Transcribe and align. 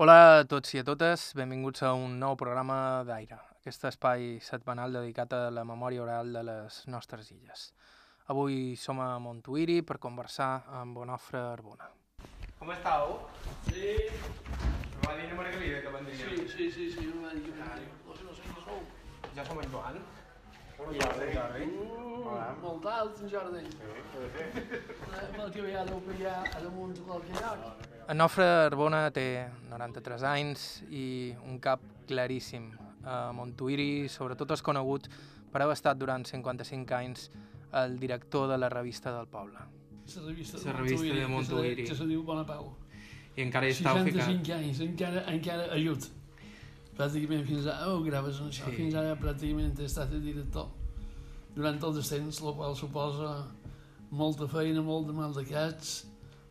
Hola 0.00 0.14
a 0.40 0.44
tots 0.48 0.72
i 0.72 0.78
a 0.80 0.84
totes, 0.88 1.26
benvinguts 1.36 1.82
a 1.84 1.90
un 1.92 2.14
nou 2.22 2.36
programa 2.40 2.76
d'Aire, 3.04 3.36
aquest 3.58 3.82
espai 3.90 4.38
setmanal 4.40 4.94
dedicat 4.96 5.34
a 5.36 5.40
la 5.52 5.64
memòria 5.68 6.00
oral 6.06 6.30
de 6.36 6.42
les 6.48 6.78
nostres 6.94 7.28
illes. 7.34 7.66
Avui 8.32 8.78
som 8.80 9.02
a 9.04 9.10
Montuïri 9.20 9.82
per 9.84 9.98
conversar 10.00 10.48
amb 10.80 11.02
Onofre 11.04 11.42
Arbona. 11.50 11.90
Com 12.60 12.72
estàu? 12.72 13.12
Sí, 13.68 13.92
Me 15.00 15.08
va 15.08 15.18
dir 15.18 15.26
una 15.26 15.36
Margalida 15.42 15.82
que 15.82 15.92
vendria. 15.92 16.16
sí, 16.16 16.48
sí, 16.48 16.70
sí, 16.70 16.90
sí, 16.92 17.06
no 17.12 17.26
va 17.26 17.34
dir 17.34 17.42
que 17.44 17.50
vendria. 17.50 17.92
No 18.06 18.16
sé, 18.16 18.24
no 18.24 18.34
sé 18.34 18.42
qui 18.48 18.64
sou. 18.64 18.80
Jo 19.36 19.44
som 19.44 19.60
en 19.60 19.70
Joan. 19.72 20.00
I 20.90 20.98
Jordi. 20.98 21.26
Jordi. 21.36 21.64
Mm, 21.66 22.60
molt 22.62 22.86
alt, 22.86 23.20
en 23.22 23.30
Jordi. 23.30 23.62
Eh, 24.20 25.26
Pel 25.36 25.50
que 25.54 25.62
veia 25.64 25.84
deu 25.88 26.00
pillar 26.06 26.38
a 26.46 26.60
damunt 26.62 26.94
de 26.96 27.02
qualque 27.06 27.32
lloc. 27.36 27.86
Onofre 28.10 28.46
Arbona 28.66 29.04
té 29.14 29.26
93 29.70 30.24
anys 30.26 30.64
i 30.90 31.34
un 31.46 31.58
cap 31.62 31.82
claríssim. 32.08 32.70
A 33.04 33.30
Montuïri, 33.32 34.08
sobretot 34.12 34.50
és 34.56 34.62
conegut 34.62 35.06
per 35.52 35.62
haver 35.62 35.76
estat 35.78 35.96
durant 35.98 36.26
55 36.26 36.94
anys 36.98 37.30
el 37.80 37.98
director 37.98 38.48
de 38.50 38.58
la 38.58 38.68
revista 38.68 39.12
del 39.14 39.28
poble. 39.30 39.58
La 39.60 40.26
revista 40.26 40.58
La 40.64 40.72
revista 40.76 41.14
de 41.14 41.26
Montuïri. 41.30 41.84
Que 41.86 41.94
se 41.94 42.06
diu 42.06 42.22
Bona 42.26 42.44
Pau. 42.44 42.72
I 43.36 43.42
encara 43.46 43.68
hi 43.68 43.74
ficat. 43.78 44.02
65 44.10 44.52
anys, 44.56 44.80
encara, 44.80 45.22
encara 45.30 45.68
ajut. 45.76 46.10
Pràcticament 47.00 47.46
fins 47.48 47.66
ara, 47.66 47.88
oh, 47.94 48.02
graves 48.04 48.40
això, 48.44 48.68
Sí. 48.68 48.76
fins 48.76 48.94
ara 49.00 49.16
pràcticament 49.16 49.78
he 49.80 49.88
estat 49.88 50.12
el 50.12 50.22
director 50.22 50.68
durant 51.56 51.80
tot 51.80 51.96
el 51.96 52.04
temps, 52.06 52.40
el 52.42 52.54
qual 52.54 52.76
suposa 52.76 53.30
molta 54.10 54.46
feina, 54.50 54.82
molt 54.82 55.06
de 55.08 55.12
mal 55.16 55.32
de 55.34 55.44
cats, 55.48 56.04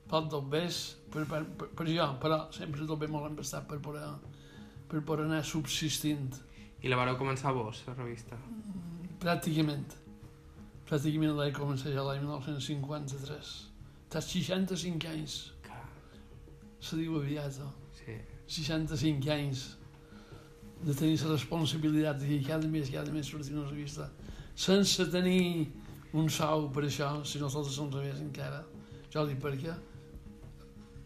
poc 0.10 0.28
dobbers, 0.32 0.96
per, 1.14 1.26
per, 1.30 1.44
per, 1.58 1.68
per 1.78 1.86
jo, 1.88 2.08
però 2.22 2.42
sempre 2.56 2.86
tot 2.88 3.00
bé 3.00 3.08
molt 3.08 3.30
embastat 3.30 3.68
per 3.70 3.78
poder, 3.80 4.04
per 4.90 5.02
poder 5.06 5.26
anar 5.30 5.44
subsistint, 5.46 6.34
I 6.82 6.88
la 6.88 6.96
vareu 6.96 7.18
començar 7.20 7.52
vos, 7.54 7.84
la 7.88 7.94
revista? 7.94 8.38
pràcticament. 9.20 9.86
Pràcticament 10.90 11.36
l'he 11.38 11.52
començat 11.54 11.92
ja 11.94 12.04
l'any 12.08 12.22
1953. 12.24 13.50
T'has 14.10 14.26
65 14.26 15.06
anys, 15.12 15.52
Que... 15.62 15.76
se 16.80 16.96
diu 16.98 17.18
aviat, 17.20 17.60
oh. 17.62 17.74
Sí. 18.00 18.16
65 18.48 19.30
anys 19.30 19.76
de 20.84 20.94
tenir 20.94 21.20
la 21.24 21.34
responsabilitat 21.34 22.20
de 22.20 22.28
que 22.28 22.48
cada 22.48 22.68
mes, 22.68 22.90
cada 22.90 23.12
mes 23.12 23.28
sortir 23.28 23.56
una 23.56 23.70
revista 23.70 24.10
sense 24.56 25.06
tenir 25.12 25.72
un 26.14 26.30
sou 26.30 26.70
per 26.74 26.84
això, 26.84 27.24
si 27.24 27.40
no 27.40 27.50
sols 27.50 27.72
són 27.76 27.92
revés 27.94 28.20
encara. 28.20 28.64
Jo 29.14 29.26
dic 29.28 29.40
perquè 29.40 29.76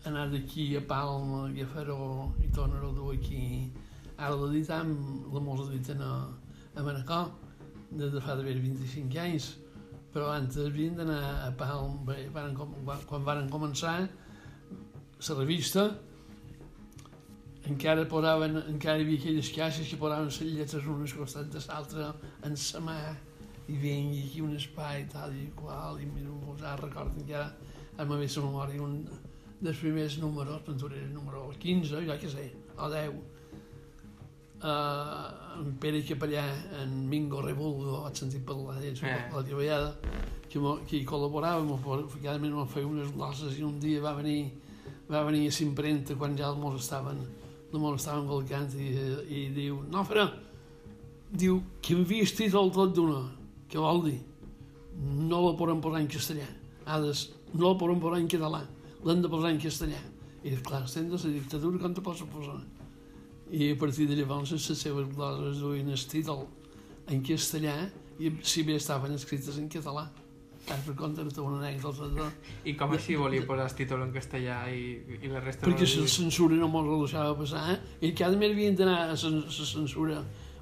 anar 0.10 0.28
d'aquí 0.32 0.72
a 0.78 0.82
Palma 0.88 1.46
i 1.54 1.64
a 1.64 1.68
fer-ho 1.70 2.32
i 2.44 2.50
tornar-ho 2.56 2.90
a 2.90 2.96
dur 2.98 3.12
aquí 3.14 3.72
ara 4.18 4.36
l'editam, 4.36 4.90
la 5.34 5.42
mos 5.44 5.68
editen 5.70 6.02
a, 6.02 6.14
a 6.76 6.84
Manacor 6.84 7.30
des 7.92 8.12
de 8.12 8.22
fa 8.22 8.36
d'haver 8.36 8.58
25 8.60 9.22
anys 9.22 9.52
però 10.14 10.28
abans 10.30 10.58
havien 10.58 10.98
d'anar 10.98 11.22
a 11.48 11.52
Palma 11.58 12.18
quan, 12.34 12.58
quan 13.10 13.24
varen 13.30 13.50
començar 13.54 13.96
la 14.04 15.38
revista 15.40 15.88
encara 17.70 18.04
posaven, 18.12 18.58
encara 18.74 18.98
hi 19.00 19.06
havia 19.06 19.20
aquelles 19.20 19.50
caixes 19.56 19.88
que 19.90 19.98
posaven 19.98 20.26
les 20.28 20.40
lletres 20.42 20.86
unes 20.86 21.14
costat 21.16 21.48
de 21.54 21.60
l'altra 21.68 22.10
en 22.44 22.56
sa 22.60 22.80
mà 22.84 22.98
i 23.72 23.78
vengui 23.80 24.24
aquí 24.28 24.42
un 24.44 24.56
espai 24.58 25.06
tal 25.12 25.32
i 25.36 25.46
qual 25.56 26.02
i 26.02 26.06
miro, 26.06 26.36
ja 26.60 26.76
recordo 26.76 27.16
encara 27.22 27.48
a 27.96 28.04
la 28.04 28.06
meva 28.10 28.28
memòria 28.48 28.82
un 28.84 29.06
dels 29.64 29.78
primers 29.80 30.18
números, 30.20 30.62
el 30.68 31.14
número 31.14 31.50
15, 31.60 31.88
jo 32.04 32.18
què 32.20 32.28
sé, 32.30 32.50
o 32.76 32.90
10 32.92 33.14
uh, 34.64 35.62
en 35.64 35.78
Pere 35.80 36.02
Capellà, 36.04 36.44
en 36.82 37.08
Mingo 37.10 37.42
Rebulgo, 37.42 38.02
vaig 38.04 38.16
sentir 38.20 38.42
parlar 38.46 38.80
d'ells 38.82 39.02
Eh. 39.04 39.08
eh. 39.08 39.32
la 39.34 39.44
treballada, 39.44 39.96
que, 40.50 40.60
mo- 40.60 40.80
que 40.88 40.98
hi 40.98 41.06
col·laboràvem, 41.06 41.72
cada 42.22 42.38
mes 42.40 42.52
m'ho 42.52 42.66
feia 42.66 42.88
unes 42.88 43.12
glosses 43.16 43.58
i 43.58 43.64
un 43.64 43.80
dia 43.80 44.02
va 44.02 44.14
venir 44.20 44.52
va 45.10 45.24
venir 45.24 45.48
a 45.48 45.52
s'imprenta 45.52 46.16
quan 46.16 46.36
ja 46.38 46.52
mos 46.54 46.80
estaven 46.82 47.20
no 47.74 47.82
mos 47.82 48.02
estaven 48.02 48.28
volcant 48.30 48.76
i, 48.78 48.92
i 49.28 49.48
diu, 49.56 49.82
no, 49.90 50.06
però 50.06 50.28
diu, 51.34 51.58
que 51.82 51.98
hem 51.98 52.06
vist 52.06 52.38
títol 52.38 52.72
tot 52.74 52.94
d'una? 52.96 53.26
Què 53.70 53.82
vol 53.82 54.06
dir? 54.06 54.20
no 55.02 55.42
la 55.48 55.58
podem 55.58 55.82
posar 55.82 56.02
en 56.04 56.08
castellà 56.08 56.48
ha 56.86 57.00
de, 57.02 57.12
no 57.54 57.72
la 57.72 57.78
podem 57.80 58.02
posar 58.02 58.20
en 58.22 58.30
català 58.32 58.62
l'hem 59.04 59.22
de 59.24 59.32
posar 59.32 59.54
en 59.54 59.62
castellà 59.62 60.00
i 60.44 60.56
clar, 60.60 60.84
estem 60.84 61.10
de 61.10 61.18
la 61.18 61.34
dictadura 61.34 61.82
com 61.82 61.94
te 61.96 62.04
pots 62.04 62.24
posar 62.34 62.60
i 63.54 63.72
a 63.72 63.78
partir 63.80 64.08
de 64.10 64.18
llavors 64.18 64.54
les 64.54 64.70
seves 64.80 65.10
gloses 65.16 65.62
duien 65.62 65.90
el 65.90 66.08
títol 66.14 66.46
en 67.10 67.24
castellà 67.26 67.76
i 68.20 68.32
si 68.46 68.64
bé 68.64 68.78
estaven 68.78 69.16
escrites 69.16 69.58
en 69.58 69.70
català 69.70 70.10
ara 70.70 70.80
per 70.86 70.96
compte 70.96 71.42
una 71.42 71.58
anècdota 71.60 72.08
de, 72.16 72.28
I 72.70 72.76
com 72.80 72.94
així 72.96 73.18
volia 73.20 73.44
posar 73.48 73.66
el 73.68 73.76
títol 73.76 74.06
en 74.06 74.14
castellà 74.16 74.62
i, 74.72 74.84
i 75.20 75.32
la 75.32 75.42
resta 75.44 75.68
perquè 75.68 75.88
no 75.90 76.06
la 76.06 76.14
censura 76.14 76.56
no 76.56 76.70
mos 76.72 76.88
la 76.88 77.00
deixava 77.02 77.36
passar 77.40 77.64
eh? 77.74 77.80
i 78.08 78.14
cada 78.16 78.40
mes 78.40 78.54
havien 78.56 78.78
d'anar 78.80 79.02
a 79.04 79.10
la 79.12 79.18
censura 79.18 80.22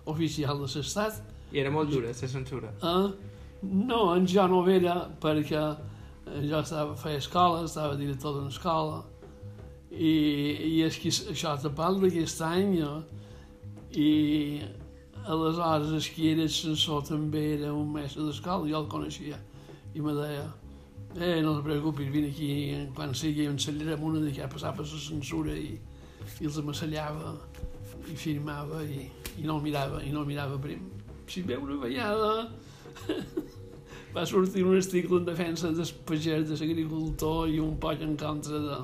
oficial 0.09 0.57
de 0.63 0.71
l'estat 0.73 1.21
I 1.51 1.61
era 1.61 1.71
molt 1.71 1.91
dura, 1.91 2.09
la 2.09 2.31
censura. 2.33 2.73
eh? 2.81 3.31
no, 3.61 4.01
en 4.15 4.25
jo 4.25 4.47
no 4.49 4.63
era 4.69 4.97
perquè 5.21 5.61
eh, 5.61 6.41
jo 6.49 6.59
estava, 6.63 6.95
feia 6.97 7.21
escola, 7.21 7.63
estava 7.65 7.95
director 7.99 8.33
d'una 8.39 8.49
escola 8.49 9.03
i, 9.91 10.15
i 10.71 10.75
és 10.87 10.97
que 10.97 11.11
això 11.11 11.53
te 11.61 11.69
parla 11.75 12.07
d'aquest 12.07 12.41
any 12.47 12.77
jo, 12.79 12.91
i 13.91 14.61
aleshores 15.27 15.93
el 15.93 16.09
que 16.15 16.31
era 16.31 16.49
censor 16.49 17.03
també 17.05 17.45
era 17.59 17.73
un 17.75 17.91
mestre 17.93 18.25
d'escola, 18.25 18.65
jo 18.65 18.81
el 18.81 18.87
coneixia 18.89 19.37
i 19.93 20.01
me 20.01 20.13
deia 20.15 20.45
eh, 21.19 21.41
no 21.41 21.57
te 21.57 21.63
preocupis, 21.63 22.11
vine 22.11 22.29
aquí 22.31 22.51
quan 22.95 23.15
sigui 23.15 23.47
ensenyarem 23.49 24.03
una 24.03 24.21
de 24.23 24.47
passat 24.47 24.75
per 24.77 24.85
la 24.85 25.01
censura 25.07 25.55
i, 25.55 25.75
i 26.39 26.45
els 26.47 26.57
amasellava 26.57 27.35
i 28.09 28.15
firmava 28.15 28.83
i, 28.83 29.05
i 29.37 29.45
no 29.45 29.57
el 29.57 29.63
mirava 29.63 30.01
i 30.03 30.11
no 30.11 30.23
el 30.23 30.27
mirava 30.27 30.57
prim. 30.61 30.87
Si 31.27 31.41
ve 31.41 31.57
una 31.57 31.77
vegada 31.79 32.51
va 34.15 34.25
sortir 34.25 34.65
un 34.65 34.75
article 34.77 35.17
en 35.17 35.25
defensa 35.25 35.71
del 35.71 35.93
pagès, 36.07 36.47
de 36.49 36.57
l'agricultor 36.59 37.49
i 37.49 37.59
un 37.59 37.77
poc 37.79 38.01
en 38.01 38.17
contra 38.19 38.59
de, 38.59 38.81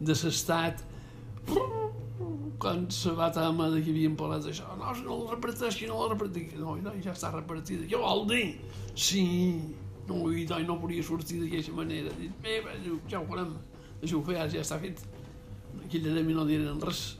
de 0.00 0.16
l'estat. 0.22 0.84
Quan 2.62 2.84
se 2.94 3.10
va 3.10 3.32
tema 3.34 3.68
de 3.72 3.80
que 3.82 3.90
havien 3.90 4.12
parlat 4.14 4.44
d'això 4.44 4.76
no, 4.78 4.92
no 5.02 5.16
el 5.16 5.30
reparteixi, 5.32 5.88
no 5.90 5.96
el 6.04 6.12
reparteixi 6.12 6.60
no, 6.60 6.76
no, 6.78 6.92
ja 7.02 7.10
està 7.10 7.32
repartida, 7.32 7.88
què 7.90 7.98
vol 7.98 8.22
dir? 8.30 8.44
sí, 8.94 9.24
no, 10.08 10.30
i 10.32 10.46
no, 10.66 10.78
podia 10.80 11.02
sortir 11.02 11.40
d'aquesta 11.42 11.72
manera. 11.76 12.12
Dic, 12.18 12.34
bé, 12.42 12.60
bé, 12.64 12.78
ja 13.08 13.20
ho 13.20 13.26
farem. 13.28 13.54
Ho 14.02 14.22
feia, 14.26 14.46
ja 14.50 14.62
està 14.62 14.78
fet. 14.82 15.02
Aquella 15.84 16.14
de 16.16 16.22
mi 16.26 16.34
no 16.34 16.46
diren 16.48 16.80
res. 16.82 17.18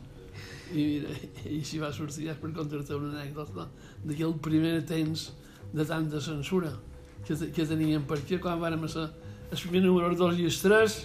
I 0.72 0.84
mira, 0.88 1.14
i 1.46 1.60
si 1.68 1.78
va 1.78 1.92
sortir 1.92 2.30
ja 2.30 2.34
per 2.38 2.50
contar-te 2.56 2.96
una 2.96 3.12
anècdota 3.12 3.68
d'aquell 4.06 4.38
primer 4.42 4.78
temps 4.88 5.28
de 5.72 5.84
tanta 5.84 6.20
censura 6.20 6.70
que, 7.26 7.36
que 7.52 7.66
teníem 7.68 8.06
perquè 8.08 8.38
quan 8.40 8.60
vàrem 8.60 8.86
ser 8.88 9.04
el 9.52 9.60
primer 9.60 9.82
número 9.84 10.16
2 10.16 10.40
i 10.40 10.48
el 10.48 10.56
3 10.56 10.96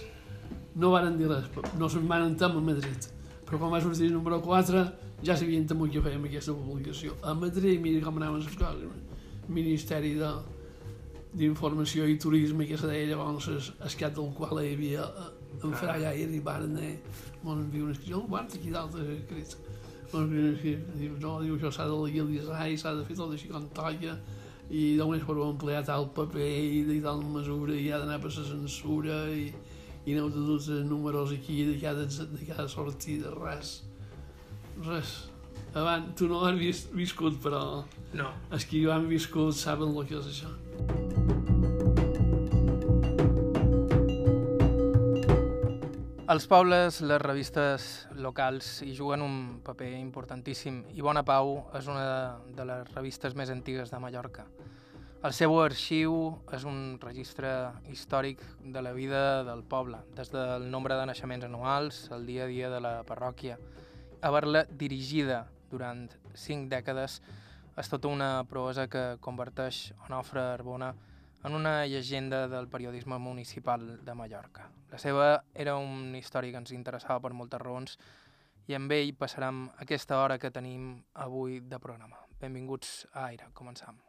no 0.80 0.92
varen 0.94 1.18
dir 1.18 1.28
res, 1.28 1.50
no 1.76 1.88
se'n 1.90 2.08
van 2.08 2.24
entam 2.30 2.56
a 2.56 2.64
Madrid. 2.64 3.10
Però 3.44 3.60
quan 3.60 3.72
va 3.72 3.80
sortir 3.84 4.08
el 4.08 4.16
número 4.16 4.40
4 4.44 4.84
ja 5.26 5.36
sabien 5.36 5.66
també 5.68 5.90
que 5.92 6.02
fèiem 6.04 6.24
aquesta 6.28 6.54
publicació 6.54 7.16
a 7.22 7.34
Madrid, 7.34 7.80
mira 7.82 8.04
com 8.04 8.16
anaven 8.20 8.44
les 8.44 8.56
coses. 8.56 9.04
Ministeri 9.48 10.14
de 10.18 10.32
d'informació 11.32 12.06
i 12.08 12.16
turisme 12.18 12.66
que 12.66 12.78
se 12.78 12.88
deia 12.88 13.10
llavors 13.10 13.48
el, 13.52 13.60
el 13.84 13.96
cap 14.00 14.14
del 14.16 14.30
qual 14.36 14.62
hi 14.62 14.72
havia 14.74 15.04
en 15.62 15.74
Fraga 15.74 16.14
i 16.14 16.24
arribaren 16.24 16.76
a 16.78 16.92
m'han 17.42 17.64
enviat 17.64 17.84
un 17.84 17.92
escrit, 17.92 18.14
el 18.14 18.26
guarda 18.30 18.56
aquí 18.58 18.70
dalt 18.74 18.96
és 19.02 19.10
escrit 19.18 19.56
un 20.16 20.34
escrit, 20.54 20.84
diu, 20.96 21.16
no, 21.20 21.38
diu, 21.44 21.56
això 21.58 21.70
s'ha 21.74 21.86
de 21.88 21.96
legalitzar 22.00 22.68
i 22.68 22.78
s'ha 22.80 22.94
de 22.96 23.04
fer 23.04 23.16
tot 23.18 23.34
així 23.34 23.50
com 23.52 23.66
toca 23.76 24.16
i 24.68 24.84
només 25.00 25.24
per 25.24 25.36
emplear 25.44 25.82
tal 25.84 26.08
paper 26.16 26.48
i 26.60 26.82
de 26.88 26.98
tal 27.04 27.22
mesura 27.24 27.76
i 27.76 27.88
ha 27.92 28.00
d'anar 28.02 28.18
per 28.20 28.32
la 28.32 28.44
censura 28.50 29.22
i, 29.32 29.48
i 30.04 30.14
aneu 30.14 30.28
de 30.32 30.44
tots 30.44 30.68
els 30.72 30.86
números 30.88 31.32
aquí 31.36 31.62
de 31.68 31.78
cada, 31.80 32.04
de 32.08 32.48
cada 32.48 32.68
sortida, 32.68 33.32
res. 33.36 33.82
Res. 34.84 35.16
Abans, 35.76 36.14
tu 36.16 36.28
no 36.28 36.40
l'has 36.44 36.56
vist, 36.60 36.92
viscut 36.96 37.36
però 37.44 37.84
No. 38.16 38.30
els 38.50 38.64
que 38.64 38.80
ho 38.86 38.92
han 38.92 39.08
viscut 39.08 39.52
saben 39.52 39.92
el 39.92 40.06
que 40.08 40.16
és 40.16 40.30
això 40.32 40.48
Els 46.28 46.44
pobles, 46.44 47.00
les 47.00 47.22
revistes 47.22 47.84
locals 48.20 48.82
hi 48.84 48.92
juguen 48.94 49.22
un 49.24 49.36
paper 49.64 49.88
importantíssim 49.96 50.82
i 50.92 51.00
Bona 51.00 51.22
Pau 51.24 51.54
és 51.78 51.88
una 51.88 52.02
de, 52.04 52.52
de 52.58 52.66
les 52.68 52.90
revistes 52.92 53.32
més 53.34 53.48
antigues 53.50 53.88
de 53.90 53.98
Mallorca. 54.02 54.44
El 55.24 55.32
seu 55.34 55.56
arxiu 55.58 56.12
és 56.54 56.68
un 56.68 56.98
registre 57.02 57.50
històric 57.90 58.44
de 58.60 58.82
la 58.84 58.92
vida 58.92 59.42
del 59.48 59.64
poble, 59.66 59.98
des 60.14 60.30
del 60.30 60.68
nombre 60.70 61.00
de 61.00 61.08
naixements 61.08 61.48
anuals, 61.48 62.04
el 62.14 62.28
dia 62.28 62.44
a 62.44 62.52
dia 62.52 62.68
de 62.70 62.84
la 62.84 62.94
parròquia 63.08 63.56
haver-la 64.20 64.64
dirigida 64.70 65.46
durant 65.70 66.08
cinc 66.34 66.68
dècades 66.70 67.20
és 67.78 67.88
tota 67.90 68.10
una 68.10 68.44
proesa 68.50 68.88
que 68.90 69.18
converteix 69.22 69.92
Onofre 70.08 70.42
Arbona 70.42 70.92
en 71.44 71.54
una 71.54 71.86
llegenda 71.86 72.48
del 72.48 72.68
periodisme 72.68 73.18
municipal 73.18 74.04
de 74.04 74.14
Mallorca. 74.14 74.68
La 74.90 74.98
seva 74.98 75.44
era 75.54 75.76
un 75.76 76.16
històric 76.18 76.56
que 76.56 76.62
ens 76.64 76.74
interessava 76.74 77.22
per 77.22 77.36
moltes 77.36 77.62
raons 77.62 77.98
i 78.68 78.74
amb 78.76 78.92
ell 78.92 79.14
passarem 79.16 79.68
aquesta 79.78 80.18
hora 80.18 80.38
que 80.38 80.50
tenim 80.50 80.90
avui 81.14 81.60
de 81.60 81.78
programa. 81.78 82.18
Benvinguts 82.40 83.06
a 83.12 83.28
Aire, 83.30 83.52
començam. 83.54 84.02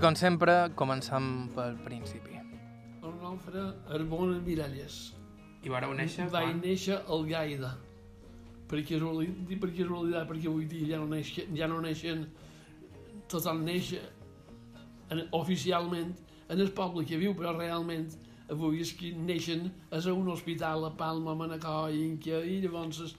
I 0.00 0.02
com 0.02 0.14
sempre, 0.16 0.52
començam 0.80 1.24
pel 1.52 1.74
principi. 1.84 2.38
El 3.04 3.10
Nofre 3.20 3.64
Arbona 3.92 4.38
Miralles. 4.40 4.94
I 5.60 5.68
vareu 5.68 5.92
néixer 5.92 6.24
Va 6.32 6.40
quan? 6.40 6.62
néixer 6.62 6.96
al 7.04 7.26
Gaida. 7.28 7.74
Per 8.70 8.80
casualitat, 8.80 9.42
dic 9.50 9.60
per 9.60 9.68
casualitat, 9.74 10.24
perquè 10.30 10.48
avui 10.48 10.64
dia 10.70 10.94
ja 10.94 11.02
no 11.02 11.10
neixen, 11.10 11.52
ja 11.52 11.68
no 11.68 11.82
neixen 11.84 12.24
tothom 13.28 13.60
neix 13.66 13.92
en, 15.10 15.20
oficialment 15.36 16.16
en 16.48 16.64
el 16.64 16.72
poble 16.80 17.04
que 17.04 17.20
viu, 17.20 17.36
però 17.36 17.52
realment 17.58 18.08
avui 18.48 18.80
és 18.80 18.96
que 18.96 19.12
neixen 19.12 19.68
és 19.92 20.08
a 20.08 20.16
un 20.16 20.32
hospital 20.32 20.88
a 20.88 20.94
Palma, 20.96 21.36
Manacor 21.36 21.92
i 21.92 22.06
Inca, 22.06 22.40
i 22.40 22.62
llavors 22.64 23.04
es, 23.04 23.18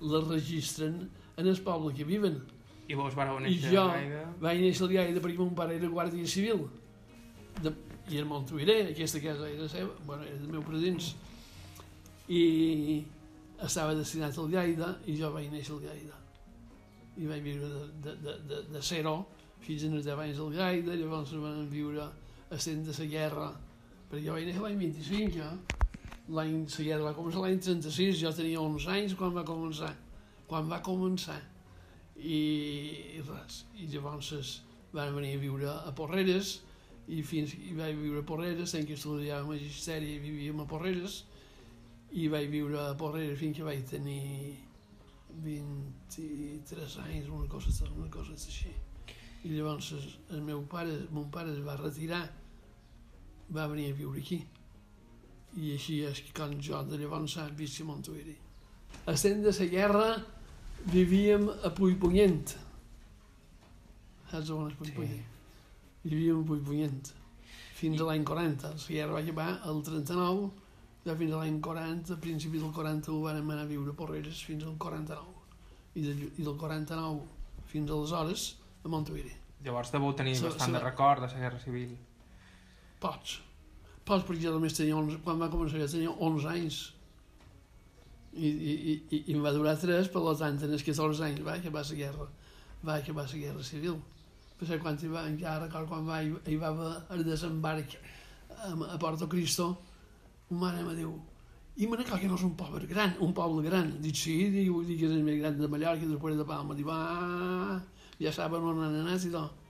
les 0.00 0.24
registren 0.32 1.02
en 1.36 1.52
el 1.52 1.60
poble 1.68 1.92
que 1.92 2.08
viven. 2.08 2.40
I 2.88 2.96
vos 2.98 3.14
vareu 3.16 3.38
I 3.40 3.46
néixer 3.46 3.72
jo 3.72 3.82
a 3.82 3.94
Gaida? 3.94 4.22
vaig 4.42 4.60
néixer 4.60 4.84
al 4.84 4.92
Gaida 4.92 5.20
perquè 5.24 5.40
mon 5.40 5.54
pare 5.56 5.76
era 5.78 5.88
guàrdia 5.88 6.26
civil. 6.28 6.66
De, 7.62 7.72
I 8.10 8.18
era 8.20 8.28
Montuiré, 8.28 8.90
aquesta 8.90 9.20
casa 9.24 9.48
era 9.48 9.68
seva, 9.68 9.94
bueno, 10.04 10.26
era 10.28 10.36
del 10.36 10.50
meu 10.52 10.64
presents. 10.66 11.14
I 12.28 13.04
estava 13.64 13.94
destinat 13.96 14.36
al 14.36 14.50
Gaida 14.52 14.90
i 15.08 15.16
jo 15.16 15.30
vaig 15.32 15.48
néixer 15.52 15.72
al 15.76 15.80
Gaida. 15.86 16.18
I 17.16 17.30
vaig 17.30 17.46
viure 17.46 17.70
de, 17.70 17.86
de, 18.04 18.16
de, 18.26 18.36
de, 18.50 18.60
de 18.74 18.82
zero 18.82 19.22
fins 19.64 19.86
als 19.88 20.04
10 20.04 20.20
anys 20.26 20.42
al 20.44 20.52
Gaida, 20.52 20.98
llavors 21.00 21.32
vam 21.40 21.64
viure 21.70 22.04
a 22.04 22.58
Cent 22.60 22.84
de 22.84 22.92
la 22.98 23.06
Guerra, 23.08 23.48
perquè 24.10 24.26
jo 24.26 24.36
vaig 24.36 24.44
néixer 24.50 24.66
l'any 24.66 24.76
25, 24.82 25.38
ja. 25.38 25.48
L'any, 26.34 26.52
la 26.68 26.84
guerra 26.84 27.08
va 27.08 27.16
començar 27.16 27.40
l'any 27.44 27.58
36, 27.60 28.20
jo 28.20 28.30
tenia 28.32 28.60
11 28.60 28.92
anys 28.92 29.16
quan 29.16 29.32
va 29.32 29.44
començar. 29.48 29.92
Quan 30.48 30.68
va 30.68 30.82
començar 30.84 31.40
i, 32.16 32.40
i 33.18 33.24
res. 33.26 33.64
I 33.80 33.88
llavors 33.92 34.32
es, 34.38 34.54
van 34.94 35.14
venir 35.16 35.34
a 35.36 35.42
viure 35.42 35.70
a 35.74 35.92
Porreres 35.96 36.60
i 37.10 37.20
fins 37.26 37.52
i 37.58 37.74
vaig 37.76 37.96
viure 37.98 38.22
a 38.22 38.26
Porreres, 38.26 38.72
tenc 38.72 38.88
que 38.88 38.98
estudiar 38.98 39.42
magisteri 39.48 40.14
i 40.14 40.20
vivíem 40.22 40.62
a 40.62 40.68
Porreres 40.70 41.24
i 42.14 42.28
vaig 42.30 42.46
viure 42.52 42.78
a 42.80 42.94
Porreres 42.98 43.40
fins 43.40 43.58
que 43.58 43.66
vaig 43.66 43.82
tenir 43.90 44.54
23 45.42 46.98
anys, 47.08 47.28
una 47.28 47.48
cosa, 47.50 47.74
una 47.90 48.10
cosa 48.10 48.36
així. 48.38 48.70
I 49.44 49.50
llavors 49.56 49.90
el, 49.96 50.04
el 50.36 50.44
meu 50.46 50.62
pare, 50.70 50.94
mon 51.12 51.26
pare 51.34 51.52
es 51.52 51.60
va 51.66 51.74
retirar, 51.80 52.22
va 53.52 53.66
venir 53.68 53.90
a 53.90 53.96
viure 53.98 54.22
aquí. 54.22 54.38
I 55.58 55.74
així 55.74 56.00
és 56.06 56.22
quan 56.34 56.54
jo 56.62 56.80
de 56.86 57.02
llavors 57.02 57.36
he 57.42 57.50
vist 57.58 57.82
a 57.82 57.88
Montuiri. 57.90 58.38
Estem 59.10 59.42
de 59.42 59.50
la 59.58 59.66
guerra 59.74 60.06
vivíem 60.90 61.48
a 61.64 61.70
Puigpunyent. 61.74 62.56
Saps 64.30 64.50
on 64.50 64.68
és 64.70 64.74
Puigpunyent? 64.78 65.20
Sí. 65.20 66.08
Vivíem 66.10 66.40
a 66.42 66.46
Puigpunyent. 66.48 67.12
Fins 67.78 68.00
a 68.00 68.04
l'any 68.08 68.24
40. 68.24 68.68
La 68.74 68.88
guerra 68.88 69.12
va 69.16 69.20
acabar 69.22 69.48
el 69.70 69.82
39, 69.82 70.50
ja 71.04 71.16
fins 71.18 71.32
a 71.34 71.40
l'any 71.42 71.60
40, 71.60 72.14
a 72.14 72.20
principi 72.22 72.58
del 72.62 72.72
41 72.72 73.20
vam 73.24 73.50
anar 73.50 73.64
a 73.66 73.70
viure 73.70 73.90
a 73.92 73.96
Porreres 73.98 74.42
fins 74.46 74.64
al 74.64 74.76
49. 74.78 75.32
I, 75.94 76.02
de, 76.02 76.14
i 76.38 76.42
del 76.42 76.56
49 76.58 77.20
fins 77.70 77.90
aleshores 77.90 78.46
a 78.84 78.88
Montuiri. 78.90 79.32
Llavors 79.64 79.92
deveu 79.92 80.12
tenir 80.16 80.34
Se- 80.36 80.44
bastant 80.48 80.72
se- 80.72 80.78
de 80.78 80.84
record 80.84 81.22
de 81.22 81.28
la 81.32 81.40
Guerra 81.40 81.60
Civil. 81.62 81.94
Pots. 83.00 83.38
Pots 84.04 84.24
perquè 84.26 84.42
jo 84.48 84.52
només 84.52 84.74
tenia 84.76 84.96
11, 84.96 85.20
quan 85.24 85.38
va 85.40 85.48
començar 85.52 85.78
jo 85.80 85.86
tenia 85.88 86.10
11 86.10 86.48
anys. 86.50 86.80
I, 88.34 88.48
i, 88.48 88.72
i, 88.74 89.18
i, 89.20 89.34
em 89.34 89.44
va 89.44 89.52
durar 89.54 89.76
3, 89.78 90.10
per 90.10 90.22
tant, 90.40 90.58
en 90.66 90.74
els 90.74 90.86
14 90.86 91.22
anys 91.28 91.44
va 91.46 91.58
acabar 91.58 91.84
la 91.88 91.98
guerra. 92.00 92.28
Va 92.84 92.98
acabar 92.98 93.26
la 93.30 93.40
guerra 93.44 93.62
civil. 93.66 94.00
Per 94.58 94.68
ser 94.68 94.80
quan 94.82 94.98
hi 95.00 95.10
va, 95.10 95.26
encara 95.30 95.66
record 95.66 95.90
quan 95.90 96.06
va, 96.08 96.22
hi, 96.22 96.56
va 96.58 96.72
el 97.14 97.24
desembarc 97.26 97.96
a, 98.54 98.72
a 98.94 98.98
Porto 98.98 99.28
Cristo, 99.28 99.70
un 100.50 100.60
mare 100.60 100.84
me 100.86 100.94
diu, 100.98 101.14
i 101.74 101.88
Manacor 101.90 102.20
que 102.22 102.28
no 102.30 102.36
és 102.38 102.44
un 102.46 102.52
poble 102.54 102.86
gran, 102.86 103.16
un 103.24 103.32
poble 103.34 103.64
gran. 103.66 103.88
Dic, 104.02 104.14
sí, 104.14 104.36
diu, 104.54 104.78
dic 104.86 105.00
que 105.00 105.08
és 105.08 105.16
el 105.16 105.24
més 105.26 105.40
gran 105.40 105.58
de 105.58 105.66
Mallorca, 105.70 106.06
després 106.06 106.38
de 106.38 106.46
Palma. 106.46 106.76
Diu, 106.78 106.90
ah, 106.94 107.80
ja 108.20 108.32
saben 108.34 108.62
on 108.62 108.82
han 108.84 109.00
anat 109.00 109.26
i 109.26 109.32
tot. 109.34 109.60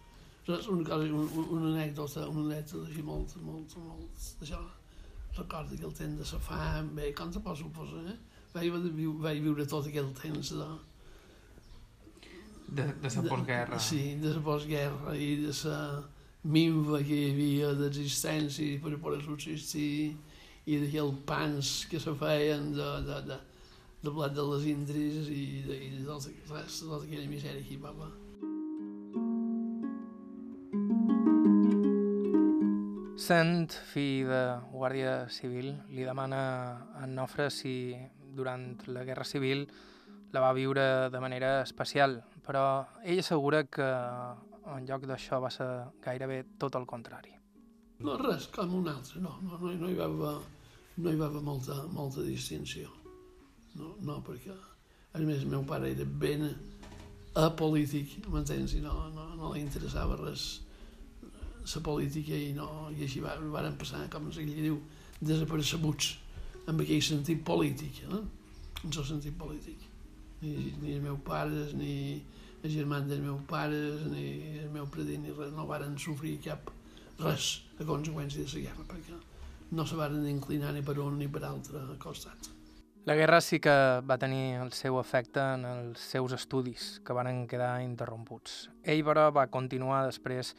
Saps? 0.44 0.69
Una, 0.69 0.84
cosa, 0.84 1.08
un, 1.08 1.25
un, 1.25 1.46
una 1.56 1.70
anècdota, 1.70 2.26
una 2.28 2.44
anècdota 2.50 2.90
així 2.90 3.05
molt, 3.06 3.32
molt, 3.46 3.76
molt, 3.81 4.26
d'això. 4.43 4.61
Recordo 5.38 5.78
que 5.78 5.88
el 5.88 5.94
temps 5.96 6.20
de 6.20 6.26
la 6.28 6.43
fam, 6.44 6.90
bé, 6.99 7.08
com 7.16 7.32
te 7.32 7.40
pots 7.46 7.64
suposar, 7.64 8.05
eh? 8.12 8.19
Vaig, 8.55 8.71
viure- 8.71 9.21
vaig 9.25 9.41
viure 9.43 9.65
tot 9.67 9.87
aquell 9.91 10.12
temps 10.21 10.53
de... 10.55 10.67
De, 12.75 12.85
de 13.03 13.11
la 13.15 13.23
postguerra. 13.29 13.79
Sí, 13.79 14.03
de 14.23 14.31
la 14.35 14.43
postguerra 14.43 15.15
i 15.19 15.35
de 15.43 15.53
la 15.65 15.81
minva 16.45 17.01
que 17.05 17.17
hi 17.17 17.27
havia 17.33 17.73
d'existència 17.79 18.81
per 18.83 18.95
poder 19.03 19.21
subsistir 19.25 20.15
i 20.67 20.79
d'aquells 20.81 21.19
pans 21.29 21.73
que 21.91 22.01
se 22.01 22.15
feien 22.21 22.71
de, 22.77 22.89
de, 23.09 23.19
de, 23.29 23.39
de 24.05 24.12
blat 24.17 24.35
de 24.37 24.45
les 24.53 24.67
indris 24.73 25.29
i 25.33 25.45
de, 25.67 25.77
i 25.77 25.91
de 25.99 26.05
tot, 26.09 26.29
res, 26.53 26.81
tota 26.85 27.03
aquella 27.05 27.29
misèria 27.31 27.62
que 27.65 27.75
hi 27.77 27.81
va 27.85 27.93
haver. 27.93 28.12
Sent, 33.25 33.73
fill 33.93 34.27
de 34.29 34.43
Guàrdia 34.73 35.14
Civil, 35.33 35.71
li 35.95 36.05
demana 36.05 36.40
a 36.97 37.05
en 37.07 37.14
Nofre 37.17 37.47
si 37.52 37.95
durant 38.35 38.73
la 38.91 39.05
Guerra 39.05 39.25
Civil 39.25 39.67
la 40.35 40.43
va 40.43 40.53
viure 40.53 41.11
de 41.11 41.21
manera 41.23 41.61
especial, 41.62 42.19
però 42.47 42.64
ell 43.05 43.23
assegura 43.23 43.64
que 43.71 43.87
en 44.75 44.88
lloc 44.88 45.07
d'això 45.07 45.38
va 45.43 45.50
ser 45.55 45.69
gairebé 46.03 46.43
tot 46.59 46.75
el 46.75 46.87
contrari. 46.91 47.35
No, 48.05 48.17
res, 48.19 48.49
com 48.53 48.75
un 48.81 48.88
altre, 48.91 49.23
no, 49.23 49.37
no, 49.47 49.59
no, 49.61 49.73
no 49.79 49.91
hi 49.91 49.95
va 49.99 50.09
haver, 50.11 50.35
no 50.99 51.12
hi 51.12 51.21
va 51.21 51.29
haver 51.31 51.43
molta, 51.47 51.79
molta 51.95 52.25
distinció. 52.26 52.91
No, 53.79 53.95
no, 54.03 54.19
perquè, 54.26 54.55
a 55.14 55.23
més, 55.23 55.45
el 55.45 55.53
meu 55.55 55.62
pare 55.69 55.93
era 55.95 56.07
ben 56.26 56.49
apolític, 57.38 58.19
m'entens? 58.31 58.75
I 58.75 58.83
no, 58.83 58.95
no, 59.14 59.31
no 59.38 59.55
li 59.55 59.62
interessava 59.62 60.19
res 60.21 60.64
la 61.64 61.81
política 61.83 62.37
i, 62.37 62.53
no, 62.53 62.91
i 62.93 63.07
així 63.07 63.23
va, 63.25 63.38
van 63.55 63.79
passar, 63.81 64.05
com 64.12 64.29
ell 64.29 64.53
diu, 64.53 64.76
desapercebuts 65.25 66.12
amb 66.71 66.80
aquell 66.85 67.02
sentit 67.04 67.42
polític, 67.44 68.04
eh? 68.06 68.23
en 68.85 68.92
el 68.92 69.04
sentit 69.04 69.37
polític. 69.40 69.85
Ni, 70.42 70.73
ni 70.80 70.97
els 70.97 71.04
meus 71.04 71.21
pares, 71.25 71.75
ni 71.76 72.23
els 72.62 72.73
germans 72.73 73.09
dels 73.09 73.23
meus 73.25 73.44
pares, 73.49 74.02
ni 74.12 74.56
el 74.62 74.73
meu 74.73 74.88
predit, 74.92 75.21
ni 75.21 75.33
res, 75.37 75.52
no 75.56 75.68
varen 75.68 75.97
sofrir 76.00 76.38
cap 76.44 76.73
res 77.21 77.54
a 77.78 77.87
conseqüència 77.87 78.44
de 78.44 78.50
la 78.50 78.66
guerra, 78.66 78.88
perquè 78.90 79.21
no 79.75 79.87
se 79.87 79.97
varen 79.99 80.26
inclinar 80.28 80.73
ni 80.75 80.83
per 80.85 80.99
un 81.02 81.18
ni 81.18 81.28
per 81.28 81.44
altre 81.49 81.85
costat. 82.02 82.50
La 83.04 83.16
guerra 83.18 83.42
sí 83.44 83.59
que 83.61 83.75
va 84.09 84.16
tenir 84.16 84.56
el 84.62 84.73
seu 84.73 84.97
efecte 84.97 85.42
en 85.59 85.66
els 85.68 86.00
seus 86.14 86.33
estudis, 86.33 87.02
que 87.04 87.12
van 87.12 87.42
quedar 87.47 87.83
interromputs. 87.85 88.71
Ell, 88.80 89.04
però, 89.04 89.28
va 89.28 89.50
continuar 89.52 90.06
després 90.06 90.54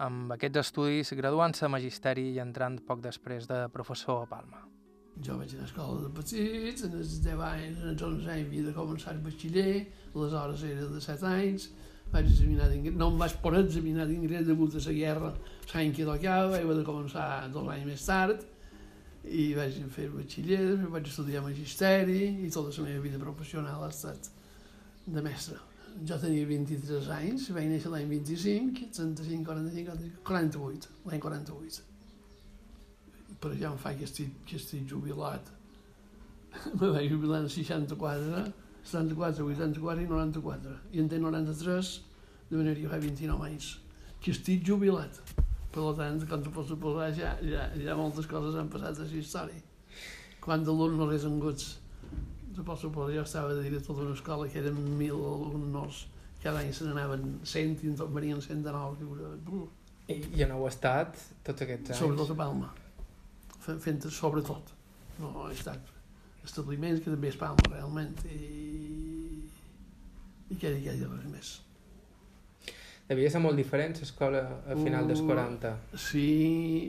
amb 0.00 0.32
aquests 0.32 0.62
estudis, 0.64 1.12
graduant-se 1.12 1.66
a 1.66 1.72
Magisteri 1.72 2.30
i 2.32 2.40
entrant 2.40 2.80
poc 2.88 3.04
després 3.04 3.44
de 3.50 3.66
professor 3.74 4.24
a 4.24 4.30
Palma. 4.30 4.64
Jo 5.22 5.36
vaig 5.38 5.52
anar 5.54 5.62
a 5.62 5.68
escola 5.68 6.00
de 6.02 6.10
petits, 6.16 6.84
en 6.86 6.94
els 6.98 7.18
10 7.22 7.42
anys, 7.46 7.82
en 7.82 7.90
els 7.92 8.02
11 8.02 8.30
anys 8.34 8.48
havia 8.48 8.64
de 8.66 8.72
començar 8.74 9.12
el 9.14 9.20
batxiller, 9.22 9.86
aleshores 10.14 10.64
era 10.66 10.88
de 10.90 11.02
7 11.04 11.28
anys, 11.28 11.68
vaig 12.10 12.26
examinar 12.30 12.66
d'ingrés, 12.70 12.96
no 12.98 13.10
em 13.12 13.20
vaig 13.22 13.36
poder 13.44 13.62
examinar 13.64 14.08
d'ingrés 14.10 14.46
degut 14.48 14.74
a 14.74 14.82
la 14.86 14.96
guerra 14.98 15.30
l'any 15.74 15.94
que 15.94 16.08
tocava, 16.08 16.50
vaig 16.50 16.66
haver 16.66 16.76
de 16.80 16.88
començar 16.90 17.28
dos 17.54 17.70
anys 17.76 17.86
més 17.92 18.08
tard, 18.10 18.42
i 19.24 19.46
vaig 19.56 19.78
fer 19.94 20.10
batxiller, 20.12 20.60
després 20.72 20.92
vaig 20.96 21.08
estudiar 21.12 21.46
magisteri, 21.46 22.20
i 22.44 22.50
tota 22.50 22.74
la 22.74 22.90
meva 22.90 23.06
vida 23.06 23.22
professional 23.22 23.86
ha 23.86 23.94
estat 23.94 24.30
de 25.06 25.22
mestre. 25.22 25.62
jo 26.02 26.16
tenia 26.18 26.46
23 26.46 27.08
anys, 27.20 27.50
vaig 27.54 27.70
néixer 27.70 27.90
l'any 27.92 28.08
25, 28.10 28.90
35, 28.98 29.44
45, 29.46 30.22
48, 30.26 30.94
l'any 31.06 31.20
48. 31.22 31.93
Per 33.44 33.52
ja 33.60 33.68
em 33.68 33.76
fa 33.76 33.92
que 33.92 34.06
estic, 34.08 34.32
que 34.48 34.56
estic 34.56 34.86
jubilat. 34.88 35.50
Me 36.80 36.88
vaig 36.94 37.10
jubilar 37.12 37.42
en 37.44 37.50
64, 37.52 38.44
74, 38.88 39.44
84 39.44 40.04
i 40.04 40.08
94. 40.08 40.76
I 40.96 41.02
en 41.02 41.10
té 41.12 41.18
93, 41.20 41.90
de 42.48 42.56
manera 42.56 42.80
que 42.80 42.88
fa 42.88 43.00
29 43.02 43.50
anys. 43.50 43.74
Que 44.24 44.32
estic 44.32 44.64
jubilat. 44.64 45.20
Per 45.74 45.92
tant, 45.98 46.20
com 46.30 46.40
tu 46.40 46.54
pots 46.54 46.72
suposar, 46.72 47.10
ja, 47.18 47.34
ja, 47.44 47.66
ja 47.76 47.96
moltes 47.98 48.30
coses 48.30 48.56
han 48.56 48.72
passat 48.72 49.02
a 49.02 49.08
la 49.10 49.20
història. 49.20 49.60
Quan 50.40 50.64
d'alumnes 50.64 51.10
res 51.10 51.26
enguts 51.28 51.72
te 52.54 52.64
pots 52.64 52.84
suposar, 52.86 53.12
jo 53.12 53.24
estava 53.26 53.52
de 53.52 53.66
director 53.66 53.98
d'una 53.98 54.14
escola 54.16 54.48
que 54.48 54.62
eren 54.62 54.78
mil 54.96 55.18
alumnes, 55.18 56.04
cada 56.40 56.62
any 56.62 56.72
se 56.72 56.86
n'anaven 56.86 57.40
cent 57.50 57.76
i 57.82 57.90
en 57.90 57.98
tot 58.00 58.14
venien 58.14 58.40
cent 58.40 58.64
de 58.64 58.72
nou. 58.72 58.96
I, 60.06 60.20
I 60.36 60.46
on 60.46 60.54
heu 60.54 60.66
estat 60.70 61.18
tots 61.44 61.66
aquests 61.66 61.92
anys? 61.92 62.00
Sobretot 62.00 62.32
a 62.36 62.38
Palma, 62.38 62.70
fent, 63.64 64.06
sobretot. 64.12 64.72
No, 65.20 65.48
he 65.48 65.54
estat 65.56 65.94
establiments 66.44 67.02
que 67.02 67.12
també 67.12 67.30
és 67.32 67.38
Palma, 67.40 67.68
realment, 67.70 68.14
i, 68.28 69.44
i 70.50 70.56
dir, 70.56 70.58
què 70.58 70.74
dir 70.74 71.08
res 71.08 71.28
més. 71.30 71.52
Devia 73.08 73.28
ser 73.32 73.40
molt 73.44 73.60
diferent 73.60 73.96
l'escola 74.00 74.40
a 74.64 74.76
final 74.78 75.08
dels 75.08 75.20
40. 75.24 75.74
Sí, 76.06 76.28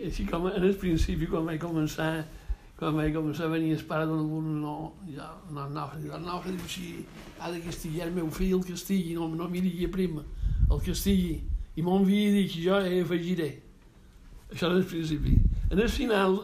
així 0.08 0.26
com 0.30 0.48
en 0.48 0.64
el 0.64 0.76
principi, 0.80 1.28
quan 1.32 1.48
vaig 1.48 1.60
començar, 1.64 2.10
quan 2.80 2.96
vaig 2.96 3.12
començar 3.16 3.50
a 3.50 3.52
venir 3.52 3.74
el 3.76 3.84
pare 3.90 4.08
d'un 4.08 4.22
algun, 4.24 4.48
no, 4.62 4.76
ja, 5.12 5.28
no, 5.52 5.68
no, 5.76 5.90
no, 6.06 6.22
no, 6.24 6.40
diu, 6.48 6.70
si 6.72 7.04
ha 7.40 7.52
de 7.52 7.60
que 7.64 7.72
estigui 7.74 8.04
el 8.04 8.16
meu 8.16 8.32
fill, 8.32 8.56
el 8.60 8.64
que 8.64 8.76
estigui, 8.80 9.16
no, 9.20 9.28
no 9.36 9.50
miri 9.52 9.76
a 9.88 9.92
prima, 9.92 10.24
el 10.70 10.82
que 10.84 10.96
estigui, 10.96 11.36
i 11.76 11.84
mon 11.84 12.08
fill 12.08 12.40
dic, 12.40 12.60
jo 12.64 12.80
hi 12.80 13.02
afegiré. 13.04 13.52
Això 14.54 14.70
en 14.70 14.80
el 14.80 14.88
principi. 14.88 15.36
En 15.68 15.82
el 15.82 15.90
final, 15.92 16.40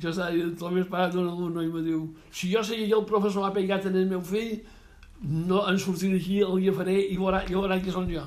jo 0.00 0.10
estava 0.10 0.32
dient, 0.34 0.54
el 0.58 0.78
meu 0.78 0.86
pare 0.90 1.12
d'un 1.12 1.28
algun, 1.28 1.60
i 1.62 1.70
me 1.70 1.82
diu, 1.84 2.06
si 2.34 2.50
jo 2.52 2.62
que 2.66 2.78
el 2.86 3.04
professor 3.08 3.46
ha 3.46 3.52
pegat 3.54 3.86
en 3.86 3.96
el 4.00 4.08
meu 4.10 4.22
fill, 4.22 4.56
no 5.24 5.62
en 5.70 5.78
sortiré 5.78 6.18
aquí, 6.18 6.40
el 6.42 6.56
agafaré 6.58 6.96
i 7.06 7.16
veurà, 7.16 7.44
i 7.48 7.54
veurà 7.54 7.78
que 7.82 7.94
són 7.94 8.10
jo. 8.10 8.24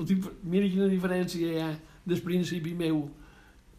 El 0.00 0.08
tip, 0.08 0.24
mira 0.42 0.70
quina 0.70 0.88
diferència 0.90 1.52
hi 1.52 1.60
ha 1.62 1.68
del 2.04 2.22
principi 2.24 2.74
meu, 2.74 3.04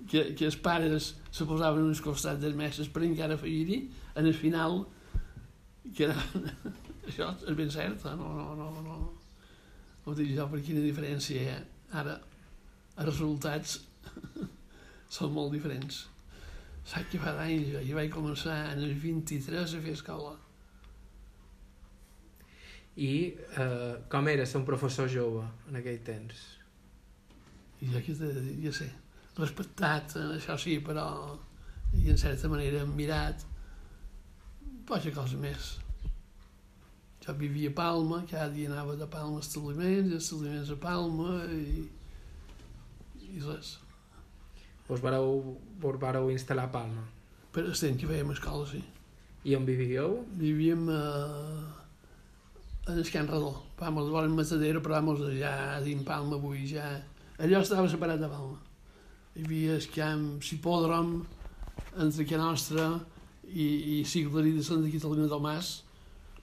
que, 0.07 0.35
que 0.37 0.45
els 0.45 0.57
pares 0.61 1.15
se 1.33 1.47
posaven 1.49 1.83
en 1.83 1.91
els 1.95 2.03
costats 2.05 2.41
dels 2.41 2.55
mestres 2.55 2.91
per 2.93 3.03
encara 3.07 3.35
afegir-hi, 3.39 3.81
en 4.15 4.29
el 4.29 4.37
final, 4.37 4.83
que 5.95 6.07
era, 6.07 6.15
això 7.09 7.33
és 7.41 7.57
ben 7.57 7.73
cert, 7.73 8.05
no, 8.17 8.31
no, 8.37 8.53
no, 8.55 8.71
no, 8.85 8.97
no 10.05 10.15
dic 10.17 10.35
jo 10.37 10.45
per 10.51 10.61
quina 10.61 10.83
diferència 10.85 11.41
hi 11.41 11.51
ha. 11.51 11.61
Ara, 12.01 12.19
els 13.01 13.07
resultats 13.09 13.79
són 15.17 15.33
molt 15.33 15.53
diferents. 15.55 16.05
Saps 16.85 17.09
que 17.11 17.21
fa 17.21 17.33
d'anys 17.33 17.71
jo, 17.73 17.95
vaig 17.97 18.11
començar 18.13 18.57
en 18.73 18.83
els 18.85 18.99
23 19.01 19.77
a 19.77 19.85
fer 19.85 19.95
escola 19.97 20.35
i 22.95 23.35
eh, 23.59 23.95
com 24.07 24.27
era 24.31 24.45
ser 24.47 24.61
un 24.61 24.67
professor 24.67 25.09
jove 25.11 25.43
en 25.69 25.79
aquell 25.81 25.99
temps? 26.07 26.43
I 27.83 27.89
jo 27.91 27.99
dir, 28.21 28.53
ja 28.63 28.71
sé, 28.71 28.87
respectat, 29.35 30.15
això 30.37 30.55
sí, 30.61 30.77
però 30.79 31.07
i 31.95 32.09
en 32.11 32.17
certa 32.17 32.49
manera 32.51 32.83
admirat, 32.83 33.43
poca 34.87 35.11
cosa 35.15 35.39
més. 35.41 35.75
Jo 37.25 37.33
vivia 37.33 37.71
a 37.71 37.75
Palma, 37.75 38.21
cada 38.29 38.51
dia 38.53 38.69
anava 38.69 38.95
de 38.95 39.07
Palma 39.11 39.41
a 39.41 39.43
establiments, 39.43 40.13
establiments 40.15 40.71
a 40.71 40.77
Palma 40.79 41.39
i, 41.51 41.87
i 43.25 43.41
res. 43.43 43.75
Vos 44.89 45.01
vareu, 45.01 45.57
vos 45.81 45.97
vareu 46.01 46.29
instal·lar 46.33 46.67
a 46.69 46.73
Palma? 46.73 47.07
Per 47.51 47.63
el 47.63 47.73
temps 47.73 48.01
que 48.01 48.09
fèiem 48.09 48.35
escola, 48.35 48.67
sí. 48.69 48.83
I 49.45 49.55
on 49.57 49.65
vivíeu? 49.65 50.21
Vivíem 50.37 50.89
a... 50.89 51.01
Eh 51.01 51.85
en 52.87 52.97
el 52.97 53.11
Can 53.11 53.27
Redó. 53.27 53.63
Vamos, 53.79 54.09
vora 54.09 54.27
en 54.27 54.35
Matadero, 54.35 54.81
però 54.81 54.95
vamos, 54.95 55.19
ja 55.39 55.79
dins 55.81 56.03
Palma 56.03 56.35
avui 56.35 56.67
ja... 56.67 56.85
Allò 57.37 57.59
estava 57.59 57.89
separat 57.89 58.21
de 58.21 58.29
Palma. 58.29 58.59
Hi 59.35 59.43
havia 59.43 59.75
el 59.75 59.87
camp 59.91 60.39
Cipòdrom 60.39 61.17
entre 61.99 62.25
que 62.25 62.37
nostra 62.37 62.85
i, 63.49 63.65
i 63.65 64.03
Ciclerí 64.05 64.53
de 64.55 64.63
Santa 64.63 64.91
Catalina 64.91 65.27
del 65.27 65.41
Mas, 65.41 65.81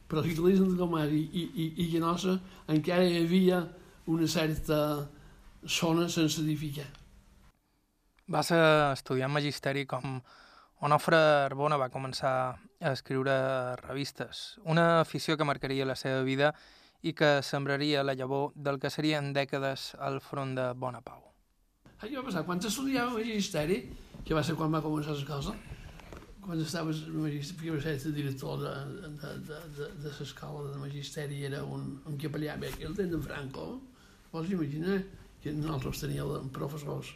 però 0.08 0.25
Ciclerí 0.26 0.58
de 0.58 0.64
Santa 0.64 0.80
del 0.82 0.90
Mas 0.90 1.14
i, 1.14 1.22
i, 1.22 1.44
i, 1.54 1.68
i 1.87 1.88
que 1.92 2.02
nostra 2.02 2.37
encara 2.68 3.06
hi 3.06 3.22
havia 3.22 3.62
una 4.11 4.26
certa 4.26 5.08
zona 5.64 6.08
sense 6.11 6.42
edificar. 6.42 6.90
Va 8.31 8.43
ser 8.47 8.61
estudiant 8.93 9.33
magisteri 9.35 9.83
com 9.91 10.21
Onofre 10.87 11.19
Arbona 11.47 11.79
va 11.79 11.91
començar 11.91 12.35
a 12.55 12.93
escriure 12.93 13.35
revistes, 13.81 14.59
una 14.67 15.00
afició 15.00 15.37
que 15.38 15.47
marcaria 15.47 15.87
la 15.87 15.97
seva 15.99 16.23
vida 16.26 16.52
i 17.02 17.12
que 17.19 17.41
sembraria 17.43 18.02
la 18.02 18.14
llavor 18.14 18.52
del 18.55 18.79
que 18.83 18.91
serien 18.91 19.33
dècades 19.35 19.93
al 19.99 20.21
front 20.23 20.55
de 20.59 20.69
Bona 20.75 21.00
Pau. 21.02 21.23
Això 22.00 22.19
va 22.19 22.26
passar? 22.26 22.45
Quan 22.47 22.62
estudiava 22.62 23.14
magisteri, 23.14 23.79
que 24.26 24.35
va 24.35 24.43
ser 24.43 24.55
quan 24.59 24.75
va 24.75 24.83
començar 24.83 25.14
la 25.19 25.26
cosa, 25.26 25.55
quan 26.43 26.62
estaves 26.62 27.07
magisteri, 27.14 27.75
va 27.75 27.81
ser 27.83 27.97
el 28.07 28.14
director 28.14 28.59
de, 28.62 28.76
de, 29.23 29.35
de, 29.50 29.64
de, 29.79 29.91
de 30.02 30.14
l'escola 30.19 30.71
de 30.71 30.79
magisteri, 30.83 31.45
era 31.47 31.62
un, 31.62 31.99
un 32.07 32.19
capellà, 32.19 32.59
bé, 32.59 32.71
que 32.75 32.87
el 32.91 32.95
tenen 32.99 33.23
Franco, 33.23 33.67
vols 34.35 34.50
imaginar 34.50 34.99
que 35.43 35.55
nosaltres 35.55 36.02
teníem 36.07 36.50
professors 36.55 37.14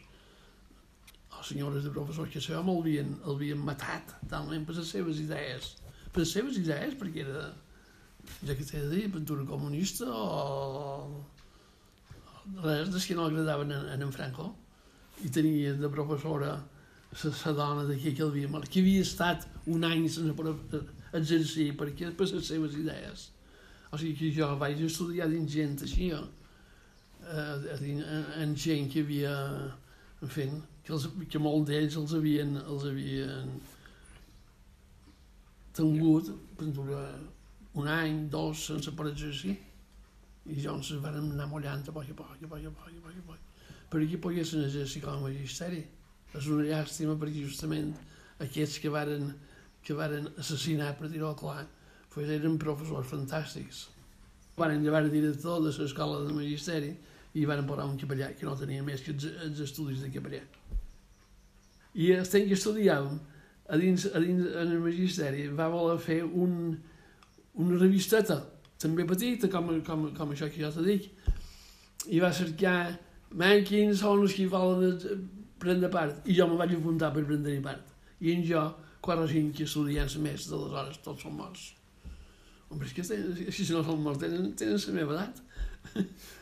o 1.39 1.43
senyores 1.43 1.83
de 1.85 1.93
professors 1.93 2.31
que 2.33 2.41
això 2.41 2.61
m'havien 2.65 3.13
havien 3.29 3.61
matat 3.69 4.15
talment 4.31 4.65
per 4.65 4.75
les 4.77 4.91
seves 4.95 5.21
idees. 5.23 5.75
Per 6.11 6.23
les 6.23 6.33
seves 6.33 6.57
idees 6.59 6.95
perquè 6.99 7.25
era 7.25 7.47
ja 8.43 8.55
que 8.55 8.65
t'he 8.65 8.81
de 8.83 8.89
dir, 8.93 9.11
pintura 9.11 9.45
comunista 9.47 10.07
o, 10.11 11.23
res 12.63 13.05
que 13.05 13.15
no 13.15 13.27
agradaven 13.27 13.71
en, 13.71 13.87
en, 13.93 14.01
en 14.07 14.11
Franco. 14.11 14.53
I 15.23 15.29
tenia 15.33 15.73
de 15.73 15.89
professora 15.89 16.57
la 17.17 17.53
dona 17.55 17.85
d'aquí 17.87 18.13
que 18.13 18.23
havia 18.23 18.61
que 18.69 18.81
havia 18.81 19.01
estat 19.01 19.47
un 19.65 19.83
any 19.83 20.07
sense 20.09 20.81
exercir 21.13 21.71
perquè 21.77 22.11
per 22.15 22.27
les 22.33 22.47
seves 22.47 22.75
idees. 22.75 23.31
O 23.91 23.97
sigui 23.97 24.13
que 24.19 24.33
jo 24.35 24.49
vaig 24.59 24.81
estudiar 24.83 25.29
dins 25.31 25.51
gent 25.51 25.77
així 25.81 26.11
eh, 26.11 26.25
en, 27.77 28.03
en 28.43 28.55
gent 28.55 28.91
que 28.91 29.01
havia 29.05 29.33
en 30.21 30.29
fi, 30.33 30.47
que, 30.87 30.93
els, 30.95 31.07
que 31.27 31.39
molt 31.43 31.67
d'ells 31.67 31.97
els 31.99 32.13
havien, 32.15 32.53
els 32.63 32.85
havien 32.87 33.49
tingut 35.75 36.29
per 36.57 36.67
un 37.77 37.89
any, 37.91 38.21
dos, 38.31 38.63
sense 38.71 38.93
per 38.95 39.09
exercir. 39.11 39.57
I 40.47 40.61
llavors 40.63 40.93
ens 40.95 41.03
vam 41.03 41.17
anar 41.19 41.49
mullant 41.51 41.83
a 41.83 41.93
poc 41.93 42.07
a 42.07 42.15
poc, 42.15 42.31
a 42.31 42.47
poc, 42.47 42.63
a 42.63 42.71
poc, 42.71 42.87
a 42.87 43.01
poc, 43.03 43.17
a 43.19 43.25
poc. 43.27 43.43
Per 43.91 43.99
aquí 44.01 44.19
poguessin 44.23 44.63
exercir 44.63 45.03
com 45.03 45.17
a 45.17 45.25
magisteri. 45.25 45.83
És 46.31 46.47
una 46.51 46.63
llàstima 46.69 47.17
perquè 47.19 47.43
justament 47.43 47.91
aquests 48.43 48.79
que 48.79 48.91
varen, 48.93 49.33
que 49.83 49.95
varen 49.97 50.31
assassinar, 50.39 50.93
per 50.95 51.11
dir-ho 51.11 51.33
clar, 51.35 51.65
pues 52.13 52.31
eren 52.31 52.55
professors 52.63 53.11
fantàstics. 53.11 53.83
Varen 54.57 54.87
llevar 54.87 55.03
el 55.03 55.11
director 55.11 55.59
de 55.61 55.75
l'escola 55.75 56.23
de 56.23 56.33
magisteri 56.33 56.95
i 57.35 57.45
van 57.45 57.67
posar 57.67 57.85
un 57.91 57.99
capellà 57.99 58.31
que 58.39 58.47
no 58.47 58.55
tenia 58.57 58.87
més 58.87 59.03
que 59.03 59.13
els, 59.13 59.27
els 59.45 59.61
estudis 59.67 60.01
de 60.01 60.09
capellà. 60.15 60.45
I 61.97 62.11
el 62.13 62.27
temps 62.29 62.47
que 62.47 62.57
estudiàvem, 62.57 63.17
a 63.67 63.79
dins, 63.81 64.05
a 64.13 64.21
dins 64.23 64.45
en 64.53 64.75
el 64.75 64.83
magisteri, 64.83 65.47
va 65.57 65.69
voler 65.71 65.97
fer 66.03 66.21
un, 66.25 66.77
una 67.57 67.79
revisteta, 67.81 68.37
també 68.79 69.05
petita, 69.09 69.49
com, 69.51 69.73
com, 69.85 70.07
com 70.15 70.33
això 70.33 70.49
que 70.51 70.61
jo 70.61 70.71
te 70.73 70.85
dic, 70.85 71.09
i 72.13 72.21
va 72.23 72.31
cercar 72.33 72.77
man, 73.33 73.63
quins 73.67 74.03
són 74.03 74.23
els 74.23 74.35
que 74.37 74.47
volen 74.51 75.25
prendre 75.59 75.89
part, 75.91 76.21
i 76.29 76.37
jo 76.37 76.47
me 76.47 76.59
vaig 76.59 76.77
apuntar 76.77 77.11
per 77.15 77.25
prendre 77.25 77.57
part. 77.65 77.95
I 78.21 78.33
en 78.33 78.45
jo, 78.45 78.63
quatre 79.03 79.25
o 79.25 79.31
cinc 79.31 79.61
estudiants 79.65 80.17
més, 80.21 80.47
d'aleshores 80.51 81.01
tots 81.05 81.25
són 81.25 81.37
morts. 81.41 81.71
Home, 82.69 82.83
és 82.85 82.93
que 82.93 83.05
tenen, 83.07 83.51
si 83.53 83.67
no 83.71 83.83
són 83.85 84.01
morts, 84.03 84.21
tenen, 84.21 84.51
tenen 84.59 84.81
la 84.85 84.97
meva 85.01 85.17
edat. 85.17 85.43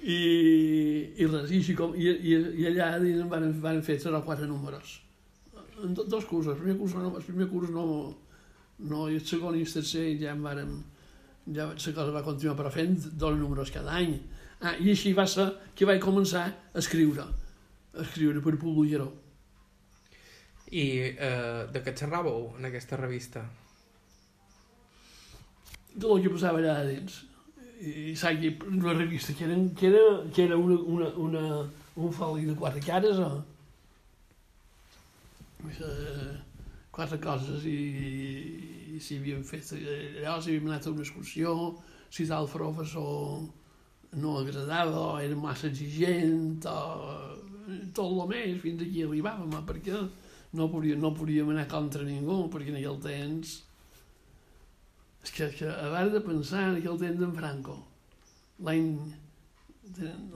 I, 0.00 1.12
i 1.20 1.26
res, 1.28 1.50
i, 1.52 1.74
com, 1.76 1.92
i, 1.92 2.08
i, 2.08 2.36
i 2.62 2.66
allà 2.70 2.94
dins 3.02 3.26
van, 3.28 3.50
van 3.60 3.82
fer 3.84 3.98
tres 4.00 4.16
o 4.16 4.22
quatre 4.24 4.48
números. 4.48 4.96
En 5.84 5.92
do, 5.96 6.06
dos 6.08 6.24
cursos, 6.28 6.54
el 6.54 6.62
primer 6.62 6.78
curs 6.78 6.96
no, 6.96 7.10
el 7.18 7.26
primer 7.26 7.48
curs 7.50 7.72
no, 7.74 7.84
no, 8.88 9.02
i 9.12 9.18
el 9.18 9.26
segon 9.28 9.58
i 9.58 9.64
el 9.66 9.72
tercer 9.72 10.06
ja 10.20 10.32
en 10.32 10.42
vàrem, 10.44 10.72
ja 11.52 11.68
la 11.68 11.76
cosa 11.76 12.16
va 12.16 12.24
continuar, 12.24 12.56
però 12.56 12.72
fent 12.72 12.96
dos 13.20 13.36
números 13.36 13.72
cada 13.74 13.98
any. 14.00 14.16
Ah, 14.60 14.74
I 14.76 14.92
així 14.92 15.12
va 15.16 15.26
ser 15.28 15.50
que 15.76 15.88
vaig 15.88 16.00
començar 16.04 16.46
a 16.48 16.80
escriure, 16.80 17.24
a 17.92 18.04
escriure 18.04 18.40
per 18.44 18.56
publicar-ho. 18.60 19.10
I 20.70 20.84
eh, 21.10 21.66
de 21.72 21.80
què 21.82 21.96
xerràveu 21.96 22.54
en 22.56 22.68
aquesta 22.68 22.96
revista? 23.00 23.42
De 25.92 26.06
lo 26.06 26.20
que 26.22 26.30
passava 26.32 26.60
allà 26.60 26.76
dins 26.86 27.24
i 27.80 28.16
saps, 28.16 28.66
una 28.68 28.92
revista 28.92 29.32
que, 29.32 29.46
eren, 29.46 29.70
que 29.74 29.88
era, 29.88 30.04
que 30.34 30.44
era 30.44 30.56
una, 30.56 30.76
una, 30.80 31.08
una, 31.16 31.44
un 31.96 32.12
foli 32.12 32.44
de 32.44 32.54
quatre 32.54 32.80
cares, 32.84 33.18
o? 33.18 33.42
Eh, 35.68 36.34
quatre 36.92 37.20
coses 37.20 37.64
i, 37.68 37.78
i 38.96 39.00
si 39.00 39.16
havíem 39.20 39.42
fet 39.46 39.72
allò, 39.76 40.36
si 40.40 40.52
havíem 40.52 40.68
anat 40.68 40.88
a 40.88 40.92
una 40.92 41.04
excursió, 41.06 41.54
si 42.10 42.26
tal 42.28 42.48
professor 42.50 43.40
no 44.20 44.38
agradava 44.40 45.00
o 45.00 45.18
era 45.22 45.36
massa 45.38 45.68
exigent 45.70 46.66
o 46.66 46.78
tot 47.94 48.06
el 48.10 48.22
més 48.32 48.60
fins 48.62 48.82
aquí 48.82 49.04
arribàvem 49.06 49.54
perquè 49.68 49.94
no 50.58 50.66
podíem, 50.72 50.98
no 50.98 51.12
podíem 51.14 51.52
anar 51.52 51.68
contra 51.70 52.02
ningú 52.02 52.42
perquè 52.50 52.72
en 52.72 52.80
aquell 52.80 52.98
temps 53.04 53.60
és 55.24 55.32
que, 55.36 55.50
que 55.58 55.68
a 55.68 55.88
veure 55.92 56.14
de 56.14 56.22
pensar 56.24 56.68
en 56.68 56.78
aquell 56.80 57.00
temps 57.00 57.20
d'en 57.20 57.34
Franco. 57.36 57.76
L'any 58.64 58.94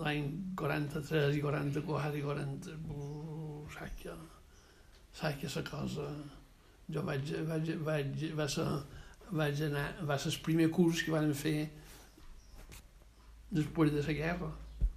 l'any 0.03 0.31
43 0.59 1.37
i 1.39 1.43
44 1.43 2.19
i 2.19 2.23
40 2.25 2.73
uh, 2.91 3.67
saps 3.71 4.01
que 4.01 4.15
saps 5.15 5.39
que 5.41 5.51
la 5.55 5.71
cosa? 5.71 6.09
Jo 6.91 7.03
vaig, 7.07 7.31
vaig, 7.49 7.71
vaig, 7.87 8.25
va 8.37 8.49
ser, 8.51 8.67
vaig 9.31 9.63
anar, 9.69 9.87
va 10.05 10.19
ser 10.19 10.33
el 10.33 10.41
primer 10.45 10.69
curs 10.75 11.05
que 11.05 11.15
van 11.15 11.33
fer 11.35 11.71
després 13.55 13.95
de 13.95 14.03
la 14.03 14.17
guerra, 14.19 14.51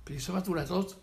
perquè 0.03 0.19
se 0.19 0.33
va 0.33 0.41
aturar 0.41 0.65
tot. 0.67 0.97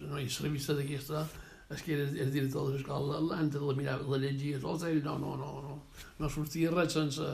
No, 0.00 0.16
i 0.16 0.24
la 0.24 0.46
revista 0.46 0.74
d'aquesta, 0.74 1.26
és 1.70 1.84
que 1.84 1.94
era 1.94 2.08
el 2.24 2.32
director 2.32 2.66
de 2.66 2.78
l'escola, 2.78 3.20
antes 3.36 3.62
la 3.62 3.76
mirava, 3.76 4.08
la 4.08 4.18
llegia 4.24 4.58
tot, 4.58 4.82
ell 4.88 5.02
no, 5.04 5.18
no, 5.20 5.36
no, 5.36 5.50
no, 5.66 5.76
no 6.18 6.30
sortia 6.32 6.72
res 6.72 6.96
sense 6.96 7.28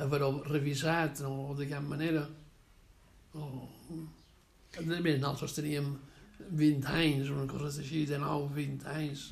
haver-ho 0.00 0.30
revisat, 0.48 1.20
no, 1.26 1.54
de 1.58 1.68
cap 1.70 1.84
manera. 1.84 2.24
O, 3.34 3.68
bé, 4.80 5.18
nosaltres 5.18 5.58
teníem 5.58 5.92
20 6.48 6.88
anys, 6.96 7.30
una 7.30 7.46
cosa 7.50 7.80
així, 7.82 8.06
de 8.08 8.18
9, 8.18 8.48
20 8.56 8.90
anys. 8.94 9.28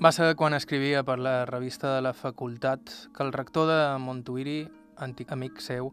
Va 0.00 0.14
ser 0.16 0.32
quan 0.32 0.56
escrivia 0.56 1.02
per 1.04 1.18
la 1.20 1.44
revista 1.44 1.96
de 1.96 2.00
la 2.06 2.14
facultat 2.16 2.92
que 3.12 3.22
el 3.26 3.34
rector 3.36 3.68
de 3.68 3.80
Montuïri, 4.00 4.62
antic 4.96 5.34
amic 5.36 5.60
seu, 5.60 5.92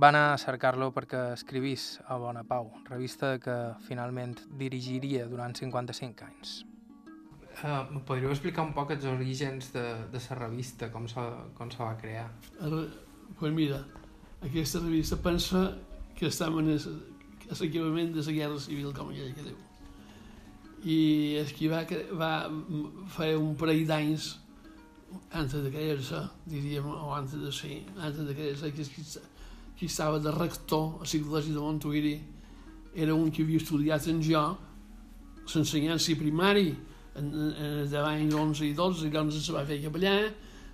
va 0.00 0.08
anar 0.08 0.24
a 0.32 0.38
cercar-lo 0.40 0.88
perquè 0.96 1.26
escrivís 1.36 1.98
a 2.08 2.16
Bona 2.18 2.42
Pau, 2.48 2.72
revista 2.88 3.36
que 3.38 3.58
finalment 3.86 4.38
dirigiria 4.58 5.28
durant 5.28 5.54
55 5.60 6.24
anys. 6.24 6.62
Uh, 7.54 8.00
podríeu 8.06 8.32
explicar 8.34 8.64
un 8.66 8.72
poc 8.74 8.90
els 8.96 9.04
orígens 9.06 9.70
de, 9.72 9.84
de 10.12 10.22
la 10.28 10.38
revista, 10.40 10.90
com 10.90 11.06
se, 11.08 11.26
com 11.54 11.70
se 11.70 11.78
va 11.78 11.92
crear? 12.00 12.26
Doncs 12.58 12.96
pues 13.38 13.52
mira, 13.54 13.78
aquesta 14.42 14.82
revista 14.82 15.16
pensa 15.16 15.68
que 16.18 16.26
estem 16.26 16.58
en 16.58 16.72
l'equipament 16.74 18.12
de 18.14 18.26
la 18.26 18.34
guerra 18.40 18.58
civil, 18.60 18.90
com 18.96 19.14
ella 19.14 19.30
que 19.36 19.46
diu 19.46 19.62
i 20.84 21.36
és 21.40 21.52
que 21.56 21.68
va, 21.72 21.82
va 22.20 22.32
fer 23.16 23.34
un 23.40 23.54
parell 23.56 23.86
d'anys 23.88 24.34
antes 25.32 25.62
de 25.62 25.70
crear-se, 25.72 26.20
diríem, 26.50 26.84
o 26.84 27.12
antes 27.14 27.40
de 27.40 27.52
ser, 27.54 27.78
antes 27.96 28.26
de 28.26 28.34
crear-se, 28.34 28.70
que 28.74 28.84
qui, 28.84 29.04
qui 29.78 29.86
estava 29.88 30.18
de 30.20 30.32
rector 30.34 30.98
a 30.98 31.06
l'Església 31.06 31.54
de 31.54 31.62
Montuïri 31.62 32.14
era 32.94 33.14
un 33.14 33.30
que 33.32 33.42
havia 33.42 33.62
estudiat 33.62 34.08
en 34.10 34.20
jo 34.22 34.42
l'ensenyança 35.54 36.16
primari 36.18 36.74
els 37.20 37.94
anys 38.00 38.34
11 38.34 38.64
i 38.68 38.72
12, 38.74 39.06
i 39.06 39.10
llavors 39.12 39.40
se 39.46 39.54
va 39.54 39.64
fer 39.66 39.80
capellà, 39.82 40.14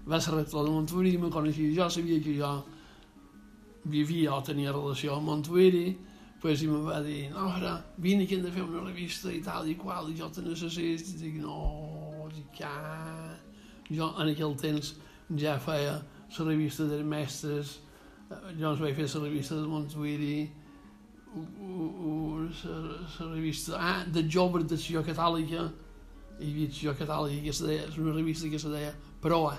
va 0.09 0.20
ser 0.20 0.35
rector 0.35 0.64
de 0.64 0.73
Montuïri, 0.73 1.18
me 1.20 1.30
coneixia 1.32 1.75
jo, 1.76 1.88
sabia 1.90 2.20
que 2.25 2.37
jo 2.38 2.52
vivia 3.90 4.35
o 4.37 4.40
tenia 4.44 4.73
relació 4.73 5.16
amb 5.16 5.28
Montuïri, 5.28 5.97
pues, 6.40 6.62
i 6.64 6.68
me 6.70 6.80
va 6.87 7.00
dir, 7.04 7.28
no, 7.35 7.50
ara, 7.52 7.75
vine 8.00 8.26
que 8.26 8.38
hem 8.38 8.47
de 8.47 8.52
fer 8.54 8.64
una 8.64 8.87
revista 8.87 9.32
i 9.32 9.42
tal 9.44 9.68
i 9.68 9.76
qual, 9.76 10.09
i 10.09 10.16
jo 10.16 10.31
te 10.33 10.44
necessito, 10.44 11.12
i 11.12 11.20
dic, 11.20 11.37
no, 11.44 12.29
dic, 12.33 12.62
ja... 12.62 12.72
Jo 13.90 14.07
en 14.22 14.29
aquell 14.31 14.53
temps 14.55 14.92
ja 15.35 15.57
feia 15.59 15.96
la 15.98 16.44
revista 16.46 16.85
dels 16.87 17.03
mestres, 17.03 17.72
jo 18.31 18.70
ens 18.70 18.79
vaig 18.79 18.94
fer 18.94 19.09
la 19.11 19.24
revista 19.24 19.57
de 19.59 19.66
Montuiri, 19.66 20.37
la 21.35 23.26
revista, 23.33 23.79
ah, 23.79 24.05
de 24.07 24.22
joves 24.31 24.68
de 24.70 24.79
Sió 24.79 25.03
Catòlica, 25.03 25.66
hi 26.40 26.53
havia 26.53 26.72
Sió 26.72 26.94
Catòlica, 26.96 27.44
que 27.46 27.53
se 27.53 27.66
deia, 27.68 27.88
és 27.88 27.98
una 28.00 28.14
revista 28.16 28.48
que 28.48 28.59
se 28.59 28.72
deia 28.72 28.94
Proa, 29.20 29.59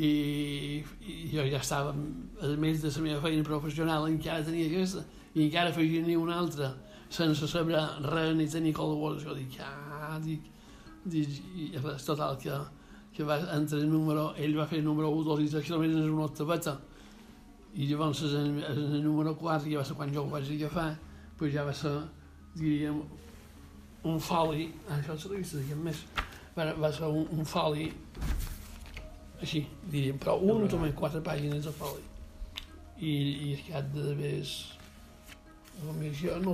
i, 0.00 0.82
i 1.02 1.16
jo 1.32 1.44
ja 1.50 1.60
estava, 1.60 1.92
a 1.92 2.52
més 2.60 2.80
de 2.80 2.92
la 2.94 3.02
meva 3.04 3.22
feina 3.24 3.44
professional, 3.44 4.06
encara 4.08 4.44
tenia 4.46 4.68
aquesta, 4.70 5.04
i 5.34 5.44
encara 5.46 5.74
afegia 5.74 6.04
ni 6.06 6.16
una 6.16 6.38
altra, 6.40 6.72
sense 7.10 7.48
saber 7.50 7.80
res 8.06 8.36
ni 8.38 8.46
tenir 8.48 8.74
col·laboració. 8.76 9.34
Dic, 9.36 9.58
ah, 9.66 10.18
dic, 10.22 10.46
dic, 11.04 11.40
i 11.58 11.72
res, 11.76 12.06
total, 12.06 12.38
que, 12.40 12.56
que 13.16 13.26
va 13.26 13.40
entre 13.56 13.82
el 13.82 13.90
número, 13.90 14.30
ell 14.38 14.56
va 14.58 14.68
fer 14.70 14.80
el 14.80 14.86
número 14.86 15.10
1, 15.10 15.26
2 15.28 15.44
i 15.44 15.50
3 15.56 15.66
quilòmetres 15.66 16.04
en 16.04 16.14
una 16.14 16.28
octaveta, 16.30 16.78
i 17.74 17.86
llavors 17.86 18.22
en, 18.26 18.62
en 18.66 18.78
el 18.96 19.02
número 19.04 19.36
4, 19.38 19.68
que 19.68 19.78
va 19.78 19.86
ser 19.86 19.98
quan 19.98 20.14
jo 20.14 20.24
ho 20.24 20.30
vaig 20.30 20.48
agafar, 20.56 20.92
pues 21.38 21.52
ja 21.54 21.66
va 21.66 21.74
ser, 21.74 21.92
diríem, 22.56 23.02
un 24.08 24.20
foli, 24.22 24.70
això 24.88 25.16
és 25.16 25.24
la 25.26 25.34
revista, 25.34 25.60
diguem 25.60 25.82
més, 25.90 26.04
va, 26.56 26.70
va 26.80 26.92
ser 26.92 27.08
un, 27.08 27.26
un 27.36 27.48
foli 27.48 27.90
així, 29.40 29.62
diríem, 29.88 30.18
però 30.20 30.36
un 30.44 30.66
només 30.68 30.92
quatre 30.96 31.22
pàgines 31.24 31.64
de 31.64 31.72
foli. 31.72 32.04
I, 33.00 33.12
i 33.12 33.54
el 33.54 33.64
cap 33.70 33.88
de 33.94 34.14
més... 34.18 34.52
Només 35.80 36.18
jo 36.20 36.34
no. 36.44 36.52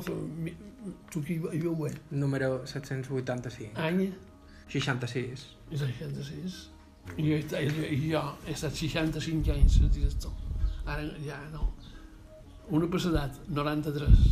Tu 1.11 1.23
qui 1.27 1.35
hi 1.41 1.59
veu 1.65 1.75
bé? 1.75 1.91
Número 2.15 2.61
785. 2.71 3.73
Any? 3.83 4.05
66. 4.71 5.47
És 5.75 5.83
66. 5.83 6.59
I 7.17 7.25
jo, 7.27 7.41
jo, 7.51 7.89
jo 8.05 8.23
he 8.47 8.55
estat 8.55 8.79
65 8.79 9.51
anys 9.57 9.81
de 9.83 9.91
director. 9.99 10.35
Ara 10.87 11.03
ja 11.25 11.41
no. 11.51 11.73
Una 12.77 12.87
per 12.91 13.01
l'edat, 13.03 13.43
93. 13.51 14.29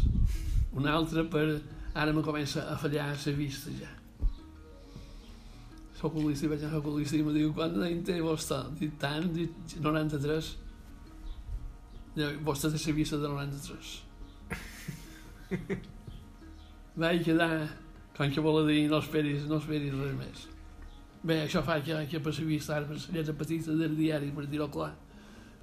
Una 0.78 0.94
altra 1.00 1.26
per... 1.30 1.48
Ara 1.94 2.12
me 2.12 2.22
comença 2.22 2.66
a 2.70 2.78
fallar 2.78 3.12
la 3.14 3.36
vista 3.38 3.70
ja 3.80 3.92
oculista 6.04 6.46
i 6.46 6.50
vaig 6.52 6.64
anar 6.64 6.78
a 6.78 6.82
oculista 6.82 7.16
i 7.16 7.22
em 7.22 7.30
diu, 7.34 7.52
quant 7.56 7.76
d'any 7.78 8.02
té 8.06 8.18
vostè? 8.22 8.60
Dic, 8.78 8.96
tant, 9.00 9.30
dic, 9.34 9.54
93. 9.80 10.50
Diu, 12.14 12.34
vostè 12.46 12.70
té 12.72 12.80
la 12.82 12.96
vista 12.98 13.20
de 13.20 13.30
93. 13.32 13.94
vaig 17.04 17.24
quedar, 17.26 17.50
com 18.16 18.34
que 18.34 18.44
vol 18.44 18.62
dir, 18.68 18.84
no 18.90 19.00
esperis, 19.02 19.48
no 19.50 19.60
esperis 19.62 19.96
res 19.96 20.14
més. 20.18 20.44
Bé, 21.24 21.40
això 21.46 21.64
fa 21.64 21.78
que, 21.80 21.96
que 22.10 22.20
per 22.20 22.34
la 22.36 22.46
vista, 22.50 22.76
ara, 22.76 22.88
per 22.90 23.00
la 23.00 23.16
lletra 23.16 23.36
petita 23.40 23.76
del 23.78 23.96
diari, 23.96 24.32
per 24.36 24.46
dir-ho 24.50 24.68
clar, 24.72 24.92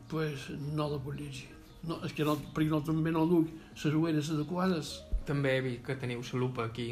pues 0.10 0.50
no 0.74 0.90
la 0.90 1.00
puc 1.00 1.20
llegir. 1.20 1.50
No, 1.88 1.98
és 2.06 2.14
que 2.14 2.26
no, 2.26 2.36
perquè 2.54 2.70
no, 2.70 2.82
també 2.86 3.14
no 3.14 3.28
duc 3.30 3.50
les 3.74 3.94
ulleres 3.94 4.30
adequades. 4.34 5.00
També 5.32 5.56
he 5.56 5.64
vist 5.64 5.84
que 5.88 5.96
teniu 5.96 6.22
la 6.28 6.40
lupa 6.44 6.68
aquí. 6.68 6.92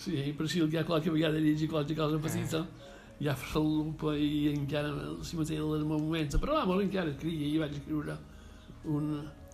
Sí, 0.00 0.16
però 0.38 0.48
si 0.48 0.62
hi 0.64 0.76
ha 0.80 0.84
qualque 0.88 1.12
vegada 1.12 1.38
llegir 1.38 1.68
qualque 1.68 1.94
cosa 1.94 2.18
petita, 2.18 2.64
eh. 2.64 3.24
ja 3.26 3.34
fa 3.36 3.58
la 3.58 3.64
lupa 3.64 4.14
i 4.16 4.48
encara 4.54 4.92
si 5.22 5.36
mateix 5.36 5.60
el 5.60 5.84
moment. 5.84 6.38
Però 6.40 6.56
va, 6.56 6.64
molt 6.70 6.86
encara 6.86 7.12
escrivia 7.12 7.50
i 7.50 7.58
vaig 7.60 7.76
escriure 7.76 8.16
un, 8.84 9.10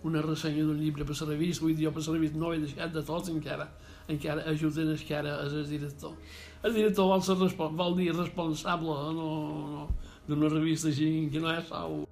una 0.07 0.21
ressenya 0.21 0.63
d'un 0.63 0.79
llibre 0.79 1.05
per 1.05 1.17
la 1.19 1.27
revista, 1.33 1.65
vull 1.65 1.75
dir, 1.75 1.89
jo 1.89 1.93
per 1.95 2.05
la 2.05 2.15
revista 2.15 2.39
no 2.39 2.53
he 2.53 2.61
deixat 2.63 2.93
de 2.93 3.03
tot 3.09 3.27
encara, 3.33 3.67
encara 4.07 4.45
ajuden 4.53 4.93
encara 4.95 5.35
el 5.43 5.67
director. 5.69 6.15
El 6.63 6.73
director 6.77 7.11
vol, 7.11 7.21
ser 7.25 7.35
vol 7.59 7.97
dir 7.99 8.13
responsable 8.15 8.95
no, 9.17 9.29
no, 9.75 9.85
d'una 10.27 10.49
revista 10.55 10.89
així 10.89 11.29
que 11.33 11.43
no 11.43 11.51
és 11.53 11.67
sou. 11.69 12.05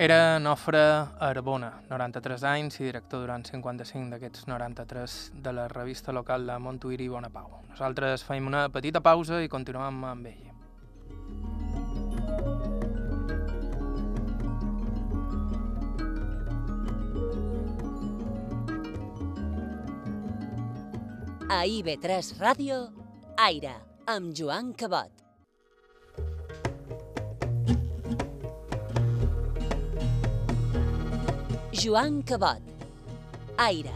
Era 0.00 0.38
Nofre 0.38 0.78
Arbona, 1.18 1.72
93 1.90 2.44
anys 2.46 2.76
i 2.78 2.84
director 2.84 3.24
durant 3.24 3.42
55 3.42 4.12
d'aquests 4.12 4.44
93 4.46 5.16
de 5.42 5.52
la 5.56 5.64
revista 5.72 6.14
local 6.14 6.46
de 6.46 6.54
Montuïri 6.62 7.08
i 7.08 7.10
Bona 7.10 7.32
Pau. 7.34 7.64
Nosaltres 7.72 8.22
feim 8.22 8.46
una 8.46 8.68
petita 8.70 9.02
pausa 9.02 9.42
i 9.42 9.50
continuem 9.50 9.98
amb 10.06 10.30
ell. 10.30 10.46
A 21.50 21.64
IB3 21.66 22.36
Ràdio, 22.38 22.84
Aire, 23.50 23.80
amb 24.06 24.30
Joan 24.30 24.76
Cabot. 24.78 25.27
Joan 31.78 32.24
Cabot. 32.24 32.58
Aire. 33.56 33.92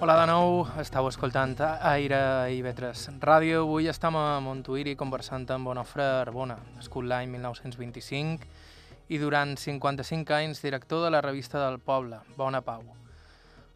Hola 0.00 0.18
de 0.20 0.26
nou, 0.28 0.66
estàu 0.82 1.08
escoltant 1.08 1.56
Aire 1.64 2.20
i 2.52 2.60
Vetres 2.60 3.06
Ràdio. 3.24 3.62
Avui 3.64 3.88
estem 3.88 4.18
a 4.20 4.36
Montuïri 4.44 4.92
conversant 4.92 5.48
amb 5.56 5.72
Bonofre 5.72 6.04
Arbona, 6.20 6.58
nascut 6.76 7.08
l'any 7.08 7.32
1925 7.38 8.44
i 9.08 9.22
durant 9.22 9.56
55 9.56 10.36
anys 10.42 10.60
director 10.60 11.06
de 11.06 11.14
la 11.16 11.24
revista 11.24 11.70
del 11.70 11.80
poble, 11.80 12.20
Bona 12.36 12.60
Pau. 12.60 12.84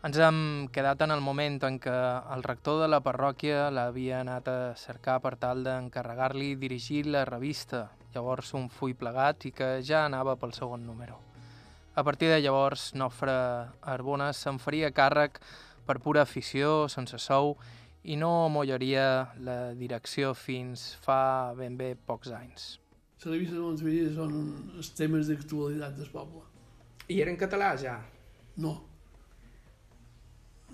Ens 0.06 0.20
hem 0.22 0.68
quedat 0.70 1.00
en 1.02 1.10
el 1.10 1.18
moment 1.24 1.56
en 1.66 1.80
què 1.82 1.92
el 2.30 2.44
rector 2.46 2.76
de 2.78 2.86
la 2.86 3.00
parròquia 3.02 3.64
l'havia 3.74 4.20
anat 4.20 4.46
a 4.46 4.58
cercar 4.78 5.16
per 5.24 5.32
tal 5.40 5.64
d'encarregar-li 5.66 6.52
dirigir 6.60 7.08
la 7.10 7.24
revista, 7.26 7.88
llavors 8.14 8.52
un 8.54 8.68
full 8.70 8.94
plegat 8.94 9.48
i 9.50 9.52
que 9.56 9.72
ja 9.82 10.04
anava 10.04 10.36
pel 10.38 10.54
segon 10.54 10.86
número. 10.86 11.18
A 11.98 12.06
partir 12.06 12.30
de 12.30 12.38
llavors, 12.38 12.92
Nofre 12.94 13.34
Arbona 13.82 14.30
se'n 14.30 14.62
faria 14.62 14.94
càrrec 14.94 15.42
per 15.90 15.98
pura 15.98 16.22
afició, 16.22 16.86
sense 16.86 17.18
sou, 17.18 17.56
i 18.04 18.14
no 18.14 18.46
mollaria 18.46 19.32
la 19.42 19.60
direcció 19.74 20.36
fins 20.38 20.92
fa 21.02 21.52
ben 21.58 21.74
bé 21.74 21.96
pocs 21.98 22.30
anys. 22.30 22.76
La 23.24 23.32
revista 23.32 23.58
de 23.58 23.64
Montevideo 23.66 24.14
són 24.14 24.42
els 24.76 24.94
temes 24.94 25.26
d'actualitat 25.32 25.98
del 25.98 26.14
poble. 26.14 26.46
I 27.10 27.24
era 27.24 27.34
en 27.34 27.40
català, 27.42 27.74
ja? 27.74 28.04
No. 28.62 28.78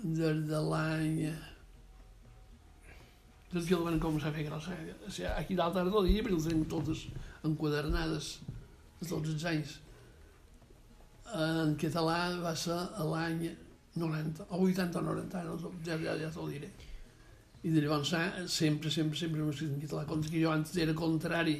Des 0.01 0.45
de 0.49 0.61
l'any... 0.69 1.33
Des 3.53 3.67
que 3.69 3.75
el 3.77 3.83
van 3.85 3.99
començar 4.01 4.31
a 4.31 4.35
fer 4.35 4.47
grossa. 4.47 4.75
O 5.05 5.11
sigui, 5.11 5.29
aquí 5.29 5.57
dalt 5.59 5.77
ara 5.77 5.91
tot 5.93 6.07
dia, 6.09 6.23
perquè 6.25 6.37
les 6.39 6.47
tenim 6.49 6.63
totes 6.69 7.05
enquadernades 7.45 8.37
de 8.99 9.09
tots 9.09 9.29
els 9.29 9.45
anys. 9.51 9.75
En 11.33 11.75
català 11.81 12.17
va 12.41 12.55
ser 12.57 12.79
l'any 13.11 13.51
90, 13.95 14.47
o 14.49 14.63
80 14.65 14.99
o 14.99 15.01
90, 15.01 15.43
no, 15.45 15.71
ja, 15.85 15.97
ja, 16.01 16.17
ja 16.17 16.31
t'ho 16.33 16.47
diré. 16.49 16.71
I 17.63 17.71
de 17.71 17.83
llavors 17.83 18.13
eh, 18.17 18.47
sempre, 18.49 18.89
sempre, 18.91 19.17
sempre 19.17 19.41
hem 19.41 19.51
escrit 19.53 19.71
en 19.71 19.83
català, 19.85 20.07
com 20.09 20.23
que 20.25 20.41
jo 20.41 20.51
antes 20.51 20.75
era 20.81 20.95
contrari 20.97 21.59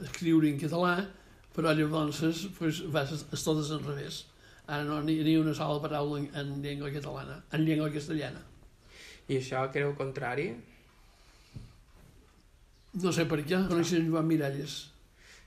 a 0.00 0.04
escriure 0.08 0.50
en 0.50 0.58
català, 0.60 0.96
però 1.54 1.72
llavors 1.76 2.20
pues, 2.58 2.82
va 2.92 3.06
ser 3.06 3.22
totes 3.30 3.70
al 3.70 3.84
revés. 3.86 4.24
Ara 4.72 4.84
no 4.88 5.02
ni, 5.04 5.18
ni 5.26 5.36
una 5.36 5.52
sola 5.54 5.82
paraula 5.82 6.20
en, 6.22 6.28
en 6.40 6.62
llengua 6.64 6.90
catalana, 6.94 7.42
en 7.52 7.66
llengua 7.66 7.90
castellana. 7.92 8.40
I 9.28 9.36
això 9.38 9.66
el 9.68 9.92
contrari? 9.98 10.46
No 13.02 13.12
sé 13.12 13.26
per 13.28 13.42
què, 13.44 13.60
coneixes 13.68 14.00
en 14.00 14.08
Joan 14.08 14.26
Miralles. 14.28 14.78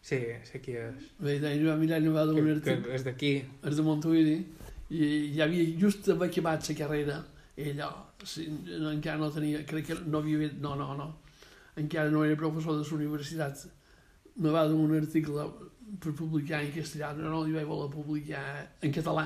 Sí, 0.05 0.19
sé 0.45 0.61
qui 0.61 0.77
és. 0.77 1.09
Bé, 1.17 1.39
en 1.39 1.63
Joan 1.63 1.81
Miralles 1.81 2.13
va 2.13 2.25
d'un 2.29 2.37
Que, 2.61 2.77
que 2.81 2.93
és 2.93 3.05
d'aquí. 3.05 3.33
és 3.65 3.77
de 3.77 3.85
Montuïri, 3.85 4.35
i 4.89 5.33
ja 5.33 5.45
havia 5.45 5.65
just 5.81 6.09
acabat 6.09 6.69
la 6.69 6.75
carrera, 6.77 7.23
ell 7.57 7.81
oh, 7.87 7.93
sí, 8.23 8.45
no, 8.49 8.91
encara 8.91 9.17
no 9.17 9.31
tenia, 9.31 9.63
crec 9.65 9.87
que 9.87 9.95
no 10.05 10.19
havia, 10.19 10.51
no, 10.61 10.75
no, 10.75 10.93
no, 10.93 11.07
encara 11.75 12.11
no 12.11 12.23
era 12.25 12.37
professor 12.37 12.77
de 12.77 12.85
la 12.85 12.95
universitat, 12.95 13.65
me 14.37 14.51
va 14.51 14.67
donar 14.67 14.85
un 14.85 14.97
article 14.99 15.47
per 16.01 16.13
publicar 16.17 16.61
en 16.63 16.71
castellà, 16.73 17.11
no, 17.17 17.29
no 17.29 17.41
li 17.45 17.53
vaig 17.55 17.67
voler 17.69 17.89
publicar 17.93 18.43
en 18.81 18.93
català, 18.93 19.25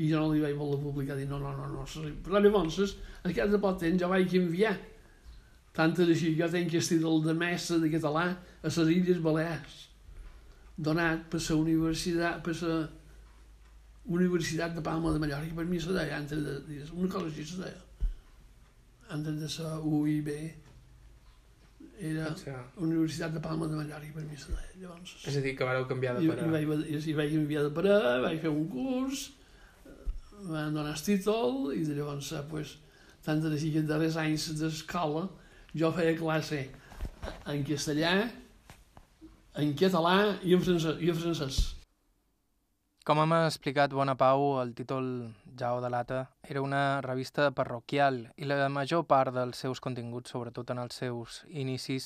i 0.00 0.08
jo 0.10 0.22
no 0.22 0.32
li 0.32 0.42
vaig 0.42 0.56
voler 0.58 0.80
publicar, 0.82 1.16
dir 1.18 1.28
no, 1.30 1.38
no, 1.42 1.52
no, 1.56 1.68
no, 1.70 1.84
però 2.24 2.40
llavors, 2.42 2.96
al 3.22 3.36
cap 3.36 3.50
de 3.52 3.60
poc 3.62 3.78
temps, 3.82 4.00
jo 4.00 4.08
vaig 4.10 4.34
enviar, 4.38 4.74
tant 5.76 5.94
és 5.94 6.14
així, 6.16 6.32
jo 6.38 6.48
tenc 6.50 6.72
aquest 6.72 6.96
títol 6.96 7.22
de 7.24 7.34
mestre 7.36 7.78
de 7.82 7.92
català 7.92 8.24
a 8.32 8.72
les 8.72 8.96
Illes 8.96 9.20
Balears, 9.22 9.76
donat 10.76 11.28
per 11.30 11.42
la 11.44 11.58
universitat, 11.60 12.40
per 12.42 12.56
la 12.64 12.80
Universitat 14.10 14.74
de 14.74 14.82
Palma 14.82 15.12
de 15.12 15.20
Mallorca, 15.22 15.54
per 15.54 15.68
mi 15.68 15.78
deia, 15.78 16.16
antes 16.16 16.42
de, 16.42 16.82
una 16.96 17.08
cosa 17.12 17.30
així 17.30 17.44
se 17.46 17.60
deia, 17.60 18.08
antes 19.14 19.38
de 19.38 19.62
la 19.62 19.78
UIB, 19.78 20.30
era 22.00 22.30
Pensa. 22.30 22.56
Universitat 22.80 23.34
de 23.36 23.40
Palma 23.44 23.68
de 23.68 23.76
Mallorca, 23.76 24.12
per 24.14 24.24
mi 24.24 24.38
se 24.40 24.54
deia, 24.54 24.70
llavors. 24.82 25.14
És 25.28 25.36
a 25.36 25.42
dir, 25.44 25.52
que 25.56 25.66
vareu 25.68 25.84
canviar 25.90 26.16
de 26.16 26.24
I, 26.24 26.28
i, 26.28 26.32
parar. 26.32 26.48
vaig, 26.54 26.86
i, 26.88 27.00
i 27.12 27.16
vaig 27.18 27.34
enviar 27.36 27.66
de 27.66 27.72
parar, 27.76 28.00
vaig 28.24 28.40
fer 28.40 28.52
un 28.52 28.66
curs, 28.72 29.26
em 30.40 30.48
van 30.54 30.76
donar 30.76 30.94
el 30.94 31.02
títol, 31.04 31.58
i 31.76 31.84
de 31.84 31.98
llavors, 31.98 32.32
eh, 32.32 32.44
pues, 32.50 32.78
tant 33.26 33.44
és 33.44 33.52
així 33.52 33.72
que 33.74 33.84
darrers 33.88 34.16
anys 34.20 34.48
d'escola 34.60 35.26
jo 35.76 35.90
feia 35.92 36.16
classe 36.18 36.62
en 37.52 37.66
castellà, 37.68 38.14
en 39.60 39.74
català 39.76 40.16
i 40.46 40.56
en 40.56 40.64
francès. 40.64 40.96
I 41.04 41.12
en 41.12 41.20
francès. 41.20 41.60
Com 43.10 43.18
hem 43.18 43.32
explicat, 43.34 43.90
Bona 43.90 44.12
Pau, 44.14 44.60
el 44.62 44.68
títol 44.78 45.06
ja 45.58 45.72
ho 45.74 45.80
delata, 45.82 46.20
era 46.46 46.60
una 46.62 47.00
revista 47.02 47.48
parroquial 47.50 48.20
i 48.38 48.46
la 48.46 48.68
major 48.70 49.00
part 49.02 49.34
dels 49.34 49.58
seus 49.64 49.80
continguts, 49.82 50.30
sobretot 50.30 50.68
en 50.70 50.78
els 50.78 51.00
seus 51.00 51.40
inicis, 51.50 52.04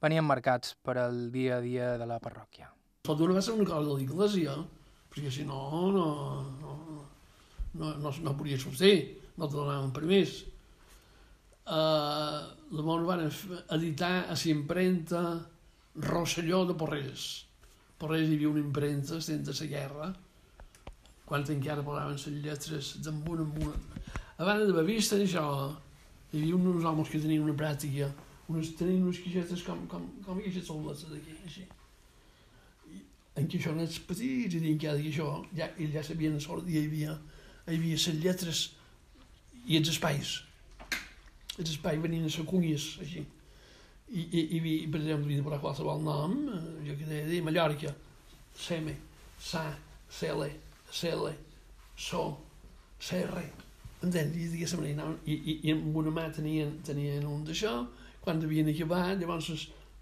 venien 0.00 0.24
marcats 0.24 0.70
per 0.80 0.94
al 1.02 1.18
dia 1.34 1.58
a 1.58 1.60
dia 1.60 1.90
de 2.00 2.06
la 2.08 2.16
parròquia. 2.24 2.70
Tot 3.04 3.20
una 3.20 3.36
va 3.36 3.42
ser 3.44 3.58
una 3.58 3.66
cosa 3.68 3.84
de 3.84 3.96
l'església, 3.98 4.54
perquè 5.12 5.32
si 5.34 5.44
no, 5.44 5.58
no, 5.92 6.06
no, 6.62 6.76
no, 7.74 7.90
no, 8.06 8.12
no 8.24 8.34
podia 8.38 8.56
sortir, 8.62 8.94
no 9.36 9.50
te 9.50 9.56
donaven 9.58 9.92
permís. 9.98 10.38
Uh, 11.68 12.38
llavors 12.72 13.04
van 13.10 13.26
editar 13.76 14.14
a 14.22 14.38
la 14.38 14.48
impremta 14.54 15.22
Rosselló 16.08 16.62
de 16.64 16.78
Porrelles. 16.84 17.26
Porrelles 18.00 18.32
hi 18.32 18.40
havia 18.40 18.54
una 18.54 18.64
impremta 18.64 19.20
sense 19.20 19.52
la 19.60 19.70
guerra, 19.74 20.08
quan 21.28 21.44
encara 21.54 21.84
parlaven 21.84 22.16
les 22.16 22.44
lletres 22.44 22.94
d'amunt 23.04 23.42
en 23.44 23.50
amunt. 23.50 24.04
Abans 24.38 24.64
d'haver 24.66 24.86
vist 24.88 25.12
això, 25.16 25.44
hi 26.32 26.40
havia 26.40 26.56
uns 26.56 26.86
homes 26.88 27.10
que 27.12 27.20
tenien 27.20 27.44
una 27.44 27.56
pràctica, 27.58 28.08
unes, 28.48 28.72
tenien 28.78 29.04
unes 29.04 29.20
queixetes 29.20 29.66
com, 29.66 29.84
com, 29.92 30.08
com 30.24 30.40
aquestes 30.40 30.70
soletes 30.70 31.10
d'aquí, 31.12 31.36
així 31.44 31.68
en 33.38 33.46
queixonets 33.46 34.00
petits 34.08 34.56
i 34.56 34.60
dient 34.62 34.78
que 34.82 34.90
això 34.90 35.28
ja, 35.56 35.68
ells 35.78 35.94
ja 35.94 36.04
sabien 36.06 36.38
sort 36.42 36.68
i 36.68 36.74
hi 36.74 36.84
havia, 36.86 37.16
hi 37.68 37.76
havia 37.76 37.98
les 37.98 38.06
lletres 38.22 38.62
i 39.66 39.78
els 39.78 39.90
espais. 39.92 40.38
Els 41.58 41.74
espais 41.74 42.00
venien 42.02 42.24
a 42.24 42.30
les 42.30 42.38
cunhas, 42.48 42.86
així. 43.02 43.24
I, 44.08 44.22
i, 44.22 44.42
i, 44.56 44.58
i 44.58 44.86
per 44.88 45.02
exemple, 45.02 45.26
havia 45.26 45.42
de 45.42 45.44
posar 45.44 45.60
qualsevol 45.62 46.00
nom, 46.02 46.36
eh, 46.54 46.62
jo 46.86 46.96
que 46.96 47.08
deia 47.10 47.26
dir 47.28 47.42
Mallorca, 47.44 47.92
Seme, 48.56 48.94
Sa, 49.38 49.66
Cele, 50.18 50.48
Cele, 50.90 51.34
So, 51.98 52.38
Serre, 53.00 53.42
entens? 54.02 54.36
I 54.36 54.64
anaven, 54.92 55.16
i, 55.26 55.34
i, 55.34 55.54
i 55.66 55.72
amb 55.74 55.96
una 55.98 56.12
mà 56.14 56.28
tenien, 56.30 56.76
tenien 56.86 57.26
un 57.26 57.42
d'això, 57.44 57.72
quan 58.22 58.38
havien 58.38 58.70
acabat, 58.70 59.18
llavors 59.18 59.50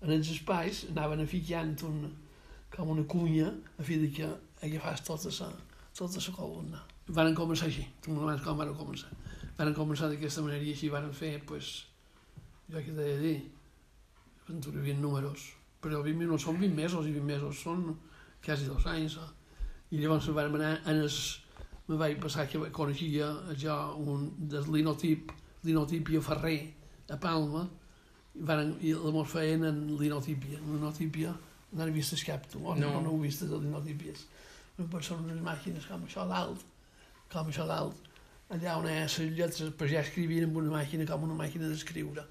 en 0.04 0.12
els 0.12 0.28
espais 0.34 0.84
anaven 0.90 1.24
a 1.24 1.26
ficant 1.30 1.72
un, 1.88 2.02
com 2.74 2.92
una 2.92 3.06
cunya 3.08 3.48
a 3.78 3.86
fi 3.88 3.96
de 4.02 4.10
que 4.12 4.28
agafàs 4.68 5.06
tota 5.08 5.32
la, 5.38 5.48
tota 5.96 6.20
la 6.20 6.34
columna. 6.36 6.82
Varen 7.08 7.38
començar 7.38 7.70
així, 7.70 7.86
tu 8.04 8.12
m'ho 8.12 8.36
com 8.44 8.60
varen 8.60 8.76
començar. 8.76 9.08
Varen 9.56 9.74
començar 9.74 10.10
d'aquesta 10.12 10.44
manera 10.44 10.64
i 10.64 10.74
així 10.76 10.92
varen 10.92 11.16
fer, 11.16 11.38
pues, 11.48 11.86
jo 12.68 12.76
què 12.76 12.92
t'he 12.92 13.08
de 13.08 13.16
dir, 13.22 13.38
en 14.52 14.60
hi 14.60 14.76
havia 14.82 15.00
números, 15.00 15.48
però 15.80 16.02
20 16.04 16.20
minuts 16.26 16.44
són 16.44 16.60
20 16.60 16.76
mesos 16.76 17.08
i 17.08 17.16
20 17.16 17.32
mesos 17.32 17.64
són 17.64 17.88
quasi 18.44 18.68
dos 18.68 18.84
anys. 18.92 19.16
Eh? 19.16 19.35
I 19.90 20.00
llavors 20.02 20.28
vam 20.34 20.54
anar 20.58 20.76
en 20.84 21.02
els... 21.06 21.18
Me 21.86 21.94
vaig 22.00 22.16
passar 22.18 22.48
que 22.50 22.58
coneixia 22.74 23.28
jo 23.54 23.74
un 24.02 24.24
del 24.50 24.64
linotip, 24.74 25.30
linotipia 25.62 26.18
Ferrer, 26.18 26.58
a 27.14 27.18
Palma, 27.22 27.62
i, 28.34 28.42
varen, 28.48 28.72
i 28.82 28.90
llavors 28.90 29.30
feien 29.30 29.62
en 29.68 29.84
linotipia. 30.00 30.58
Linotipia 30.66 31.30
no 31.76 31.86
he 31.86 31.92
vist 31.94 32.16
cap, 32.26 32.48
tu, 32.50 32.58
o 32.64 32.74
no, 32.74 32.90
No. 32.90 33.00
no, 33.04 33.12
ho 33.12 33.20
he 33.20 33.28
vist 33.28 33.44
de 33.46 33.58
linotípies. 33.62 34.26
Però 34.76 35.02
són 35.02 35.24
unes 35.24 35.38
màquines 35.44 35.86
com 35.86 36.02
això 36.04 36.26
dalt, 36.28 36.62
com 37.32 37.46
això 37.52 37.66
dalt, 37.68 37.96
allà 38.50 38.76
on 38.78 38.86
hi 38.90 38.96
ha 38.96 39.04
les 39.06 39.18
lletres, 39.38 39.70
però 39.78 39.88
ja 39.90 40.02
escrivien 40.02 40.48
amb 40.48 40.58
una 40.62 40.74
màquina 40.78 41.06
com 41.06 41.22
una 41.28 41.38
màquina 41.38 41.68
d'escriure. 41.70 42.24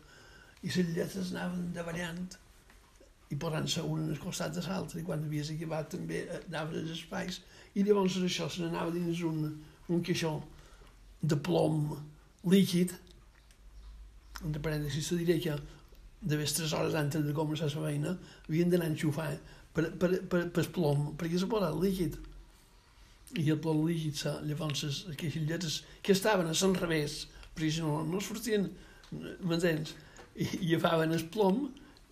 I 0.63 0.67
les 0.67 0.91
lletres 0.95 1.31
anaven 1.31 1.71
davallant 1.73 2.27
i 3.33 3.37
posant-se 3.41 3.81
una 3.81 4.09
al 4.11 4.19
costat 4.21 4.53
de 4.53 4.63
l'altra, 4.67 4.99
i 4.99 5.05
quan 5.05 5.23
havies 5.25 5.51
acabat 5.53 5.89
també 5.95 6.25
eh, 6.25 6.41
anaven 6.49 6.83
als 6.83 6.93
espais, 6.97 7.39
i 7.75 7.83
llavors 7.83 8.19
això 8.21 8.49
se 8.51 8.63
n'anava 8.63 8.93
dins 8.93 9.23
un, 9.25 9.47
un 9.89 10.03
queixó 10.05 10.37
de 11.21 11.37
plom 11.47 11.95
líquid, 12.45 12.93
entre 14.43 14.61
parèntesis, 14.61 15.07
se 15.07 15.17
diria 15.17 15.39
que 15.41 15.55
de 16.25 16.37
les 16.37 16.53
3 16.53 16.73
hores 16.73 16.95
antes 16.97 17.25
de 17.25 17.33
començar 17.37 17.69
la 17.69 17.83
feina 17.87 18.15
havien 18.47 18.71
d'anar 18.71 18.87
a 18.87 18.93
enxufar 18.93 19.29
per, 19.73 19.89
per, 19.99 20.09
per, 20.31 20.41
per 20.55 20.65
plom, 20.73 21.11
perquè 21.19 21.39
s'ha 21.39 21.49
posat 21.51 21.75
líquid. 21.81 22.17
I 23.41 23.49
el 23.51 23.59
plom 23.61 23.81
líquid, 23.87 24.21
llavors, 24.47 25.05
aquelles 25.11 25.49
lletres 25.49 25.79
que 26.05 26.13
estaven 26.15 26.47
a 26.49 26.55
l'enrevés, 26.55 27.25
perquè 27.55 27.71
si 27.77 27.83
no, 27.83 28.03
no 28.07 28.21
sortien, 28.21 28.69
m'entens? 29.11 29.95
I, 30.35 30.45
i 30.45 30.75
agafaven 30.75 31.15
el 31.15 31.25
plom 31.31 31.65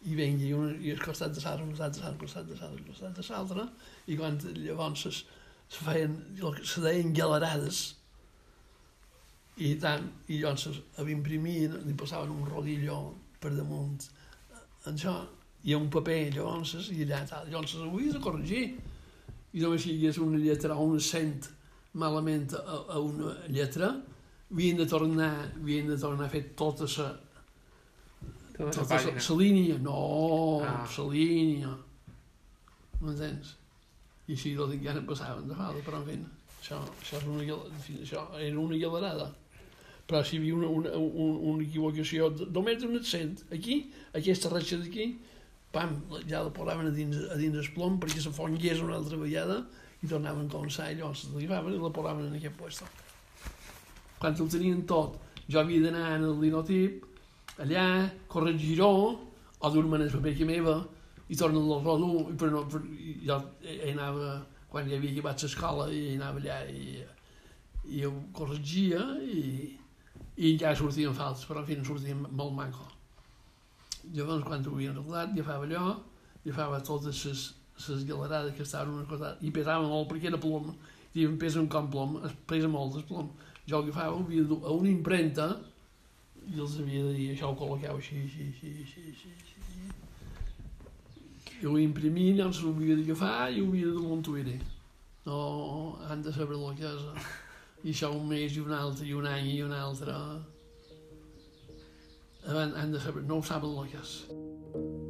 i 0.05 0.15
venga, 0.17 0.43
i, 0.45 0.53
un, 0.57 0.71
i 0.83 0.91
al 0.91 1.01
costat 1.01 1.33
de 1.35 1.41
l'altre, 1.43 1.63
al 1.63 1.71
costat 1.71 1.95
de 1.95 2.03
l'altre, 2.03 2.13
al 2.13 2.21
costat 2.21 2.47
de 2.49 2.59
l'altre, 2.59 2.79
al 2.79 2.87
costat 2.87 3.19
de 3.19 3.27
l'altre, 3.29 3.67
i 4.07 4.17
quan 4.19 4.39
llavors 4.59 5.05
es, 5.09 5.23
es 5.69 5.81
feien, 5.85 6.17
se 6.63 6.83
deien 6.83 7.13
galerades, 7.15 7.83
i 9.61 9.75
tant, 9.81 10.07
i 10.33 10.39
llavors 10.41 10.81
a 10.97 11.05
l'imprimir 11.05 11.69
li 11.85 11.93
passaven 11.97 12.31
un 12.33 12.47
rodillo 12.49 12.99
per 13.41 13.51
damunt 13.53 13.99
això, 14.89 15.13
i 15.63 15.75
un 15.77 15.89
paper 15.93 16.33
llavors 16.33 16.89
i 16.91 17.03
allà 17.05 17.21
tal, 17.29 17.49
llavors 17.51 17.75
ho 17.77 17.91
de 17.99 18.21
corregir 18.23 18.63
i 19.53 19.61
només 19.61 19.83
si 19.83 19.93
hi 19.93 19.99
hagués 19.99 20.17
una 20.23 20.41
lletra 20.41 20.75
o 20.75 20.87
un 20.89 20.97
accent 20.97 21.45
malament 22.01 22.55
a, 22.57 22.79
a 22.95 22.99
una 22.99 23.35
lletra 23.47 23.91
havien 24.49 24.81
de 24.81 24.87
tornar 24.89 25.29
havien 25.51 25.91
de 25.91 25.99
tornar 26.01 26.25
a 26.25 26.33
fer 26.33 26.43
tota 26.57 26.89
la 26.97 27.11
La 28.59 28.69
pàgina. 28.69 29.17
la 29.17 29.35
línia 29.41 29.77
no, 29.81 30.61
Ah. 30.61 30.85
la 30.97 31.05
línia 31.11 31.71
m'entens? 33.01 33.55
i 34.27 34.33
així 34.37 34.53
tot 34.55 34.71
encara 34.71 34.99
em 35.01 35.05
passaven 35.07 35.47
de 35.49 35.55
falda 35.57 35.81
però 35.83 35.99
en 35.99 36.05
fi, 36.07 36.17
això, 36.61 36.77
això, 37.01 37.17
és 37.19 37.25
una, 37.27 37.43
això 38.05 38.21
era 38.39 38.59
una 38.59 38.77
guilarada 38.77 39.27
però 40.07 40.21
si 40.23 40.35
hi 40.37 40.39
havia 40.39 40.55
una, 40.55 40.67
una, 40.67 40.91
una, 40.97 41.37
una 41.53 41.63
equivocació 41.65 42.29
només 42.55 42.79
d'un 42.81 42.95
accent 42.99 43.41
aquí, 43.51 43.79
aquesta 44.13 44.49
ratxa 44.53 44.77
d'aquí 44.79 45.09
pam, 45.73 45.95
ja 46.29 46.43
la 46.45 46.51
posaven 46.53 46.87
a 46.87 46.93
dins, 46.95 47.17
a 47.33 47.35
dins 47.39 47.57
el 47.57 47.71
plom 47.75 47.97
perquè 47.99 48.21
se 48.21 48.31
fongués 48.35 48.79
una 48.83 48.95
altra 48.99 49.17
vegada 49.17 49.63
i 50.03 50.07
tornaven 50.07 50.47
a 50.47 50.53
començar 50.53 50.91
i 50.91 50.99
llavors 50.99 51.25
l'agafaven 51.33 51.73
i 51.75 51.81
la 51.81 51.91
posaven 51.95 52.27
en 52.29 52.35
aquest 52.39 52.55
puesto 52.59 52.85
quan 54.19 54.37
ho 54.39 54.47
tenien 54.47 54.85
tot 54.87 55.17
jo 55.49 55.59
havia 55.59 55.81
d'anar 55.83 56.13
en 56.15 56.29
el 56.29 56.39
linotip 56.39 57.03
allà, 57.61 58.09
corregir-ho 58.27 58.89
o 59.59 59.69
dur-me 59.71 59.97
en 59.97 60.07
el 60.07 60.11
paper 60.11 60.33
que 60.37 60.47
meva 60.47 60.77
i 61.29 61.37
tornar 61.39 61.61
al 61.61 61.83
rodo 61.83 62.09
i, 62.29 62.35
per 62.35 62.49
no, 62.51 62.63
per, 62.67 62.81
i 62.83 63.19
jo 63.25 63.37
hi 63.63 63.91
anava 63.93 64.33
quan 64.71 64.89
hi 64.89 64.97
havia 64.97 65.13
acabat 65.13 65.45
l'escola 65.45 65.87
i 65.93 66.15
anava 66.15 66.41
allà 66.41 66.59
i, 66.69 67.03
i 67.95 68.03
ho 68.05 68.13
corregia 68.35 69.03
i, 69.23 69.43
i 70.35 70.51
encara 70.51 70.75
sortien 70.75 71.15
falsos 71.15 71.47
però 71.49 71.63
final 71.65 71.85
sortien 71.87 72.25
molt 72.29 72.55
manco. 72.57 72.89
Llavors 74.13 74.43
quan 74.47 74.65
ho 74.65 74.75
havien 74.75 74.97
arreglat 74.97 75.31
agafava 75.31 75.69
allò 75.69 75.85
agafava 76.43 76.81
totes 76.83 77.25
les 77.29 77.43
les 77.87 78.03
galerades 78.05 78.53
que 78.53 78.63
estaven 78.63 78.93
una 78.93 79.07
cosa 79.09 79.35
i 79.41 79.51
pesava 79.51 79.87
molt 79.87 80.09
perquè 80.11 80.29
era 80.29 80.41
plom. 80.41 80.73
I 81.13 81.25
em 81.29 81.37
pesa 81.37 81.59
un 81.61 81.67
com 81.69 81.89
plom, 81.93 82.17
es 82.25 82.33
pesa 82.49 82.67
molt 82.67 82.95
el 82.97 83.03
plom. 83.09 83.29
Jo 83.69 83.79
agafava, 83.79 84.15
ho 84.15 84.23
havia 84.23 84.43
a 84.43 84.73
una 84.73 84.89
impremta 84.89 85.47
i 86.51 86.59
els 86.59 86.79
havia 86.79 87.03
de 87.07 87.13
dir 87.17 87.29
això 87.33 87.51
ho 87.51 87.57
col·locau 87.59 87.99
així, 87.99 88.19
així, 88.25 88.49
així, 88.51 88.67
així, 88.83 89.01
així, 89.11 89.29
així. 89.39 89.59
i 91.61 91.65
ho 91.65 91.77
imprimia, 91.79 92.35
llavors 92.39 92.63
ho 92.63 92.73
havia 92.75 92.97
d'agafar 92.99 93.51
i 93.51 93.61
ho 93.61 93.67
havia 93.69 93.93
de 93.93 94.21
tuire 94.27 94.57
no, 95.25 95.37
han 96.09 96.21
de 96.21 96.33
saber 96.35 96.57
el 96.59 96.65
és 96.83 97.07
i 97.83 97.91
això 97.91 98.11
un 98.15 98.27
mes 98.27 98.57
i 98.57 98.63
un 98.63 98.73
altre 98.75 99.07
i 99.07 99.13
un 99.13 99.27
any 99.27 99.49
i 99.53 99.61
un 99.63 99.73
altre 99.75 100.17
han, 102.47 102.75
han 102.75 102.91
de 102.91 102.99
saber, 102.99 103.23
no 103.23 103.39
ho 103.39 103.43
saben 103.43 105.02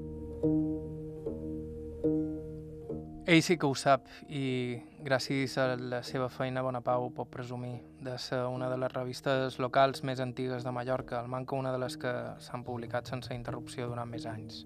Ell 3.26 3.40
sí 3.40 3.56
que 3.56 3.64
ho 3.64 3.76
sap 3.80 4.10
i 4.28 4.76
gràcies 5.00 5.54
a 5.56 5.78
la 5.80 6.02
seva 6.04 6.26
feina 6.28 6.60
Bonapau 6.66 7.06
pot 7.16 7.30
presumir 7.32 7.78
de 8.04 8.18
ser 8.20 8.42
una 8.52 8.68
de 8.68 8.76
les 8.82 8.92
revistes 8.92 9.56
locals 9.64 10.02
més 10.04 10.20
antigues 10.20 10.66
de 10.66 10.72
Mallorca, 10.76 11.22
el 11.22 11.30
manca 11.32 11.56
una 11.56 11.72
de 11.72 11.78
les 11.80 11.96
que 11.96 12.12
s'han 12.44 12.66
publicat 12.68 13.08
sense 13.08 13.32
interrupció 13.32 13.86
durant 13.88 14.12
més 14.12 14.26
anys. 14.28 14.66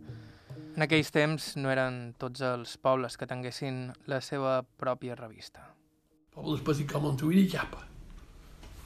En 0.74 0.86
aquells 0.86 1.12
temps 1.14 1.52
no 1.62 1.70
eren 1.70 2.16
tots 2.18 2.42
els 2.42 2.74
pobles 2.82 3.18
que 3.18 3.28
tinguessin 3.30 3.92
la 4.10 4.22
seva 4.26 4.64
pròpia 4.82 5.18
revista. 5.20 5.62
pobles 6.34 6.64
petits 6.66 6.92
com 6.92 7.06
Montuïri 7.06 7.44
i 7.46 7.52
cap. 7.52 7.76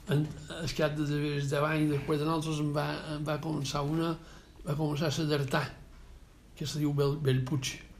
En, 0.09 0.25
el 0.57 0.73
cap 0.75 0.97
de 0.97 1.05
10 1.07 1.53
anys 1.53 1.93
després 1.93 2.19
de 2.19 2.27
nosaltres 2.27 2.59
en 2.59 2.73
va, 2.75 2.89
en 3.15 3.23
va 3.23 3.39
començar 3.39 3.85
una, 3.87 4.11
va 4.67 4.75
començar 4.75 5.07
a 5.07 5.15
Sadartà, 5.15 5.63
que 6.55 6.67
se 6.67 6.79
diu 6.79 6.91
Bell, 6.91 7.15
Bellpuig, 7.23 7.90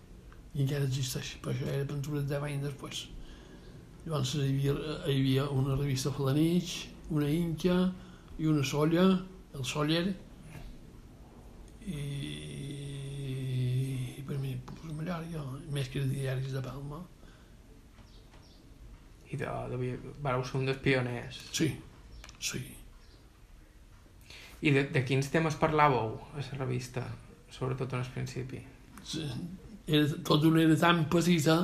i 0.53 0.63
encara 0.65 0.87
existeix, 0.87 1.35
però 1.43 1.53
això 1.53 1.67
era 1.71 1.87
pintura 1.87 2.21
de 2.21 2.27
10 2.33 2.47
anys 2.47 2.65
després. 2.67 3.05
Llavors 4.05 4.33
hi 4.35 4.47
havia, 4.47 4.73
hi 5.05 5.15
havia 5.19 5.45
una 5.53 5.77
revista 5.77 6.11
Falanich, 6.15 6.73
una 7.13 7.29
Inca 7.31 7.77
i 8.41 8.49
una 8.49 8.63
Solla, 8.65 9.05
el 9.55 9.65
Soller, 9.67 10.03
i, 11.85 12.01
i 14.17 14.25
per 14.27 14.37
mi, 14.41 14.57
pues, 14.65 14.91
Mallorca, 14.97 15.45
més 15.71 15.89
que 15.93 16.03
diaris 16.09 16.51
de 16.55 16.65
Palma. 16.65 17.01
I 19.31 19.39
de, 19.39 19.47
de, 19.71 19.95
vareu 20.19 20.43
ser 20.43 20.59
un 20.59 20.67
dels 20.67 20.83
pioners. 20.83 21.39
Sí, 21.55 21.71
sí. 22.43 22.61
I 24.61 24.75
de, 24.75 24.87
de 24.93 25.07
quins 25.07 25.31
temes 25.33 25.55
parlàveu 25.57 26.17
a 26.35 26.43
la 26.43 26.59
revista, 26.59 27.05
sobretot 27.53 27.95
en 27.95 28.03
el 28.03 28.13
principi? 28.17 28.59
Sí, 29.01 29.23
era, 29.91 30.08
tot 30.27 30.45
una 30.47 30.63
era 30.63 30.77
tan 30.80 31.06
petita, 31.12 31.58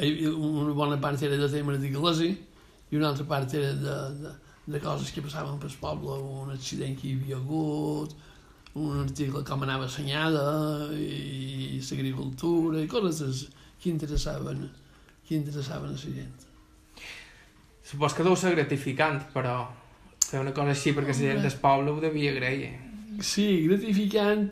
una 0.00 0.74
bona 0.74 0.98
part 1.00 1.22
era 1.22 1.38
de 1.38 1.48
temes 1.48 1.80
d'iglesia 1.80 2.34
i 2.90 2.98
una 2.98 3.08
altra 3.12 3.26
part 3.30 3.54
era 3.54 3.72
de, 3.78 3.96
de, 4.20 4.32
de 4.74 4.80
coses 4.82 5.10
que 5.14 5.22
passaven 5.22 5.58
pel 5.62 5.74
poble, 5.80 6.18
un 6.44 6.52
accident 6.54 6.96
que 6.98 7.08
hi 7.08 7.18
havia 7.18 7.38
hagut, 7.40 8.14
un 8.74 9.04
article 9.04 9.44
com 9.46 9.62
anava 9.62 9.86
assenyada 9.86 10.46
i 10.98 11.78
l'agricultura 11.78 12.82
i 12.82 12.90
coses 12.90 13.46
que 13.80 13.90
interessaven, 13.90 14.66
que 15.26 15.36
interessaven 15.36 15.92
a 15.92 15.94
la 15.94 15.98
gent. 15.98 16.34
Supos 17.84 18.14
que 18.16 18.24
deu 18.24 18.34
ser 18.36 18.54
gratificant, 18.56 19.20
però 19.34 19.58
fer 20.24 20.40
una 20.40 20.54
cosa 20.56 20.72
així 20.72 20.94
perquè 20.96 21.12
la 21.12 21.18
gent 21.20 21.42
del 21.44 21.58
poble 21.60 21.92
ho 21.92 22.00
devia 22.02 22.32
agrair. 22.32 22.72
Sí, 23.22 23.46
gratificant, 23.68 24.48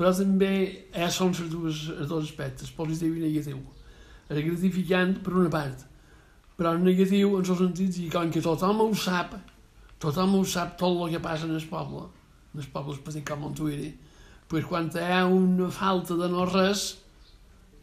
però 0.00 0.14
també 0.16 0.54
eh, 0.64 1.08
són 1.12 1.34
els 1.34 1.50
dos, 1.52 1.80
els 1.92 2.08
dos 2.08 2.24
aspectes, 2.24 2.70
positiu 2.72 3.18
i 3.18 3.20
negatiu. 3.20 3.58
És 4.30 4.38
gratificant 4.46 5.18
per 5.20 5.34
una 5.36 5.50
part, 5.52 5.82
però 6.56 6.72
negatiu 6.80 7.34
en 7.36 7.44
el 7.44 7.58
sentit 7.58 7.98
que 7.98 8.06
com 8.14 8.30
que 8.32 8.40
tothom 8.40 8.80
ho 8.86 8.86
sap, 8.96 9.34
tothom 10.00 10.38
ho 10.38 10.40
sap 10.48 10.78
tot 10.80 10.96
el 11.04 11.12
que 11.12 11.20
passa 11.20 11.44
en 11.44 11.52
el 11.52 11.66
poble, 11.68 12.06
en 12.54 12.62
els 12.62 12.70
pobles 12.72 13.02
petits 13.04 13.26
com 13.28 13.44
Montuïri, 13.44 13.90
pues 14.48 14.64
quan 14.70 14.88
hi 14.94 15.04
ha 15.04 15.26
una 15.28 15.68
falta 15.68 16.16
de 16.16 16.30
no 16.32 16.46
res, 16.48 16.86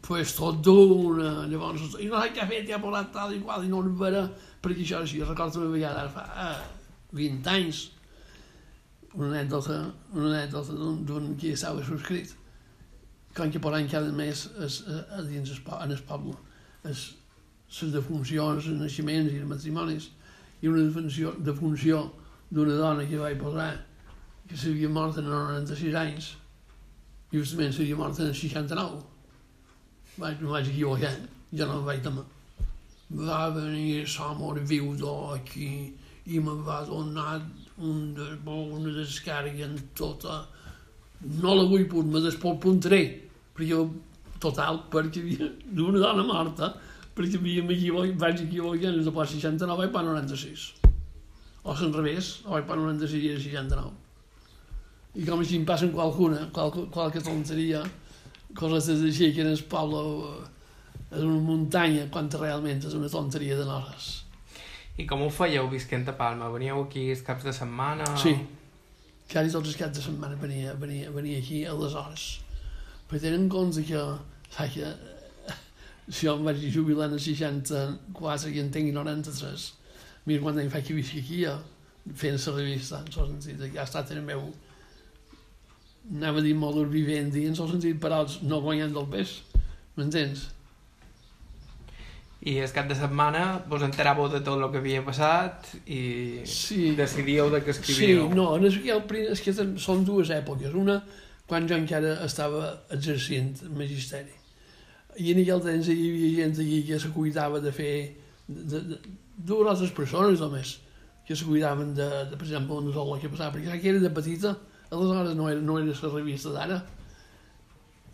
pues 0.02 0.34
tot 0.34 0.58
d'una, 0.66 1.46
llavors, 1.46 1.86
i 2.02 2.10
no 2.10 2.24
sé 2.24 2.32
què 2.34 2.42
ha 2.42 2.50
fet, 2.50 2.66
ja 2.66 2.80
ha 2.80 2.82
posat 2.82 3.14
tal 3.14 3.36
i 3.36 3.38
qual, 3.44 3.62
i 3.62 3.70
no 3.70 3.78
ho 3.78 3.94
veurà, 4.02 4.24
perquè 4.64 4.82
això 4.82 5.04
és 5.04 5.12
així, 5.12 5.22
recordo 5.22 5.62
una 5.62 5.70
vegada, 5.76 6.02
ara 6.02 6.16
fa 6.18 6.26
ah, 6.48 6.58
20 7.14 7.54
anys, 7.54 7.84
una 9.14 9.28
anècdota, 9.32 9.78
una 10.12 10.28
anècdota 10.34 10.72
d'un- 10.72 11.36
que 11.36 11.52
estava 11.52 11.82
subscrit, 11.84 12.34
com 13.34 13.50
que 13.50 13.58
posen 13.60 13.88
cada 13.88 14.12
mes 14.12 14.48
es, 14.64 14.82
a, 14.88 15.22
dins 15.22 15.58
po- 15.64 15.78
en 15.82 15.90
el 15.92 16.02
poble 16.02 16.34
es, 16.84 17.14
les 17.82 17.92
defuncions, 17.92 18.66
els 18.66 18.80
naixements 18.80 19.32
i 19.32 19.38
els 19.38 19.48
matrimonis, 19.48 20.10
i 20.62 20.68
una 20.68 20.82
defunció, 21.38 22.12
d'una 22.50 22.74
dona 22.80 23.04
que 23.06 23.16
vaig 23.20 23.36
posar 23.38 23.84
que 24.48 24.56
s'havia 24.56 24.88
mort 24.88 25.18
en 25.20 25.26
96 25.28 25.94
anys 25.94 26.30
justament 27.32 27.72
s'havia 27.76 27.96
mort 27.96 28.18
en 28.24 28.32
69 28.32 29.02
vaig, 30.18 30.40
no 30.40 30.54
vaig 30.54 30.70
equivocar 30.70 31.12
jo 31.52 31.66
no 31.68 31.76
em 31.80 31.84
vaig 31.84 32.00
demar 32.02 32.24
va 33.10 33.50
venir 33.50 34.06
l'home 34.08 34.60
viudo 34.64 35.12
aquí 35.34 35.92
i 36.28 36.40
me 36.44 36.54
va 36.66 36.82
donar 36.86 37.38
un 37.78 38.12
de, 38.14 38.26
una 38.46 38.92
descàrrega 38.96 39.66
en 39.68 39.78
tota 39.98 40.42
no 41.42 41.54
la 41.54 41.64
vull 41.66 41.86
punt, 41.90 42.10
me 42.12 42.22
despodpuntaré 42.22 43.02
perquè 43.54 43.70
jo, 43.72 43.86
total, 44.42 44.84
perquè 44.92 45.22
havia 45.22 45.48
d'una 45.64 46.02
dona 46.02 46.26
morta 46.26 46.72
perquè 47.16 47.40
havia 47.40 47.64
equivocat, 47.64 48.18
vaig 48.20 48.42
equivocar 48.44 48.92
des 48.94 49.06
de 49.08 49.14
pas 49.14 49.30
69 49.30 49.82
vaig 49.82 49.94
per 49.94 50.04
96 50.06 50.68
o 51.64 51.72
al 51.74 51.92
revés, 51.92 52.38
o 52.46 52.54
per 52.68 52.76
96 52.78 53.24
i 53.24 53.32
era 53.32 53.40
69 53.42 54.06
i 55.18 55.24
com 55.26 55.40
així 55.42 55.56
em 55.58 55.64
passen 55.66 55.90
qualcuna, 55.94 56.44
qual, 56.54 56.70
qualque 56.94 57.22
tonteria 57.24 57.82
coses 58.58 58.88
així 58.94 59.32
que 59.34 59.42
en 59.42 59.52
el 59.52 59.62
poble 59.70 60.04
eh, 60.28 60.46
és 61.16 61.24
una 61.24 61.40
muntanya 61.42 62.06
quan 62.12 62.30
realment 62.30 62.84
és 62.84 62.94
una 62.96 63.10
tonteria 63.12 63.56
de 63.58 63.66
noves 63.66 64.27
I 64.98 65.06
com 65.06 65.22
ho 65.22 65.28
fèieu 65.30 65.68
visquent 65.70 66.08
a 66.10 66.14
Palma? 66.18 66.50
Veníeu 66.50 66.82
aquí 66.82 67.04
els 67.12 67.22
caps 67.26 67.46
de 67.46 67.54
setmana? 67.54 68.06
Sí. 68.18 68.34
Quasi 69.30 69.52
tots 69.54 69.70
els 69.70 69.78
caps 69.78 69.98
de 69.98 70.02
setmana 70.02 70.38
venia, 70.40 70.74
venia, 70.80 71.12
venia 71.14 71.38
aquí 71.38 71.62
a 71.64 71.74
les 71.78 71.94
hores. 71.94 72.26
Però 73.08 73.20
tenen 73.22 73.46
en 73.46 73.52
compte 73.52 73.84
que, 73.86 74.02
saps 74.50 74.74
que 74.74 74.88
eh, 74.88 75.58
si 76.08 76.26
jo 76.26 76.34
em 76.34 76.48
vaig 76.48 76.64
jubilar 76.74 77.10
en 77.12 77.22
64 77.22 78.50
i 78.50 78.62
en 78.64 78.72
tinc 78.74 78.90
93, 78.96 79.68
mira 80.26 80.42
quant 80.42 80.58
any 80.58 80.72
fa 80.72 80.82
que 80.82 80.96
visc 80.98 81.20
aquí, 81.22 81.44
ja, 81.44 81.54
fent 82.18 82.40
la 82.42 82.56
revista, 82.58 83.04
en 83.04 83.12
el 83.12 83.30
sentit 83.44 83.62
que 83.70 83.78
ha 83.78 83.86
estat 83.86 84.10
el 84.16 84.24
meu 84.26 84.48
anava 86.08 86.40
a 86.40 86.42
dir 86.42 86.54
modus 86.56 86.88
vivendi, 86.90 87.46
en 87.46 87.54
el 87.54 87.70
sentit, 87.70 87.98
però 88.00 88.24
no 88.48 88.62
guanyant 88.64 88.94
del 88.96 89.06
pes, 89.12 89.42
m'entens? 89.96 90.48
I 92.46 92.58
el 92.62 92.70
cap 92.70 92.86
de 92.86 92.94
setmana 92.94 93.64
vos 93.68 93.82
enteràveu 93.82 94.28
de 94.30 94.38
tot 94.46 94.60
el 94.62 94.70
que 94.70 94.78
havia 94.78 95.02
passat 95.04 95.72
i 95.86 96.40
Sí. 96.46 96.92
decidíeu 96.94 97.50
de 97.50 97.60
què 97.64 97.72
Sí, 97.74 97.80
escrivíeu. 97.80 98.28
no, 98.34 98.56
en 98.56 98.64
el, 98.64 98.76
el, 98.88 99.16
és 99.32 99.40
que 99.42 99.52
són 99.52 100.04
dues 100.06 100.30
èpoques. 100.30 100.74
Una, 100.74 101.00
quan 101.48 101.66
jo 101.68 101.74
encara 101.74 102.24
estava 102.24 102.84
exercint 102.94 103.56
el 103.64 103.70
magisteri. 103.74 104.34
I 105.18 105.32
en 105.32 105.40
aquell 105.42 105.60
temps 105.64 105.88
hi 105.88 105.96
havia 105.98 106.34
gent 106.44 106.60
aquí 106.62 106.82
que 106.86 106.98
se 107.00 107.08
cuidava 107.10 107.58
de 107.60 107.72
fer 107.72 107.94
de, 108.46 108.80
de, 108.80 108.98
dues 109.36 109.66
altres 109.68 109.90
persones 109.90 110.38
només 110.40 110.78
que 111.26 111.34
se 111.36 111.44
cuidaven 111.44 111.90
de, 111.94 112.06
de 112.30 112.36
per 112.36 112.46
exemple, 112.46 112.78
no 112.80 112.92
sol 112.92 113.14
el 113.16 113.20
que 113.20 113.28
passava, 113.28 113.52
perquè 113.52 113.80
que 113.82 113.88
era 113.90 113.98
de 114.00 114.10
petita, 114.10 114.54
aleshores 114.90 115.34
no 115.36 115.50
era, 115.50 115.60
no 115.60 115.78
era 115.78 115.92
la 115.92 116.12
revista 116.14 116.50
d'ara. 116.54 116.78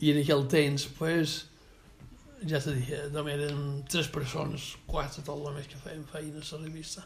I 0.00 0.10
en 0.10 0.18
aquell 0.24 0.48
temps, 0.50 0.88
pues, 0.98 1.46
ja 2.48 2.61
te 2.61 2.74
dic, 2.76 2.90
només 3.14 3.40
eren 3.40 3.83
tres 3.90 4.09
persones, 4.12 4.74
quatre 4.88 5.22
tot 5.24 5.40
el 5.40 5.54
més 5.57 5.68
que 5.70 5.80
feien 5.80 6.04
feina 6.11 6.42
a 6.42 6.48
la 6.50 6.61
revista. 6.64 7.04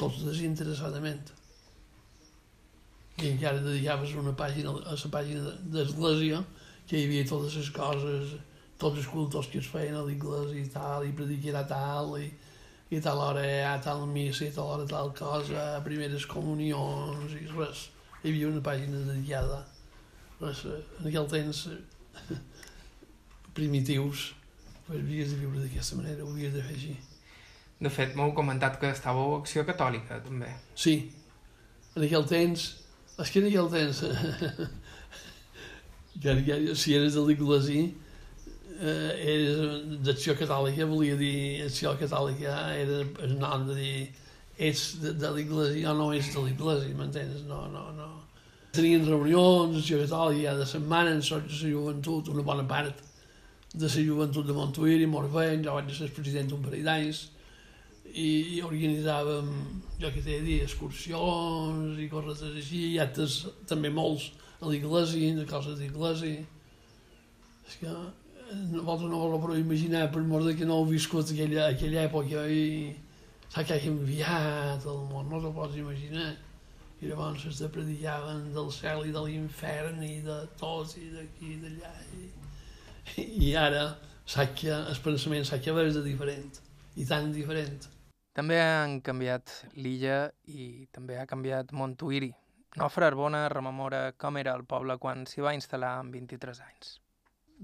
Tots 0.00 0.24
desinteressadament. 0.26 1.32
I 3.20 3.32
encara 3.34 3.62
dedicaves 3.64 4.12
una 4.16 4.34
pàgina 4.36 4.72
a 4.72 4.96
la 4.96 5.10
pàgina 5.14 5.54
d'Església, 5.72 6.42
que 6.88 6.98
hi 6.98 7.06
havia 7.06 7.26
totes 7.28 7.56
les 7.60 7.72
coses, 7.72 8.36
tots 8.80 9.00
els 9.00 9.08
cultos 9.12 9.48
que 9.52 9.60
es 9.60 9.68
feien 9.68 9.96
a 9.96 10.04
l'església 10.04 10.60
i 10.64 10.68
tal, 10.72 11.06
i 11.06 11.16
predicarà 11.16 11.64
tal, 11.68 12.14
i, 12.20 12.30
i 12.90 12.98
a 12.98 13.04
tal 13.04 13.20
hora 13.24 13.44
ha 13.70 13.74
tal 13.84 14.06
missa, 14.08 14.46
i 14.46 14.52
a 14.52 14.56
tal 14.56 14.72
hora 14.74 14.88
tal 14.90 15.12
cosa, 15.16 15.66
primeres 15.86 16.26
comunions, 16.28 17.36
i 17.36 17.46
res. 17.54 17.88
Hi 18.20 18.32
havia 18.32 18.48
una 18.50 18.64
pàgina 18.64 19.00
dedicada. 19.06 19.62
Res, 20.40 20.64
eh, 20.68 20.80
en 20.98 21.08
aquell 21.12 21.28
temps 21.30 21.66
eh, 21.70 22.40
primitius, 23.54 24.34
pues, 24.86 25.00
havies 25.00 25.30
de 25.30 25.40
viure 25.40 25.62
d'aquesta 25.62 25.96
manera, 25.96 26.24
ho 26.24 26.32
havies 26.32 26.52
de 26.54 26.62
fer 26.66 26.76
així. 26.76 26.96
De 27.80 27.90
fet, 27.92 28.12
m'heu 28.16 28.34
comentat 28.36 28.76
que 28.80 28.90
estàveu 28.92 29.36
a 29.36 29.40
Acció 29.40 29.64
Catòlica, 29.68 30.20
també. 30.24 30.50
Sí, 30.76 30.94
en 31.96 32.04
aquell 32.06 32.26
temps, 32.28 32.66
és 33.18 33.32
que 33.32 33.40
en 33.40 33.48
aquell 33.48 33.70
temps, 33.72 34.02
que, 36.22 36.34
que, 36.44 36.58
si 36.76 36.94
eres 36.98 37.16
de 37.16 37.24
l'Iglesia, 37.26 37.88
eh, 38.80 39.12
eres 39.34 40.00
d'acció 40.04 40.36
catòlica, 40.38 40.88
volia 40.90 41.16
dir 41.20 41.66
acció 41.66 41.94
catòlica, 42.00 42.56
era 42.76 43.02
el 43.26 43.36
nom 43.40 43.66
de 43.68 43.76
dir 43.78 43.94
ets 44.70 44.86
de, 45.02 45.14
de 45.16 45.34
l'Iglesia 45.36 45.92
o 45.92 45.98
no 45.98 46.10
ets 46.16 46.32
de 46.34 46.44
l'Iglesia, 46.46 46.96
m'entens? 46.96 47.44
No, 47.48 47.66
no, 47.72 47.88
no. 47.96 48.10
Tenien 48.76 49.06
reunions, 49.08 49.80
acció 49.80 50.02
catòlica, 50.04 50.56
de 50.60 50.68
setmana 50.68 51.16
en 51.16 51.24
la 51.24 51.40
joventut, 51.48 52.28
una 52.34 52.44
bona 52.46 52.66
part 52.68 53.06
de 53.74 53.86
la 53.86 54.04
joventut 54.06 54.46
de 54.46 54.54
Montuïri, 54.56 55.06
molt 55.06 55.30
bé, 55.34 55.52
jo 55.62 55.76
vaig 55.76 55.92
ser 55.94 56.10
president 56.14 56.50
un 56.56 56.64
parell 56.64 56.88
d'anys, 56.88 57.28
i, 58.10 58.56
i 58.56 58.62
organitzàvem, 58.66 59.50
jo 60.00 60.10
què 60.10 60.22
t'he 60.22 60.38
de 60.40 60.46
dir, 60.46 60.56
excursions 60.64 62.00
i 62.02 62.08
coses 62.10 62.42
així, 62.50 62.86
i 62.94 62.98
actes 63.02 63.44
també 63.70 63.92
molts 63.94 64.30
a 64.60 64.66
l'església, 64.68 65.36
de 65.38 65.46
coses 65.48 65.78
d'església. 65.78 66.42
És 67.68 67.78
que 67.80 67.90
eh, 67.90 68.58
vosaltres 68.74 69.06
no 69.12 69.22
voleu 69.22 69.40
però 69.44 69.58
imaginar, 69.58 70.08
per 70.10 70.24
mort 70.26 70.50
que 70.58 70.66
no 70.66 70.80
heu 70.80 70.90
viscut 70.90 71.30
aquella, 71.30 71.70
aquella 71.70 72.04
època 72.08 72.44
i 72.50 72.90
s'ha 73.50 73.64
que 73.64 73.76
ha 73.76 73.84
canviat 73.86 74.86
el 74.90 75.02
món, 75.10 75.30
no 75.30 75.42
t'ho 75.42 75.54
pots 75.54 75.78
imaginar. 75.78 76.32
I 77.00 77.08
llavors 77.08 77.46
es 77.48 77.62
predicaven 77.72 78.50
del 78.52 78.68
cel 78.76 79.06
i 79.08 79.14
de 79.14 79.22
l'infern 79.24 80.02
i 80.04 80.18
de 80.26 80.42
tot 80.60 80.98
i 81.00 81.06
d'aquí 81.14 81.54
i 81.54 81.60
d'allà. 81.62 81.94
I, 82.18 82.26
I 83.18 83.54
ara 83.56 83.96
que 84.54 84.70
el 84.70 84.98
pensament 85.02 85.42
és 85.42 85.94
de 85.96 86.02
diferent, 86.04 86.60
i 86.96 87.06
tan 87.06 87.32
diferent. 87.32 87.88
També 88.36 88.60
han 88.62 89.00
canviat 89.02 89.50
l'illa 89.74 90.30
i 90.46 90.86
també 90.94 91.18
ha 91.18 91.26
canviat 91.26 91.72
Montuïri. 91.72 92.30
Nofre 92.78 93.08
Arbona 93.08 93.48
rememora 93.50 94.12
com 94.12 94.36
era 94.38 94.54
el 94.54 94.62
poble 94.64 94.96
quan 95.02 95.26
s'hi 95.26 95.42
va 95.42 95.54
instal·lar 95.56 95.96
amb 95.98 96.14
23 96.14 96.60
anys. 96.62 97.00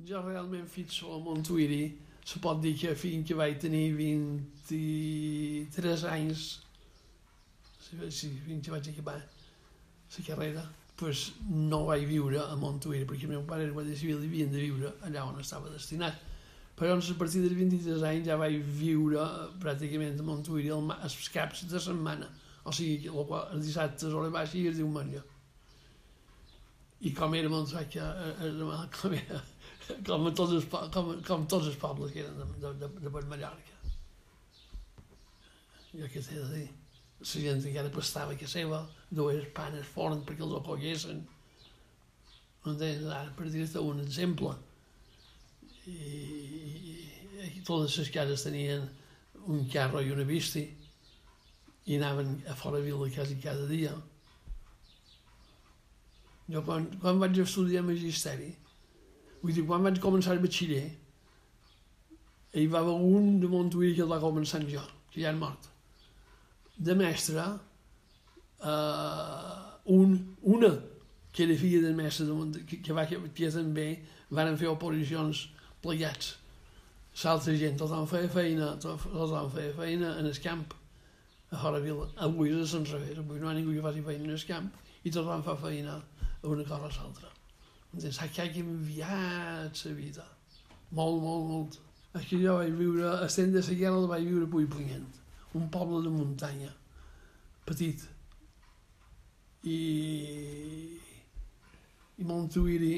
Jo 0.08 0.22
realment 0.24 0.66
fixo 0.68 1.12
a 1.14 1.18
Montuïri, 1.22 1.94
se 2.26 2.40
pot 2.42 2.58
dir 2.60 2.74
que 2.80 2.96
fins 2.98 3.28
que 3.28 3.36
vaig 3.38 3.60
tenir 3.62 3.92
23 3.94 6.04
anys, 6.10 6.48
sí, 7.78 8.10
sí, 8.10 8.32
fins 8.48 8.66
que 8.66 8.74
vaig 8.74 8.90
acabar 8.90 9.20
la 9.20 10.26
carrera, 10.26 10.66
pues 10.96 11.26
no 11.48 11.82
vaig 11.90 12.06
viure 12.08 12.40
a 12.40 12.54
Montuïri, 12.56 13.04
perquè 13.08 13.26
el 13.28 13.34
meu 13.34 13.42
pare 13.48 13.66
era 13.66 13.72
guàrdia 13.76 13.96
civil 14.00 14.22
i 14.24 14.28
havien 14.30 14.50
de 14.52 14.62
viure 14.62 14.92
allà 15.04 15.26
on 15.28 15.38
estava 15.42 15.68
destinat. 15.72 16.16
Però 16.76 16.92
a 16.96 17.18
partir 17.18 17.40
dels 17.44 17.56
23 17.56 18.02
anys 18.04 18.26
ja 18.28 18.36
vaig 18.40 18.56
viure 18.78 19.22
pràcticament 19.60 20.18
a 20.20 20.80
ma- 20.80 20.98
els 21.04 21.28
caps 21.32 21.66
de 21.70 21.80
setmana. 21.80 22.28
O 22.64 22.72
sigui, 22.72 23.08
el, 23.08 23.24
qual- 23.28 23.48
els 23.54 23.64
dissabtes 23.64 24.12
hora 24.12 24.28
baixa 24.32 24.58
i 24.58 24.66
el 24.68 24.76
diumenge. 24.76 25.22
I 27.00 27.12
com 27.12 27.34
era 27.36 27.48
Montsac, 27.52 27.92
com 29.00 29.12
era, 29.12 29.40
com, 30.06 30.30
tots 30.34 30.52
els, 30.56 30.64
com, 30.92 31.12
com 31.26 31.46
tots 31.46 31.66
els 31.70 31.76
pobles 31.76 32.12
que 32.12 32.24
eren 32.24 32.36
de, 32.40 32.46
de, 32.64 32.88
de, 32.88 32.88
de 33.04 33.10
Mallorca. 33.28 33.76
Jo 35.96 36.08
què 36.12 36.20
t'he 36.24 36.40
de 36.40 36.48
dir? 36.54 36.68
La 37.20 37.26
gent 37.26 37.64
encara 37.64 37.92
pastava 37.92 38.36
que 38.36 38.48
seva, 38.50 38.82
dues 39.10 39.46
panes 39.56 39.88
forn 39.94 40.22
perquè 40.26 40.44
els 40.44 40.56
acollessin. 40.58 41.22
Entens? 42.66 43.06
Ara, 43.06 43.30
per 43.38 43.48
dir-te 43.50 43.80
un 43.80 44.02
exemple, 44.02 44.52
i, 45.86 45.94
i, 45.94 46.96
i 47.46 47.62
totes 47.66 47.96
les 48.00 48.10
cases 48.10 48.42
tenien 48.46 48.84
un 49.46 49.64
carro 49.70 50.02
i 50.02 50.10
una 50.10 50.26
bici 50.26 50.64
i 51.86 51.96
anaven 51.96 52.40
a 52.50 52.54
fora 52.58 52.80
vila 52.82 53.08
quasi 53.14 53.38
cada 53.42 53.66
dia. 53.70 53.94
Jo 56.50 56.62
quan, 56.66 56.86
quan 57.02 57.22
vaig 57.22 57.38
estudiar 57.42 57.84
magisteri, 57.86 58.52
vull 59.42 59.54
dir, 59.54 59.64
quan 59.66 59.86
vaig 59.86 60.00
començar 60.02 60.34
el 60.34 60.42
batxiller, 60.42 60.84
hi 62.56 62.66
va 62.72 62.82
haver 62.82 62.98
un 63.14 63.38
de 63.42 63.50
Montuïri 63.50 63.94
que 63.94 64.04
el 64.04 64.10
va 64.10 64.22
començar 64.22 64.62
jo, 64.66 64.82
que 65.12 65.22
ja 65.22 65.30
és 65.30 65.38
mort. 65.38 65.70
De 66.76 66.94
mestre, 66.94 67.44
eh, 68.62 69.70
un, 69.84 70.36
una 70.42 70.72
que 71.32 71.44
era 71.44 71.56
filla 71.56 71.80
del 71.82 71.94
mestre 71.94 72.26
de 72.26 72.64
que, 72.64 72.80
que, 72.82 72.92
va, 72.92 73.06
que, 73.06 73.18
que 73.34 73.50
també 73.52 73.86
van 74.30 74.56
fer 74.56 74.68
oposicions 74.68 75.46
plegats. 75.84 76.34
L'altra 77.22 77.54
gent, 77.56 77.76
tothom 77.80 78.06
feia 78.08 78.28
feina, 78.28 78.74
to- 78.80 78.96
tothom 79.04 79.48
feia 79.52 79.72
feina 79.76 80.14
en 80.20 80.26
el 80.28 80.38
camp, 80.44 80.66
a 81.52 81.56
fora 81.60 81.80
vila. 81.80 82.08
Avui 82.26 82.50
és 82.52 82.74
al 82.76 82.84
revés, 82.90 83.16
avui 83.22 83.40
no 83.40 83.48
hi 83.48 83.54
ha 83.54 83.56
ningú 83.56 83.72
que 83.76 83.84
faci 83.84 84.02
feina 84.04 84.24
en 84.26 84.34
el 84.36 84.44
camp 84.48 84.68
i 85.06 85.12
tothom 85.14 85.44
fa 85.46 85.54
feina 85.60 85.96
a 85.96 86.48
una 86.48 86.64
cosa 86.64 86.88
o 86.88 86.90
l'altra. 86.92 87.30
Entens? 87.94 88.18
Que 88.34 88.42
ha 88.42 88.50
canviat 88.52 89.84
la 89.86 89.92
vida. 89.96 90.24
Molt, 90.90 91.22
molt, 91.22 91.46
molt. 91.52 91.78
Que 92.16 92.40
jo 92.40 92.56
vaig 92.58 92.72
viure, 92.76 93.06
a 93.12 93.26
Estén 93.28 93.52
de 93.52 93.62
Seguera 93.64 93.96
el 93.96 94.08
vaig 94.08 94.24
viure 94.28 94.44
a 94.48 94.50
Puigpunyent, 94.52 95.06
un 95.56 95.68
poble 95.72 96.02
de 96.04 96.12
muntanya, 96.12 96.70
petit. 97.66 98.04
I, 99.66 99.76
i 102.18 102.24
Montuïri, 102.28 102.94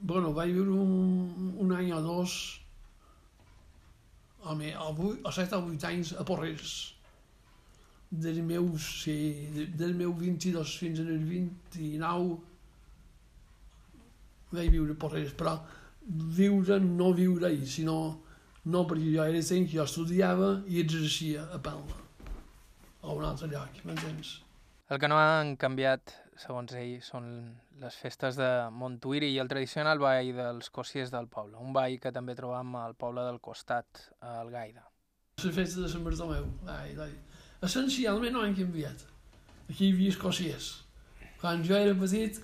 bueno, 0.00 0.32
vaig 0.34 0.52
viure 0.56 0.72
un, 0.74 1.52
un 1.60 1.74
any 1.76 1.92
o 1.94 2.00
dos, 2.02 2.34
home, 4.42 4.72
o, 4.80 4.92
vuit, 4.96 5.20
o 5.28 5.32
set 5.36 5.52
o 5.56 5.60
vuit 5.66 5.84
anys 5.90 6.14
a 6.18 6.24
Porres. 6.26 6.78
Dels 8.10 8.40
meus, 8.42 8.86
sí, 9.04 9.16
de- 9.54 9.68
del 9.78 9.92
meu 9.94 10.12
22 10.18 10.72
fins 10.80 10.98
al 11.04 11.12
29 11.28 12.40
vaig 14.50 14.72
viure 14.72 14.96
a 14.96 14.98
Porres, 14.98 15.30
però 15.38 15.52
viure, 16.40 16.80
no 16.82 17.12
viure-hi, 17.14 17.66
sinó 17.70 17.98
no 18.70 18.84
perquè 18.88 19.14
jo 19.14 19.24
era 19.26 19.40
gent 19.42 19.66
que 19.66 19.78
jo 19.78 19.86
estudiava 19.88 20.52
i 20.68 20.80
exercia 20.82 21.48
a 21.54 21.58
Palma 21.62 21.98
o 23.00 23.10
a 23.10 23.16
un 23.16 23.24
altre 23.24 23.48
lloc, 23.48 23.80
m'entens? 23.84 24.38
El 24.90 24.98
que 24.98 25.08
no 25.08 25.16
han 25.20 25.54
canviat, 25.56 26.12
segons 26.40 26.72
ell, 26.74 26.96
són 27.06 27.26
les 27.80 27.96
festes 27.96 28.36
de 28.36 28.48
Montuïri 28.74 29.30
i 29.32 29.38
el 29.38 29.48
tradicional 29.48 30.00
ball 30.02 30.32
dels 30.36 30.70
cossiers 30.74 31.12
del 31.14 31.28
poble, 31.32 31.56
un 31.62 31.72
ball 31.76 31.96
que 32.02 32.12
també 32.12 32.34
trobam 32.36 32.74
al 32.80 32.96
poble 32.98 33.24
del 33.28 33.38
costat, 33.40 34.02
a 34.20 34.40
Algaida. 34.40 34.84
Les 35.40 35.54
festes 35.54 35.78
de 35.80 35.88
Sant 35.88 36.04
Bartomeu, 36.04 36.44
ai, 36.68 36.92
ai. 37.06 37.14
essencialment 37.64 38.34
no 38.36 38.44
han 38.44 38.56
canviat. 38.58 39.06
Aquí 39.70 39.86
hi 39.86 39.92
havia 39.94 40.12
escòcies. 40.12 40.72
Quan 41.40 41.62
jo 41.64 41.78
era 41.78 41.94
petit, 41.96 42.42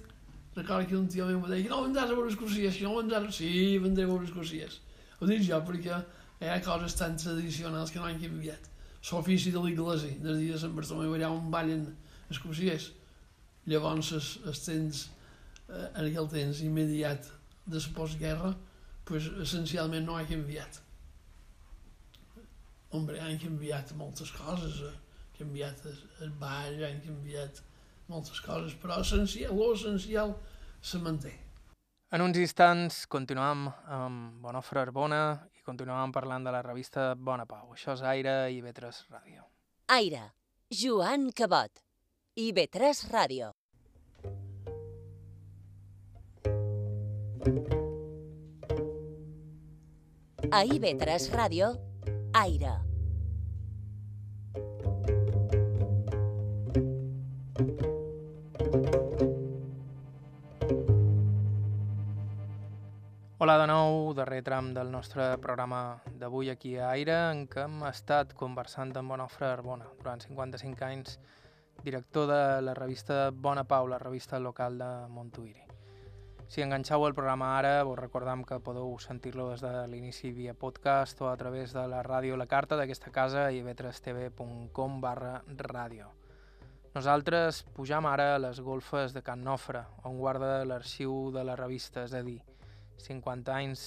recordo 0.55 0.88
que 0.88 0.96
un 0.96 1.09
tio 1.09 1.26
meu 1.26 1.42
em 1.42 1.51
deia 1.51 1.72
no 1.72 1.82
vendràs 1.84 2.09
a 2.09 2.16
veure 2.16 2.30
escòcies, 2.32 2.80
no 2.86 2.94
vendràs... 2.96 3.28
Sí, 3.36 3.51
vendré 3.82 4.07
a 4.07 4.12
veure 4.12 4.30
escòcies. 4.30 4.78
Ho 5.18 5.28
dic 5.28 5.42
jo 5.44 5.59
perquè 5.66 5.98
ha 6.41 6.61
coses 6.61 6.97
tan 6.99 7.16
tradicionals 7.16 7.93
que 7.93 8.01
no 8.01 8.09
han 8.09 8.20
canviat. 8.20 8.72
L'ofici 9.07 9.53
de 9.55 9.61
l'Iglésia, 9.62 10.18
des 10.20 10.41
dia 10.41 10.57
de 10.57 10.61
Sant 10.61 10.74
Bartomeu, 10.74 11.14
allà 11.14 11.30
on 11.30 11.51
ballen 11.51 11.87
escòcies. 12.32 12.91
Llavors, 13.70 14.12
es, 14.18 14.32
es 14.51 14.62
temps, 14.64 15.05
eh, 15.68 15.87
en 15.87 16.03
aquell 16.09 16.28
temps 16.30 16.62
immediat 16.66 17.30
de 17.66 17.78
la 17.78 17.93
postguerra, 17.95 18.51
pues, 19.07 19.30
essencialment 19.43 20.07
no 20.07 20.18
ha 20.18 20.26
canviat. 20.26 20.82
Hombre, 22.91 23.20
han 23.22 23.39
canviat 23.39 23.95
moltes 23.99 24.30
coses, 24.34 24.82
eh? 24.91 24.93
han 24.93 25.39
canviat 25.39 25.87
el, 25.87 25.97
el 26.26 26.37
ball, 26.43 26.82
han 26.91 27.01
canviat 27.05 27.62
moltes 28.11 28.41
coses, 28.43 28.76
però 28.82 29.01
essencial, 29.03 29.55
l'essencial 29.59 30.34
se 30.82 31.03
manté. 31.03 31.34
En 32.14 32.22
uns 32.22 32.39
instants 32.39 33.05
continuam 33.11 33.66
amb 33.91 34.43
Bonofre 34.43 34.78
Arbona 34.84 35.22
i 35.66 35.68
continuam 35.68 36.12
parlant 36.14 36.44
de 36.46 36.52
la 36.54 36.62
revista 36.62 37.14
Bona 37.18 37.44
Pau. 37.44 37.72
Això 37.74 37.96
és 37.96 38.02
Aire 38.06 38.52
i 38.54 38.60
Vetres 38.62 39.02
Ràdio. 39.10 39.42
Aire, 39.88 40.22
Joan 40.70 41.32
Cabot. 41.32 41.82
I 42.36 42.52
B3 42.52 43.10
Ràdio. 43.10 43.52
A 50.52 50.62
IB3 50.62 51.30
Ràdio, 51.34 51.72
Aire. 52.34 52.86
Hola 63.47 63.61
de 63.61 63.66
nou, 63.70 64.12
darrer 64.18 64.40
tram 64.42 64.72
del 64.74 64.88
nostre 64.90 65.24
programa 65.38 66.01
d'avui 66.18 66.49
aquí 66.51 66.72
a 66.82 66.88
Aire, 66.90 67.14
en 67.30 67.44
què 67.47 67.61
hem 67.62 67.84
estat 67.86 68.32
conversant 68.34 68.90
amb 68.99 69.12
Bonofre 69.12 69.47
Arbona 69.47 69.84
durant 70.01 70.18
55 70.24 70.82
anys, 70.82 71.12
director 71.84 72.26
de 72.26 72.40
la 72.66 72.74
revista 72.74 73.30
Bona 73.30 73.62
Pau, 73.62 73.86
la 73.86 74.01
revista 74.03 74.40
local 74.42 74.80
de 74.80 74.88
Montuïri. 75.14 75.62
Si 76.51 76.64
enganxeu 76.64 77.07
el 77.07 77.14
programa 77.14 77.53
ara, 77.61 77.84
vos 77.86 78.01
recordam 78.01 78.42
que 78.42 78.59
podeu 78.59 78.99
sentir-lo 78.99 79.47
des 79.53 79.62
de 79.62 79.70
l'inici 79.92 80.32
via 80.34 80.57
podcast 80.59 81.22
o 81.22 81.30
a 81.30 81.36
través 81.38 81.70
de 81.70 81.86
la 81.86 82.03
ràdio 82.03 82.34
La 82.34 82.49
Carta 82.51 82.74
d'aquesta 82.74 83.14
casa 83.14 83.47
i 83.53 83.62
vetrestv.com 83.62 84.99
barra 85.07 85.36
ràdio. 85.70 86.11
Nosaltres 86.99 87.62
pujam 87.78 88.11
ara 88.11 88.32
a 88.34 88.42
les 88.42 88.59
golfes 88.59 89.14
de 89.14 89.22
Can 89.22 89.47
Nofre, 89.47 89.86
on 90.03 90.18
guarda 90.18 90.64
l'arxiu 90.64 91.30
de 91.30 91.47
la 91.47 91.55
revista, 91.55 92.09
és 92.11 92.18
a 92.18 92.26
dir, 92.26 92.40
50 92.99 93.55
anys 93.55 93.86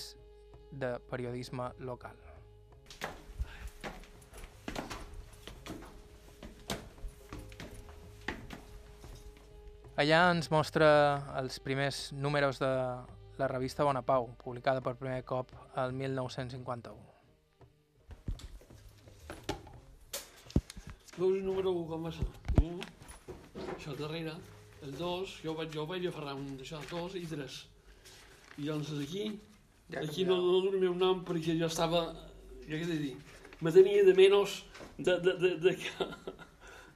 de 0.72 0.96
periodisme 1.10 1.72
local. 1.80 2.16
Allà 10.00 10.20
ens 10.32 10.48
mostra 10.48 10.88
els 11.42 11.60
primers 11.60 12.14
números 12.16 12.62
de 12.62 12.70
la 13.40 13.48
revista 13.52 13.84
Bona 13.84 14.00
Pau, 14.02 14.30
publicada 14.40 14.80
per 14.80 14.94
primer 14.96 15.26
cop 15.28 15.52
el 15.76 15.92
1951. 15.92 16.96
Veus 21.20 21.44
número 21.44 21.74
1 21.76 21.84
com 21.90 22.08
va 22.08 22.14
ser? 22.16 22.30
1, 22.62 22.80
això 23.76 23.98
darrere, 24.00 24.38
el 24.88 24.96
2, 24.96 25.36
jo 25.44 25.58
vaig, 25.58 25.74
jo 25.76 25.84
vaig 25.90 26.08
aferrar 26.08 26.38
un 26.40 26.54
d'això, 26.56 26.80
2 26.94 27.20
i 27.20 27.26
3. 27.28 27.60
I 28.60 28.68
llavors 28.68 28.92
aquí, 29.00 29.32
Ja 29.90 30.02
aquí 30.02 30.24
no, 30.24 30.38
no 30.38 30.52
dono 30.62 30.70
el 30.76 30.82
meu 30.84 30.94
nom 30.94 31.24
perquè 31.26 31.56
jo 31.58 31.66
estava, 31.66 32.04
jo 32.68 32.78
què 32.78 32.86
t'he 32.86 32.94
de 32.94 32.98
dir, 33.08 33.16
me 33.66 33.72
tenia 33.74 34.04
de 34.06 34.14
menys 34.14 34.60
de, 35.00 35.16
de, 35.26 35.34
de, 35.42 35.50
de, 35.64 35.74
que, 35.82 36.08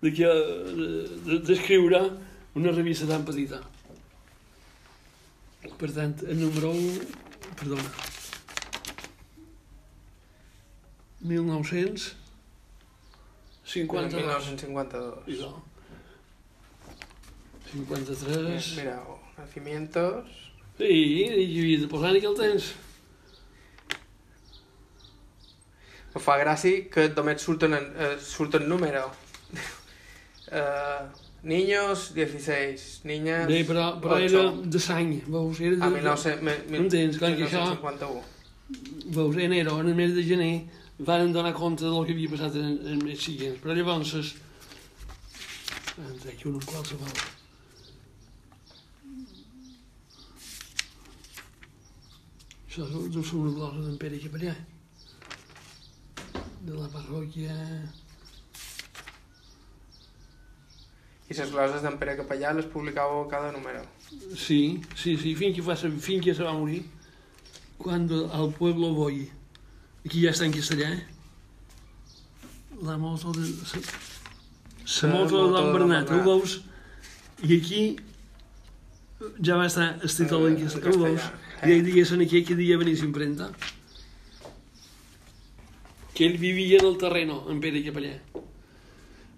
de, 0.03 0.11
que, 0.13 0.29
de, 1.25 1.39
d'escriure 1.47 2.03
una 2.53 2.73
revista 2.75 3.09
tan 3.09 3.25
petita. 3.25 3.63
Per 5.79 5.89
tant, 5.95 6.13
el 6.29 6.37
número 6.43 6.69
1, 6.69 7.09
perdona, 7.63 7.89
1900, 11.23 12.07
52. 13.73 14.21
1952. 14.21 15.33
I 15.33 15.41
no. 15.41 15.53
53... 17.73 18.73
Mira, 18.77 18.99
nacimientos... 19.39 20.52
Sí, 20.77 20.89
i 20.89 21.59
havia 21.59 21.79
de 21.83 21.87
posar 21.91 22.13
que 22.17 22.25
el 22.29 22.37
tens. 22.37 22.71
Em 26.13 26.21
fa 26.21 26.35
gràcia 26.41 26.83
que 26.93 27.07
només 27.17 27.41
surten, 27.41 27.73
en, 27.73 27.85
eh, 27.97 28.15
surten 28.21 28.67
número. 28.69 29.07
uh, 30.51 31.05
niños, 31.53 32.13
16. 32.13 33.01
Niñas, 33.09 33.47
Bé, 33.47 33.63
però, 33.65 33.99
però 34.01 34.19
8. 34.19 34.29
era 34.29 34.43
de 34.75 34.79
sang, 34.79 35.15
veus? 35.27 35.59
Era 35.59 35.75
de, 35.75 35.83
A 35.83 35.89
1900, 35.89 36.41
me, 36.45 36.57
me, 36.69 36.77
Entens, 36.85 37.17
clar 37.17 37.35
que 37.35 37.45
això- 37.49 37.65
1951. 37.73 38.21
Veus, 39.17 39.35
en 39.35 39.41
enero, 39.41 39.79
en 39.81 39.89
el 39.89 39.95
mes 39.95 40.13
de 40.15 40.23
gener, 40.23 40.63
varen 40.99 41.33
donar 41.33 41.53
compte 41.53 41.83
del 41.85 42.05
que 42.05 42.13
havia 42.13 42.29
passat 42.29 42.55
en, 42.55 42.77
en 42.85 42.93
el 42.97 43.03
mes 43.03 43.19
següent. 43.19 43.57
Però 43.61 43.73
llavors... 43.75 44.13
En 45.93 46.15
trec 46.21 46.45
un 46.49 46.59
qualsevol. 46.61 47.11
Això 52.73 52.87
és 53.21 53.31
una 53.37 53.51
glosa 53.53 53.83
d'en 53.85 53.97
Pere 54.01 54.17
Capellà. 54.17 54.53
De 56.65 56.73
la 56.73 56.87
parròquia... 56.89 57.53
I 61.29 61.37
les 61.37 61.51
gloses 61.53 61.83
d'en 61.85 61.99
Pere 62.01 62.15
Capellà 62.17 62.55
les 62.57 62.65
publicàveu 62.71 63.27
cada 63.29 63.51
número. 63.53 63.83
Sí, 64.33 64.81
sí, 64.97 65.13
sí, 65.21 65.35
fins 65.37 65.53
que, 65.55 65.61
va, 65.67 65.75
ser- 65.77 65.93
fins 66.01 66.25
que 66.25 66.33
se 66.33 66.41
va 66.43 66.55
morir, 66.57 66.81
cuando 67.77 68.25
al 68.33 68.49
pueblo 68.57 68.89
voy, 68.97 69.29
aquí 70.05 70.25
ja 70.25 70.33
està 70.33 70.49
en 70.49 70.57
castellà, 70.57 70.89
eh? 70.97 71.05
La 72.81 72.97
moto 72.97 73.31
de... 73.37 73.45
La, 73.53 73.85
la 75.07 75.13
moto 75.13 75.45
de 75.45 75.53
Don 75.59 75.71
Bernat, 75.77 76.09
ho 76.09 76.21
veus? 76.25 76.57
I 77.45 77.57
aquí 77.61 77.85
ja 79.45 79.61
va 79.61 79.69
estar 79.69 79.91
títol 80.01 80.49
en 80.49 80.57
En 80.57 80.63
castellà, 80.65 80.97
ho 80.97 81.01
veus? 81.05 81.31
Castellà, 81.63 81.75
I 81.75 81.79
ell 81.79 81.85
diguessin 81.85 82.21
aquí 82.21 82.43
que 82.43 82.55
dia 82.55 82.77
venís 82.77 83.01
imprenta. 83.03 83.49
Que 86.13 86.25
ell 86.27 86.37
vivia 86.37 86.79
en 86.79 86.85
el 86.85 86.97
terreno, 86.97 87.45
en 87.49 87.59
Pere 87.59 87.81
Capellà. 87.83 88.17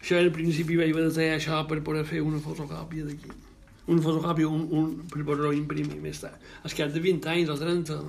Això 0.02 0.20
al 0.20 0.32
principi 0.32 0.76
vaig 0.78 0.92
haver 0.94 1.08
de 1.08 1.14
tallar 1.16 1.36
això 1.40 1.68
per 1.70 1.82
poder 1.82 2.06
fer 2.06 2.22
una 2.22 2.40
fotocòpia 2.42 3.06
d'aquí. 3.06 3.32
Una 3.88 4.02
fotocòpia 4.02 4.48
un, 4.50 4.68
un, 4.70 4.92
per 5.10 5.24
poder-ho 5.24 5.54
imprimir 5.54 6.00
més 6.02 6.20
tard. 6.22 6.38
És 6.66 6.74
cap 6.78 6.92
de 6.94 7.02
20 7.02 7.30
anys 7.32 7.50
o 7.50 7.58
30. 7.58 8.00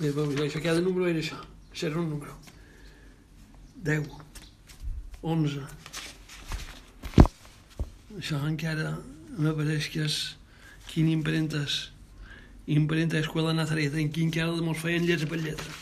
Bé, 0.00 0.10
veus, 0.10 0.36
això 0.40 0.62
cada 0.64 0.80
número 0.80 1.08
era 1.08 1.20
això. 1.20 1.36
Això 1.72 1.88
era 1.90 2.00
un 2.00 2.08
número. 2.12 2.36
10. 3.84 4.08
11. 5.22 5.64
Això 8.20 8.40
encara 8.48 8.94
m'apareix 9.36 9.88
que 9.92 10.04
és 10.04 10.20
quin 10.88 11.08
imprentes. 11.08 11.92
Imprenta 12.66 13.18
Escuela 13.18 13.52
Nazareta, 13.52 13.98
en 13.98 14.12
quin 14.12 14.30
encara 14.30 14.52
mos 14.62 14.78
feien 14.78 15.06
lletra 15.06 15.26
per 15.26 15.40
lletra 15.42 15.72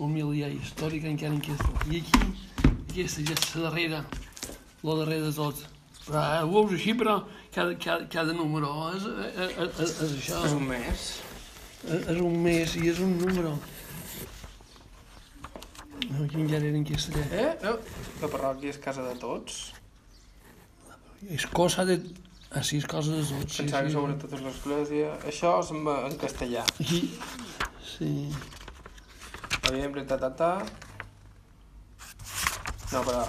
humiliar 0.00 0.50
històrica 0.54 1.08
encara 1.10 1.34
en 1.34 1.40
aquesta. 1.40 1.68
I 1.90 2.00
aquí, 2.00 2.22
aquesta 2.90 3.24
ja 3.26 3.36
és 3.36 3.50
la 3.56 3.66
darrera, 3.68 4.04
la 4.86 4.96
darrera 5.02 5.26
de 5.28 5.34
tot. 5.36 5.66
Però 6.06 6.22
eh, 6.22 6.38
ho 6.44 6.52
veus 6.54 6.76
així, 6.78 6.94
però 6.98 7.18
cada, 7.54 7.74
cada, 7.82 8.06
cada 8.12 8.36
número 8.36 8.70
és, 8.94 9.04
és, 9.26 9.58
és, 9.58 9.74
és 9.90 10.14
això. 10.20 10.40
És 10.48 10.56
un 10.56 10.64
mes. 10.70 11.10
És, 11.80 12.08
és 12.14 12.22
un 12.24 12.40
mes 12.46 12.78
i 12.80 12.86
és 12.92 13.02
un 13.04 13.12
número. 13.20 13.52
No, 16.10 16.24
aquí 16.24 16.40
encara 16.40 16.64
era 16.64 16.78
en 16.80 16.88
castellà. 16.88 17.26
Eh? 17.28 17.52
eh? 17.68 17.76
La 18.24 18.32
parròquia 18.32 18.72
és 18.72 18.80
casa 18.82 19.04
de 19.06 19.14
tots. 19.20 19.60
És 21.28 21.44
cosa 21.52 21.84
de... 21.84 22.00
Sí, 22.66 22.78
és 22.80 22.86
cosa 22.90 23.12
de 23.14 23.22
tots. 23.22 23.52
Sí, 23.54 23.62
Pensava 23.62 23.86
sí. 23.86 23.92
sobretot 23.94 24.32
és 24.34 24.40
l'església. 24.42 25.10
Això 25.30 25.52
és 25.62 25.68
en, 25.70 25.84
en 26.10 26.16
castellà. 26.18 26.64
Sí. 26.80 28.10
Evidentment, 29.70 30.08
ta, 30.10 30.16
ta, 30.18 30.30
ta. 30.34 30.50
No, 32.90 33.04
però 33.06 33.22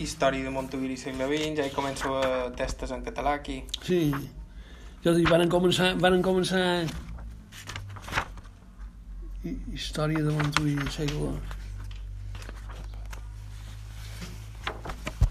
història 0.00 0.44
de 0.46 0.52
Montuïri 0.54 0.96
segle 1.00 1.26
XX, 1.28 1.52
ja 1.60 1.66
hi 1.68 1.74
començo 1.74 2.14
a 2.16 2.48
testes 2.56 2.90
en 2.96 3.04
català 3.04 3.34
aquí. 3.42 3.58
Sí. 3.84 4.00
Jo 5.04 5.12
dic, 5.16 5.28
varen 5.28 5.52
començar, 5.52 5.92
varen 6.00 6.24
començar 6.24 6.62
hi- 9.44 9.58
història 9.76 10.24
de 10.24 10.32
Montuïri, 10.32 10.88
segle. 10.96 11.34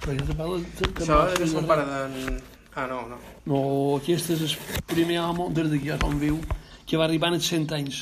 Però 0.06 0.14
jo 0.14 0.26
te 0.30 0.36
parlo... 0.38 0.60
Això 0.62 1.24
és 1.42 1.52
de- 1.56 1.58
un 1.64 1.66
pare 1.74 1.86
d'en... 1.90 2.44
Ah, 2.76 2.88
no, 2.88 3.08
no. 3.08 3.18
No, 3.48 3.60
aquest 3.96 4.34
és 4.36 4.42
el 4.44 4.56
primer 4.92 5.22
home 5.24 5.48
des 5.56 5.70
de 5.72 5.80
que 5.80 5.94
jo 5.94 6.00
som 6.02 6.18
viu 6.20 6.42
que 6.86 6.98
va 7.00 7.06
arribar 7.06 7.30
als 7.32 7.48
100 7.48 7.72
anys. 7.78 8.02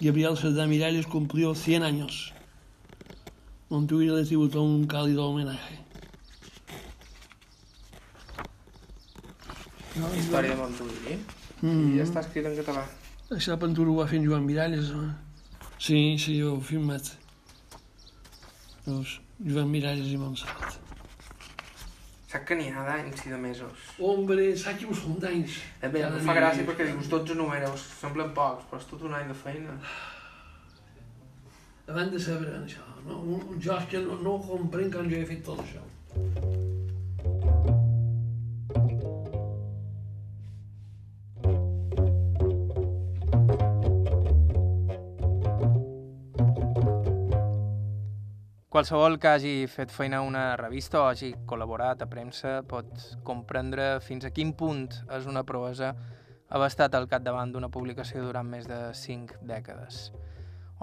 Gabriel 0.00 0.36
Cerdá 0.36 0.66
Miralles 0.66 1.06
cumplió 1.06 1.54
100 1.54 1.82
años. 1.82 2.32
Montuïri 3.68 4.14
le 4.14 4.24
tributó 4.24 4.62
un 4.62 4.86
cálido 4.86 5.28
homenaje. 5.28 5.76
No, 9.96 10.08
Història 10.14 10.54
de 10.54 10.56
Montuïri. 10.56 11.18
Mm. 11.60 11.92
I 11.92 12.00
ja 12.00 12.08
està 12.08 12.24
escrit 12.24 12.48
en 12.48 12.56
català. 12.56 12.86
Això 13.28 13.52
la 13.52 13.60
pintura 13.60 13.92
ho 13.92 14.00
va 14.00 14.08
fer 14.08 14.22
en 14.22 14.28
Joan 14.30 14.48
Miralles. 14.48 14.92
No? 14.96 15.10
Sí, 15.76 16.16
sí, 16.16 16.40
ho 16.40 16.56
he 16.56 16.64
filmat. 16.64 17.12
Veus? 18.88 19.18
Joan 19.44 19.68
Miralles 19.68 20.12
i 20.12 20.20
Montserrat. 20.20 20.85
Sap 22.36 22.42
que 22.50 22.56
n'hi 22.58 22.66
ha 22.68 22.82
d'anys 22.84 23.22
i 23.24 23.30
de 23.32 23.36
mesos. 23.40 23.84
Hombre, 24.06 24.42
saps 24.60 24.82
que 24.82 24.88
ho 24.90 24.94
són 24.98 25.14
d'anys? 25.22 25.54
A 25.80 25.88
mi 25.88 26.02
em 26.04 26.16
fa 26.26 26.34
gràcia 26.36 26.66
perquè 26.68 26.84
dius 26.90 27.08
12 27.08 27.36
números, 27.38 27.86
semblen 27.96 28.34
pocs, 28.36 28.66
però 28.68 28.80
és 28.82 28.88
tot 28.90 29.06
un 29.08 29.14
any 29.16 29.30
de 29.30 29.36
feina. 29.40 29.76
Abans 31.88 32.12
de 32.12 32.20
saber 32.20 32.52
això, 32.58 32.84
no? 33.06 33.22
jo 33.56 33.78
és 33.78 33.88
que 33.88 34.02
no, 34.04 34.18
no 34.26 34.34
comprenc 34.44 34.92
com 34.98 35.08
jo 35.08 35.16
he 35.16 35.30
fet 35.30 35.40
tot 35.48 35.64
això. 35.64 35.80
Qualsevol 48.76 49.14
que 49.16 49.30
hagi 49.32 49.52
fet 49.72 49.88
feina 49.88 50.18
a 50.18 50.24
una 50.28 50.50
revista 50.60 50.98
o 51.00 51.06
hagi 51.08 51.30
col·laborat 51.48 52.02
a 52.04 52.06
premsa 52.10 52.58
pot 52.68 52.90
comprendre 53.24 53.86
fins 54.04 54.26
a 54.28 54.30
quin 54.36 54.50
punt 54.52 54.90
és 55.16 55.24
una 55.24 55.46
proesa 55.48 55.94
haver 56.52 56.66
estat 56.68 56.92
al 56.98 57.06
capdavant 57.08 57.54
d'una 57.54 57.70
publicació 57.72 58.26
durant 58.26 58.44
més 58.44 58.66
de 58.68 58.76
5 58.92 59.38
dècades. 59.48 60.10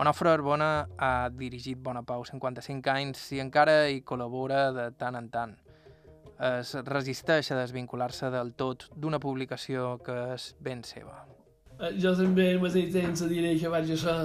Onofre 0.02 0.32
Arbona 0.34 0.70
ha 0.98 1.30
dirigit 1.38 1.84
Bona 1.86 2.02
Pau 2.02 2.26
55 2.26 2.89
anys 2.96 3.28
i 3.38 3.44
encara 3.44 3.76
hi 3.86 4.02
col·labora 4.02 4.64
de 4.74 4.88
tant 4.98 5.20
en 5.20 5.28
tant. 5.30 5.54
Es 6.50 6.74
resisteix 6.88 7.52
a 7.54 7.60
desvincular-se 7.60 8.32
del 8.34 8.56
tot 8.58 8.88
d'una 8.96 9.20
publicació 9.22 10.00
que 10.02 10.18
és 10.34 10.56
ben 10.58 10.82
seva. 10.82 11.28
Eh, 11.78 11.94
Jo 12.02 12.16
també 12.18 12.56
al 12.56 12.66
mateix 12.66 12.89
temps 12.98 13.22
diré 13.30 13.54
que 13.62 13.70
vaig 13.70 13.94
ser 13.94 14.18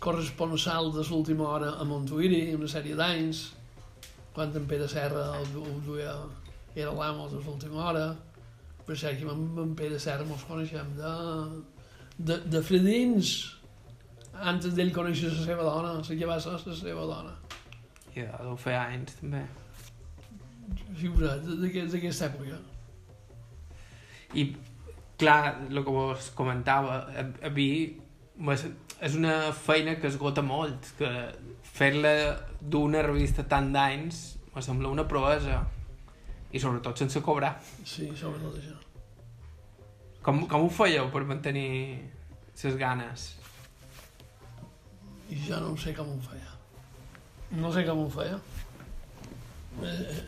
corresponsal 0.00 0.90
de 0.94 1.02
l'última 1.10 1.44
hora 1.54 1.74
a 1.80 1.84
Montuïri, 1.84 2.54
una 2.56 2.68
sèrie 2.72 2.96
d'anys, 2.96 3.42
quan 4.34 4.52
en 4.56 4.66
Pere 4.70 4.88
Serra 4.88 5.26
el, 5.38 5.50
el 5.60 5.80
duia, 5.84 6.14
era 6.74 6.92
l'amo 6.96 7.28
de 7.28 7.40
l'última 7.44 7.84
hora. 7.90 8.06
Per 8.86 8.96
cert, 8.98 9.20
que 9.20 9.28
amb 9.28 9.58
en 9.60 9.74
Pere 9.78 9.98
Serra 10.00 10.24
mos 10.26 10.42
coneixem 10.48 10.88
de, 10.96 11.12
de, 12.18 12.38
de 12.50 12.62
fredins, 12.64 13.34
antes 14.40 14.72
d'ell 14.74 14.92
conèixer 14.96 15.28
la 15.34 15.44
seva 15.44 15.66
dona, 15.66 15.92
la 16.00 16.02
que 16.16 16.26
va 16.32 16.40
ser 16.40 16.56
la 16.56 16.76
seva 16.80 17.04
dona. 17.10 17.36
I 18.16 18.24
deu 18.24 18.56
fer 18.58 18.74
anys, 18.80 19.18
també. 19.20 19.44
Figura't, 20.96 21.44
d'aquest- 21.60 21.92
d'aquesta 21.94 22.30
època. 22.30 22.56
I, 24.38 24.44
clar, 25.20 25.56
el 25.68 25.82
que 25.84 25.92
vos 25.94 26.30
comentava, 26.38 27.02
a, 27.10 27.24
a 27.46 27.50
mi 27.54 27.68
és 28.40 29.16
una 29.18 29.52
feina 29.52 29.96
que 30.00 30.08
esgota 30.08 30.42
molt, 30.44 30.92
que 30.98 31.10
fer-la 31.76 32.14
d'una 32.60 33.02
revista 33.04 33.44
tant 33.48 33.70
d'anys 33.74 34.20
me 34.54 34.62
sembla 34.64 34.92
una 34.92 35.06
proesa. 35.08 35.60
I 36.50 36.58
sobretot 36.58 36.98
sense 36.98 37.20
cobrar. 37.22 37.52
Sí, 37.86 38.08
sobretot 38.18 38.56
això. 38.58 38.78
Com, 40.24 40.42
com 40.50 40.66
ho 40.66 40.70
fèieu 40.72 41.08
per 41.12 41.22
mantenir 41.28 41.68
les 42.62 42.76
ganes? 42.76 43.28
I 45.30 45.38
jo 45.46 45.60
no 45.62 45.76
sé 45.78 45.94
com 45.96 46.10
ho 46.10 46.18
feia. 46.24 46.56
No 47.60 47.70
sé 47.72 47.84
com 47.86 48.02
ho 48.02 48.08
feia. 48.10 48.40
Eh, 49.86 50.18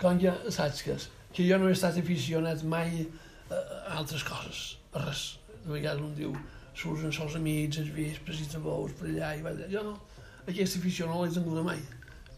com 0.00 0.20
que, 0.22 0.32
saps 0.54 0.84
que, 0.86 0.94
és? 0.94 1.08
que 1.34 1.48
jo 1.48 1.58
no 1.58 1.68
he 1.68 1.74
estat 1.74 1.98
aficionat 2.00 2.62
mai 2.64 3.02
a 3.50 3.98
altres 3.98 4.24
coses, 4.24 4.62
a 4.94 5.02
res. 5.04 5.24
De 5.64 5.74
vegades 5.74 6.04
un 6.04 6.14
diu, 6.16 6.32
surts 6.78 7.04
amb 7.08 7.24
els 7.26 7.36
amics, 7.40 7.80
els 7.82 7.90
vespres 7.94 8.42
i 8.44 8.48
te 8.52 8.60
veus 8.62 8.94
per 8.98 9.08
allà 9.10 9.32
i 9.38 9.42
va 9.44 9.50
allà. 9.54 9.68
Jo 9.72 9.82
no, 9.86 9.94
aquesta 10.46 10.78
afició 10.80 11.08
no 11.10 11.22
l'he 11.24 11.32
tinguda 11.34 11.64
mai, 11.66 11.80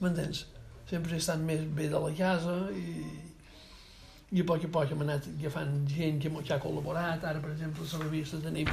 m'entens? 0.01 0.47
Sempre 0.91 1.15
he 1.15 1.21
estat 1.23 1.43
més 1.47 1.61
bé 1.77 1.89
de 1.93 2.01
la 2.03 2.11
casa 2.19 2.55
i, 2.75 2.95
i 4.35 4.43
a 4.43 4.47
poc 4.49 4.65
a 4.67 4.73
poc 4.79 4.95
hem 4.95 5.05
anat 5.07 5.29
agafant 5.37 5.77
gent 5.91 6.19
que, 6.23 6.33
ha 6.57 6.63
col·laborat. 6.63 7.23
Ara, 7.31 7.43
per 7.43 7.53
exemple, 7.53 7.87
a 7.87 8.01
la 8.01 8.09
revista 8.09 8.41
tenim 8.43 8.71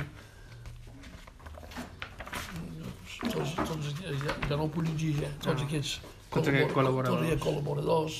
tots, 3.28 3.53
tots, 3.57 3.91
ja, 4.24 4.55
no 4.55 4.63
ho 4.65 4.70
puc 4.70 4.86
llegir 4.88 5.15
ja, 5.20 5.30
tots 5.41 5.61
Ah. 5.61 5.65
aquests 5.65 5.99
Tots 6.34 6.49
col·laboradors. 6.74 7.38
Col·laboradors, 7.43 8.15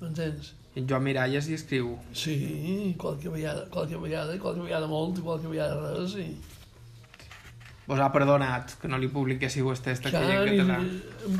m'entens? 0.00 0.52
En 0.78 0.86
Joan 0.86 1.02
Miralles 1.02 1.48
hi 1.50 1.56
escriu. 1.56 1.96
Sí, 2.14 2.94
qualque 2.98 3.28
vegada, 3.28 3.64
qualque 3.74 3.98
vegada, 3.98 4.36
qualque 4.38 4.62
vegada 4.62 4.86
molt 4.86 5.18
i 5.18 5.24
qualque 5.26 5.50
vegada 5.50 5.80
res, 5.82 6.14
i... 6.22 6.28
Vos 7.88 7.98
ha 7.98 8.06
perdonat 8.14 8.76
que 8.78 8.86
no 8.86 9.00
li 9.02 9.08
publiquéssiu 9.10 9.72
el 9.72 9.80
text 9.82 10.06
aquell 10.06 10.30
en 10.30 10.60
català. 10.60 10.76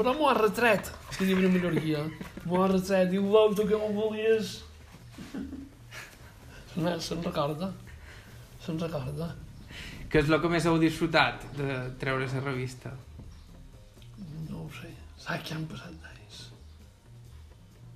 Però 0.00 0.16
m'ho 0.18 0.26
ha 0.32 0.34
retret, 0.34 0.90
que 1.14 1.28
diu 1.28 1.38
una 1.38 1.52
minoria. 1.54 2.02
M'ho 2.42 2.64
ha 2.64 2.72
retret, 2.72 3.12
diu, 3.12 3.28
vau, 3.30 3.54
tu 3.54 3.68
que 3.70 3.78
m'ho 3.78 3.92
volies... 3.94 4.56
Se'n 6.74 6.90
se'n 7.02 7.22
recorda, 7.22 7.70
se'n 8.66 8.82
recorda. 8.82 9.30
Què 10.10 10.24
és 10.24 10.30
el 10.30 10.42
que 10.42 10.50
més 10.50 10.66
heu 10.66 10.78
disfrutat 10.82 11.46
de 11.54 11.80
treure 12.02 12.26
la 12.26 12.42
revista? 12.42 12.90
No 14.50 14.64
ho 14.64 14.70
sé, 14.74 14.90
saps 15.22 15.46
que 15.46 15.54
han 15.54 15.66
passat. 15.70 16.09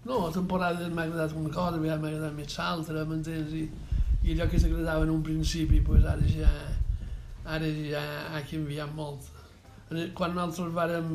No, 0.04 0.26
a 0.26 0.32
temporades 0.32 0.90
m'ha 0.92 1.06
agradat 1.06 1.32
una 1.32 1.48
cosa, 1.48 1.78
m'ha 1.80 1.94
agradat 1.96 2.34
més 2.36 2.58
l'altra, 2.58 3.04
m'entens? 3.08 3.54
I, 3.56 3.62
I 4.24 4.34
allò 4.34 4.46
que 4.50 4.58
s'agradava 4.60 5.06
en 5.06 5.12
un 5.14 5.22
principi, 5.24 5.80
pues 5.80 6.04
ara 6.04 6.28
ja, 6.28 6.50
ara 7.56 7.70
ja 7.88 8.02
ha 8.34 8.42
canviat 8.50 8.92
molt. 8.98 9.30
Quan 10.18 10.36
nosaltres 10.36 10.74
vàrem 10.76 11.08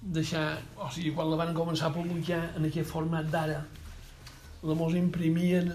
deixar, 0.00 0.46
o 0.80 0.88
sigui, 0.88 1.12
quan 1.16 1.28
la 1.28 1.36
van 1.42 1.52
començar 1.56 1.90
a 1.90 1.94
publicar 1.98 2.40
en 2.56 2.70
aquest 2.70 2.88
format 2.88 3.28
d'ara, 3.28 3.60
la 4.64 4.76
mos 4.76 4.96
imprimien, 4.96 5.68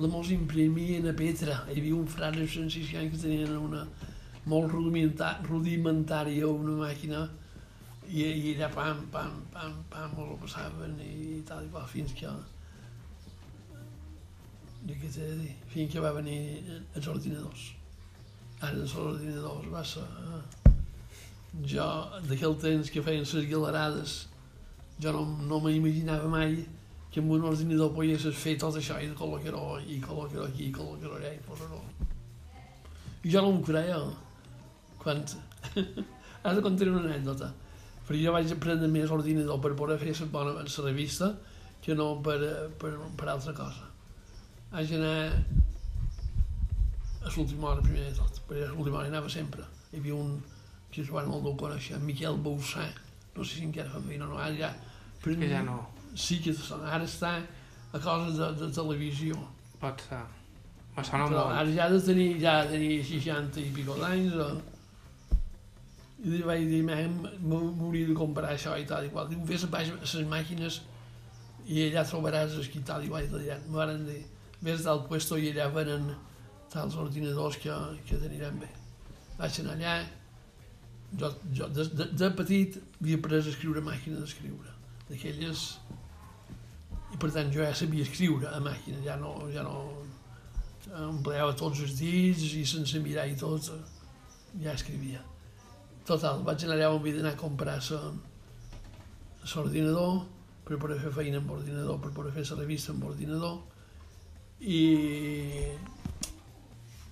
la 0.00 0.08
mos 0.08 0.32
imprimien 0.32 1.08
a 1.10 1.14
Petra. 1.16 1.66
Hi 1.68 1.82
havia 1.82 1.98
un 1.98 2.08
frare 2.08 2.48
sensiciant 2.48 3.12
que 3.12 3.20
tenien 3.20 3.52
una 3.60 3.84
molt 4.48 4.72
rudimentària, 4.72 6.48
una 6.48 6.78
màquina, 6.80 7.26
i, 8.08 8.22
i 8.24 8.54
allà 8.54 8.68
pam, 8.72 9.02
pam, 9.12 9.34
pam, 9.52 9.74
pam, 9.92 10.14
ho 10.16 10.36
passaven 10.40 10.96
i 11.04 11.42
tal 11.48 11.66
i 11.66 11.72
qual, 11.72 11.88
fins 11.90 12.14
que... 12.16 12.30
Jo 14.88 14.94
què 14.94 15.10
t'he 15.10 15.26
de 15.26 15.36
dir? 15.42 15.52
Fins 15.72 15.92
que 15.92 16.00
va 16.00 16.14
venir 16.16 16.38
els 16.96 17.10
ordinadors. 17.12 17.66
Ara 18.60 18.80
els 18.80 18.94
ordinadors 18.96 19.68
va 19.74 19.84
ser... 19.84 20.06
Jo, 21.68 21.86
d'aquell 22.28 22.56
temps 22.62 22.90
que 22.92 23.02
feien 23.04 23.24
les 23.24 23.46
galerades, 23.50 24.16
jo 25.00 25.12
no, 25.16 25.22
no 25.48 25.60
m'imaginava 25.64 26.28
mai 26.30 26.58
que 27.12 27.22
amb 27.22 27.32
un 27.34 27.46
ordinador 27.50 27.94
podiessis 27.96 28.36
fer 28.36 28.56
tot 28.60 28.76
això 28.78 28.98
i 29.00 29.08
col·locar-ho 29.16 29.78
aquí, 29.78 29.96
col·locar-ho 30.04 30.48
aquí, 30.48 30.72
col·locar-ho 30.74 31.16
allà 31.20 31.32
i 31.34 31.40
posar-ho. 31.46 31.80
I 33.24 33.32
jo 33.32 33.44
no 33.44 33.54
m'ho 33.54 33.64
creia. 33.68 34.02
Quan... 35.00 35.24
Has 36.44 36.54
de 36.54 36.62
contar 36.62 36.88
una 36.92 37.00
anècdota. 37.06 37.48
Perquè 38.08 38.22
jo 38.24 38.32
vaig 38.32 38.52
aprendre 38.54 38.88
més 38.88 39.10
ordinador 39.12 39.60
per 39.60 39.74
poder 39.76 39.98
fer 40.00 40.14
la 40.16 40.26
bona 40.32 40.54
la 40.56 40.84
revista 40.84 41.34
que 41.84 41.94
no 41.94 42.06
per, 42.24 42.38
per, 42.80 42.94
per 43.20 43.28
altra 43.28 43.52
cosa. 43.52 43.84
Vaig 44.72 44.94
anar 44.96 45.16
a 47.20 47.32
l'última 47.34 47.68
hora 47.68 47.84
primer 47.84 48.06
de 48.08 48.14
tot, 48.16 48.40
perquè 48.48 48.64
a 48.64 48.72
l'última 48.72 49.02
hora 49.02 49.12
anava 49.12 49.28
sempre. 49.28 49.66
Hi 49.92 50.00
havia 50.00 50.16
un 50.16 50.38
que 50.90 51.02
es 51.04 51.12
van 51.12 51.28
el 51.28 51.44
deu 51.44 51.54
conèixer, 51.60 52.00
Miquel 52.00 52.40
Boussà, 52.40 52.86
no 53.36 53.44
sé 53.44 53.58
si 53.58 53.66
encara 53.68 53.92
fa 53.92 54.00
feina 54.00 54.24
o 54.24 54.32
no, 54.32 54.40
ara 54.40 54.56
ja... 54.56 54.72
Però 55.20 55.34
Que 55.36 55.48
ja 55.50 55.60
no. 55.66 55.76
Sí 56.16 56.38
que 56.40 56.54
ara 56.78 57.04
està 57.04 57.34
a 57.92 57.98
coses 57.98 58.38
de, 58.38 58.48
de 58.62 58.68
televisió. 58.72 59.36
Pot 59.82 60.00
ser. 60.08 60.22
Me 60.96 61.04
sona 61.04 61.26
Però 61.28 61.44
molt. 61.44 61.56
ara 61.60 61.74
ja 61.74 61.84
ha 61.86 61.92
de 61.92 62.00
tenir, 62.02 62.28
ja 62.40 62.62
de 62.64 62.76
tenir 62.78 63.04
60 63.04 63.60
i 63.60 63.70
pico 63.74 63.98
d'anys. 64.00 64.34
O... 64.38 64.77
I 66.18 66.30
li 66.32 66.42
vaig 66.42 66.64
dir, 66.66 66.82
"Mem, 66.82 67.20
m'hauria 67.40 68.06
de 68.06 68.14
comprar 68.14 68.50
això 68.52 68.74
i 68.78 68.86
tal 68.86 69.04
i 69.06 69.10
qual. 69.10 69.28
Diu, 69.28 69.44
vés 69.44 69.64
a 69.64 69.82
les 69.82 70.26
màquines 70.26 70.80
i 71.66 71.84
allà 71.84 72.04
trobaràs 72.08 72.56
el 72.58 72.68
que 72.72 72.80
tal 72.80 73.04
i 73.04 73.08
qual 73.08 73.28
tal. 73.30 73.40
Em 73.40 73.72
van 73.72 74.04
dir, 74.06 74.24
vés 74.60 74.82
del 74.84 75.04
puesto 75.08 75.36
i 75.36 75.52
allà 75.52 75.68
venen 75.74 76.14
tals 76.72 76.96
ordinadors 76.96 77.56
que, 77.56 77.74
que 78.06 78.16
t'aniran 78.16 78.58
bé. 78.58 78.68
Vaig 79.38 79.60
anar 79.60 79.76
allà, 79.76 79.94
jo, 81.20 81.30
jo 81.54 81.68
de, 81.68 81.84
de, 81.84 82.08
de 82.20 82.30
petit 82.40 82.80
havia 83.00 83.16
après 83.16 83.36
a 83.36 83.52
escriure 83.54 83.80
a 83.80 83.88
màquina 83.92 84.20
d'escriure, 84.20 84.74
d'aquelles... 85.08 85.68
I 87.08 87.16
per 87.16 87.30
tant 87.32 87.48
jo 87.48 87.62
ja 87.64 87.72
sabia 87.72 88.04
escriure 88.04 88.50
a 88.52 88.58
màquina, 88.60 88.98
ja 89.00 89.14
no, 89.16 89.30
ja 89.48 89.62
no 89.64 89.78
empleava 91.08 91.54
tots 91.56 91.80
els 91.80 91.94
dits 91.96 92.42
i 92.58 92.66
sense 92.68 93.00
mirar 93.00 93.24
i 93.30 93.36
tot, 93.40 93.70
ja 94.60 94.74
escrivia. 94.74 95.22
Total, 96.08 96.38
vaig 96.40 96.62
anar 96.64 96.76
allà 96.78 96.86
on 96.88 97.02
havia 97.02 97.18
d'anar 97.18 97.34
a 97.34 97.40
comprar 97.40 97.78
l'ordinador 99.52 100.14
per 100.64 100.78
poder 100.80 100.96
fer 101.02 101.10
feina 101.18 101.42
amb 101.42 101.50
ordinador, 101.52 101.98
per 102.00 102.12
poder 102.16 102.32
fer 102.32 102.44
la 102.48 102.62
revista 102.62 102.94
amb 102.94 103.04
ordinador 103.10 103.58
i 104.60 104.80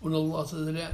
una 0.00 0.16
lota 0.30 0.64
d'allà, 0.64 0.88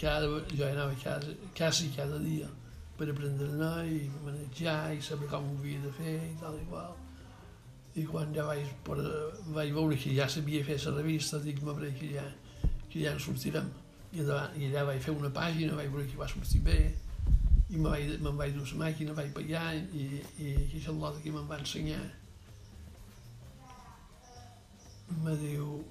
cada, 0.00 0.26
jo 0.56 0.64
anava 0.70 0.96
cada, 1.04 1.36
quasi 1.56 1.92
cada 1.92 2.18
dia 2.24 2.48
per 2.96 3.10
aprendre 3.12 3.52
a 3.52 3.54
anar 3.58 3.84
i 3.84 4.10
manejar 4.24 4.96
i 4.96 5.04
saber 5.04 5.28
com 5.28 5.44
ho 5.52 5.56
havia 5.60 5.84
de 5.84 5.92
fer 6.00 6.16
i 6.32 6.36
tal 6.40 6.56
i 6.56 6.68
qual. 6.70 6.94
I 7.96 8.04
quan 8.08 8.32
ja 8.32 8.48
vaig, 8.48 8.64
per, 8.88 8.96
vaig 9.52 9.72
veure 9.76 10.00
que 10.00 10.16
ja 10.16 10.28
sabia 10.32 10.64
fer 10.64 10.80
la 10.86 10.96
revista, 11.02 11.44
dic, 11.44 11.60
m'abre 11.64 11.92
que 11.98 12.14
ja, 12.16 12.24
que 12.88 13.04
ja 13.04 13.12
en 13.12 13.20
sortirem. 13.20 13.68
I, 14.12 14.20
endavant, 14.22 14.54
I 14.56 14.70
allà 14.70 14.86
vaig 14.90 15.02
fer 15.02 15.16
una 15.16 15.32
pàgina, 15.34 15.76
vaig 15.78 15.90
veure 15.92 16.06
que 16.10 16.20
va 16.20 16.28
sortir 16.30 16.62
bé, 16.66 16.78
i 17.70 17.80
me'n 17.80 17.90
vaig, 17.90 18.14
me 18.22 18.36
vaig 18.38 18.54
dur 18.54 18.68
la 18.72 18.84
màquina, 18.84 19.16
vaig 19.16 19.32
pagar, 19.34 19.72
i, 19.74 20.06
i 20.38 20.54
aquesta 20.66 20.94
lota 20.94 21.22
que 21.24 21.34
me'n 21.34 21.50
va 21.50 21.58
ensenyar 21.62 22.04
me 25.22 25.36
diu, 25.36 25.84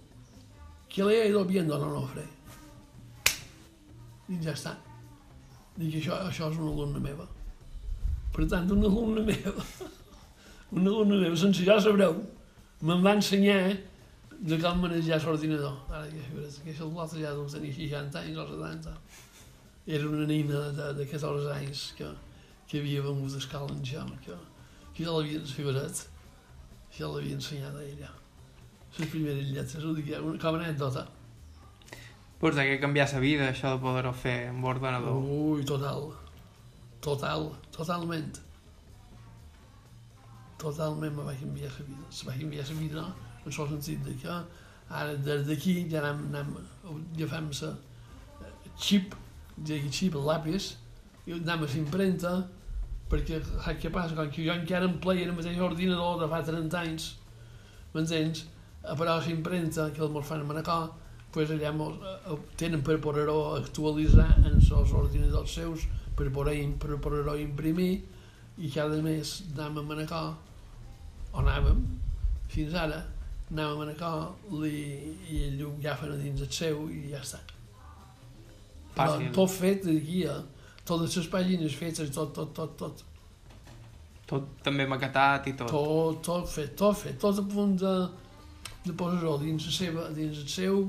¿qué 0.89 1.03
le 1.03 1.21
ha 1.21 1.25
ido 1.25 1.45
viendo 1.45 1.75
a 1.75 1.79
l'Onofre? 1.79 2.25
I 4.29 4.39
ja 4.43 4.53
està. 4.55 4.75
Dic, 5.75 5.99
això, 5.99 6.17
això 6.27 6.49
és 6.51 6.59
una 6.59 6.71
alumna 6.71 7.01
meva. 7.03 7.27
Per 8.35 8.47
tant, 8.51 8.69
una 8.71 8.89
alumna 8.89 9.23
meva, 9.23 9.53
una 10.75 10.89
alumna 10.89 11.19
meva, 11.21 11.35
sense 11.39 11.63
ja 11.67 11.77
sabreu, 11.79 12.17
me'n 12.81 13.03
va 13.05 13.15
ensenyar 13.15 13.75
de 14.45 14.57
com 14.61 14.77
manejar 14.77 15.17
l'ordinador. 15.23 15.73
Ara, 15.89 16.05
que 16.11 16.21
aquesta 16.45 16.85
altra 16.85 17.21
ja 17.21 17.31
deu 17.33 17.47
tenir 17.49 17.71
60 17.73 18.19
anys 18.19 18.37
o 18.37 18.45
70. 18.51 18.93
Era 19.97 20.09
una 20.09 20.27
nina 20.29 20.67
de, 20.77 20.91
de 20.99 21.07
14 21.09 21.49
anys 21.55 21.81
que, 21.97 22.11
que 22.69 22.81
havia 22.81 23.01
vengut 23.05 23.33
d'escala 23.33 23.73
en 23.73 23.81
Jam, 23.85 24.13
que, 24.21 24.37
que 24.93 25.07
ja 25.07 25.15
l'havia 25.15 25.41
ensenyat, 25.41 26.05
ja 26.93 27.09
l'havia 27.09 27.39
ensenyat 27.39 27.73
a 27.73 27.83
ella. 27.87 28.13
Les 28.99 29.09
primeres 29.09 29.49
lletres, 29.49 29.81
ho 29.83 29.97
dic, 29.97 30.13
una, 30.21 30.37
com 30.41 30.53
a 30.53 30.61
anècdota. 30.61 31.07
Pues 32.39 32.53
de 32.53 32.69
què 32.69 32.79
canviar 32.83 33.09
la 33.15 33.25
vida, 33.25 33.49
això 33.49 33.73
de 33.73 33.81
poder-ho 33.81 34.13
fer 34.13 34.39
amb 34.53 34.65
ordenador. 34.69 35.25
Ui, 35.25 35.65
total. 35.65 36.11
Total, 37.01 37.49
totalment. 37.73 38.33
Totalment 40.61 41.13
me 41.17 41.31
va 41.33 41.39
canviar 41.39 41.71
la 41.79 41.85
vida. 41.89 42.11
Se 42.11 42.29
va 42.29 42.37
canviar 42.37 42.69
la 42.69 42.83
vida 42.83 43.13
en 43.45 43.51
el 43.51 43.69
sentit 43.69 44.03
de 44.03 44.15
que 44.21 44.37
ara 44.89 45.15
des 45.15 45.45
d'aquí 45.47 45.87
ja 45.89 46.01
anem, 46.01 46.25
anem 46.29 46.55
agafem 47.15 47.49
la 47.61 47.73
xip, 48.77 49.15
d'aquí 49.57 49.91
xip, 49.91 50.15
el 50.15 50.25
lápiz, 50.25 50.75
i 51.25 51.33
anem 51.33 51.63
a 51.63 51.69
l'impremta, 51.73 52.33
perquè 53.09 53.39
saps 53.43 53.79
què 53.81 53.91
passa? 53.93 54.15
Com 54.17 54.29
que 54.33 54.45
jo 54.45 54.53
encara 54.53 54.89
empleia 54.89 55.25
el 55.25 55.33
mateix 55.37 55.59
ordinador 55.61 56.19
de 56.21 56.29
fa 56.29 56.41
30 56.43 56.81
anys, 56.81 57.15
m'entens? 57.93 58.45
Però 58.85 59.17
l'impremta, 59.25 59.89
que 59.93 60.03
el 60.05 60.11
mos 60.13 60.25
fan 60.27 60.43
a 60.43 60.45
Manacor, 60.45 60.91
pues 61.33 61.49
allà 61.51 61.71
mos, 61.73 61.95
eh, 61.97 62.37
tenen 62.55 62.83
per 62.85 62.99
poder-ho 63.01 63.55
actualitzar 63.55 64.27
en 64.37 64.59
els 64.59 64.71
ordinadors 64.71 65.55
seus, 65.57 65.87
per 66.15 66.29
poder, 66.31 66.55
per 66.79 66.99
poder 67.01 67.39
imprimir, 67.41 68.03
i 68.57 68.69
cada 68.71 69.01
mes 69.01 69.41
anàvem 69.55 69.81
a 69.81 69.89
Manacor, 69.89 70.35
o 71.33 71.41
anàvem, 71.41 71.81
fins 72.47 72.77
ara, 72.77 73.01
anàvem 73.51 73.75
a 73.75 73.79
Manacor 73.79 74.61
li, 74.61 74.77
i 75.29 75.43
ell 75.47 75.61
ho 75.65 75.71
agafen 75.77 76.13
a 76.15 76.17
dins 76.21 76.41
el 76.41 76.51
seu 76.51 76.85
i 76.89 77.11
ja 77.11 77.21
està. 77.21 77.41
Però 78.95 79.15
Fàcil. 79.15 79.31
tot 79.35 79.51
fet 79.51 79.83
d'aquí, 79.85 80.23
eh? 80.31 80.39
totes 80.85 81.17
les 81.19 81.27
pàgines 81.29 81.75
fetes, 81.75 82.09
tot, 82.15 82.33
tot, 82.33 82.53
tot, 82.55 82.77
tot. 82.79 83.03
Tot 84.25 84.47
també 84.65 84.87
maquetat 84.89 85.49
i 85.51 85.53
tot. 85.53 85.69
Tot, 85.69 86.21
tot 86.25 86.49
fet, 86.49 86.73
tot 86.79 86.97
fet, 86.97 87.19
tot 87.21 87.41
a 87.41 87.45
punt 87.45 87.75
de, 87.81 87.93
de 88.85 88.95
posar-ho 88.97 89.37
dins, 89.41 89.67
la 89.69 89.75
seva, 89.75 90.07
dins 90.15 90.41
el 90.41 90.49
seu, 90.49 90.81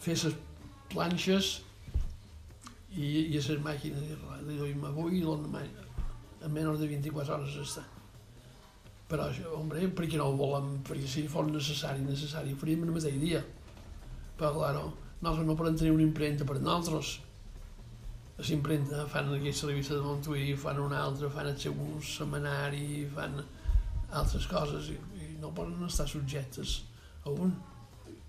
fer 0.00 0.14
les 0.20 0.36
planxes 0.90 1.50
i, 2.94 3.06
i 3.30 3.38
a 3.38 3.42
les 3.42 3.62
màquines 3.64 4.06
de 4.06 4.18
avui 4.90 5.18
i 5.18 5.24
l'endemà 5.24 5.64
en 6.40 6.52
menys 6.54 6.78
de 6.80 6.86
24 6.90 7.34
hores 7.34 7.58
està. 7.64 7.84
Però 9.10 9.26
hombre, 9.58 9.88
perquè 9.96 10.18
no 10.20 10.28
ho 10.30 10.36
volem, 10.38 10.76
perquè 10.86 11.08
si 11.10 11.24
fos 11.28 11.48
necessari, 11.50 12.04
necessari, 12.06 12.52
ho 12.54 12.58
faríem 12.60 12.84
el 12.86 12.92
mateix 12.94 13.16
dia. 13.18 13.40
Però, 14.38 14.52
claro, 14.54 14.84
nosaltres 15.20 15.48
no 15.48 15.56
podem 15.58 15.76
tenir 15.80 15.92
una 15.96 16.04
impremta 16.06 16.46
per 16.46 16.60
nosaltres. 16.60 17.16
A 18.38 18.44
l'impremta 18.46 19.02
fan 19.10 19.32
aquesta 19.34 19.66
revista 19.68 19.96
de 19.98 20.04
Montuí, 20.04 20.54
fan 20.56 20.78
una 20.80 21.02
altra, 21.04 21.28
fan 21.28 21.50
el 21.50 21.58
seu 21.60 21.74
setmanari, 22.06 23.02
fan 23.14 23.34
altres 24.16 24.46
coses 24.50 24.88
i, 24.94 24.96
i 25.20 25.34
no 25.42 25.50
poden 25.54 25.82
estar 25.86 26.06
subjectes 26.08 26.78
a 27.26 27.34
un. 27.34 27.52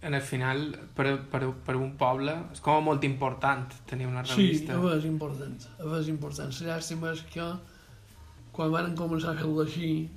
En 0.02 0.16
el 0.18 0.22
final, 0.26 0.64
per, 0.98 1.06
per, 1.30 1.44
per 1.64 1.76
un 1.78 1.94
poble, 1.98 2.34
és 2.52 2.60
com 2.66 2.84
molt 2.90 3.06
important 3.06 3.70
tenir 3.88 4.08
una 4.10 4.26
Sí, 4.26 4.34
revista. 4.50 4.76
a 4.82 4.96
és 4.98 5.06
important, 5.06 5.54
és 6.02 6.10
important. 6.10 6.50
La 6.66 6.74
llàstima 6.74 7.14
és 7.14 7.22
que 7.32 7.46
quan 8.52 8.74
van 8.74 8.96
començar 8.98 9.32
a 9.32 9.38
fer-ho 9.38 9.62
així, 9.62 10.10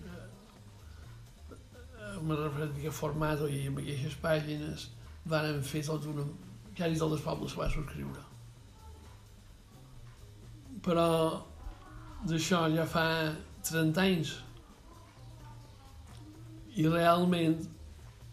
referent 2.19 2.77
que 2.81 2.93
format 2.93 3.43
i 3.49 3.67
amb 3.69 3.81
aquestes 3.83 4.17
pàgines, 4.23 4.89
van 5.27 5.63
fer 5.63 5.83
tot 5.87 6.07
una... 6.11 6.25
quasi 6.77 6.99
tot 6.99 7.13
el 7.17 7.23
poble 7.23 7.49
se 7.49 7.59
va 7.59 7.69
subscriure. 7.71 8.23
Però 10.85 11.09
d'això 12.29 12.65
ja 12.75 12.87
fa 12.87 13.07
30 13.65 14.03
anys. 14.03 14.35
I 16.77 16.89
realment 16.89 17.63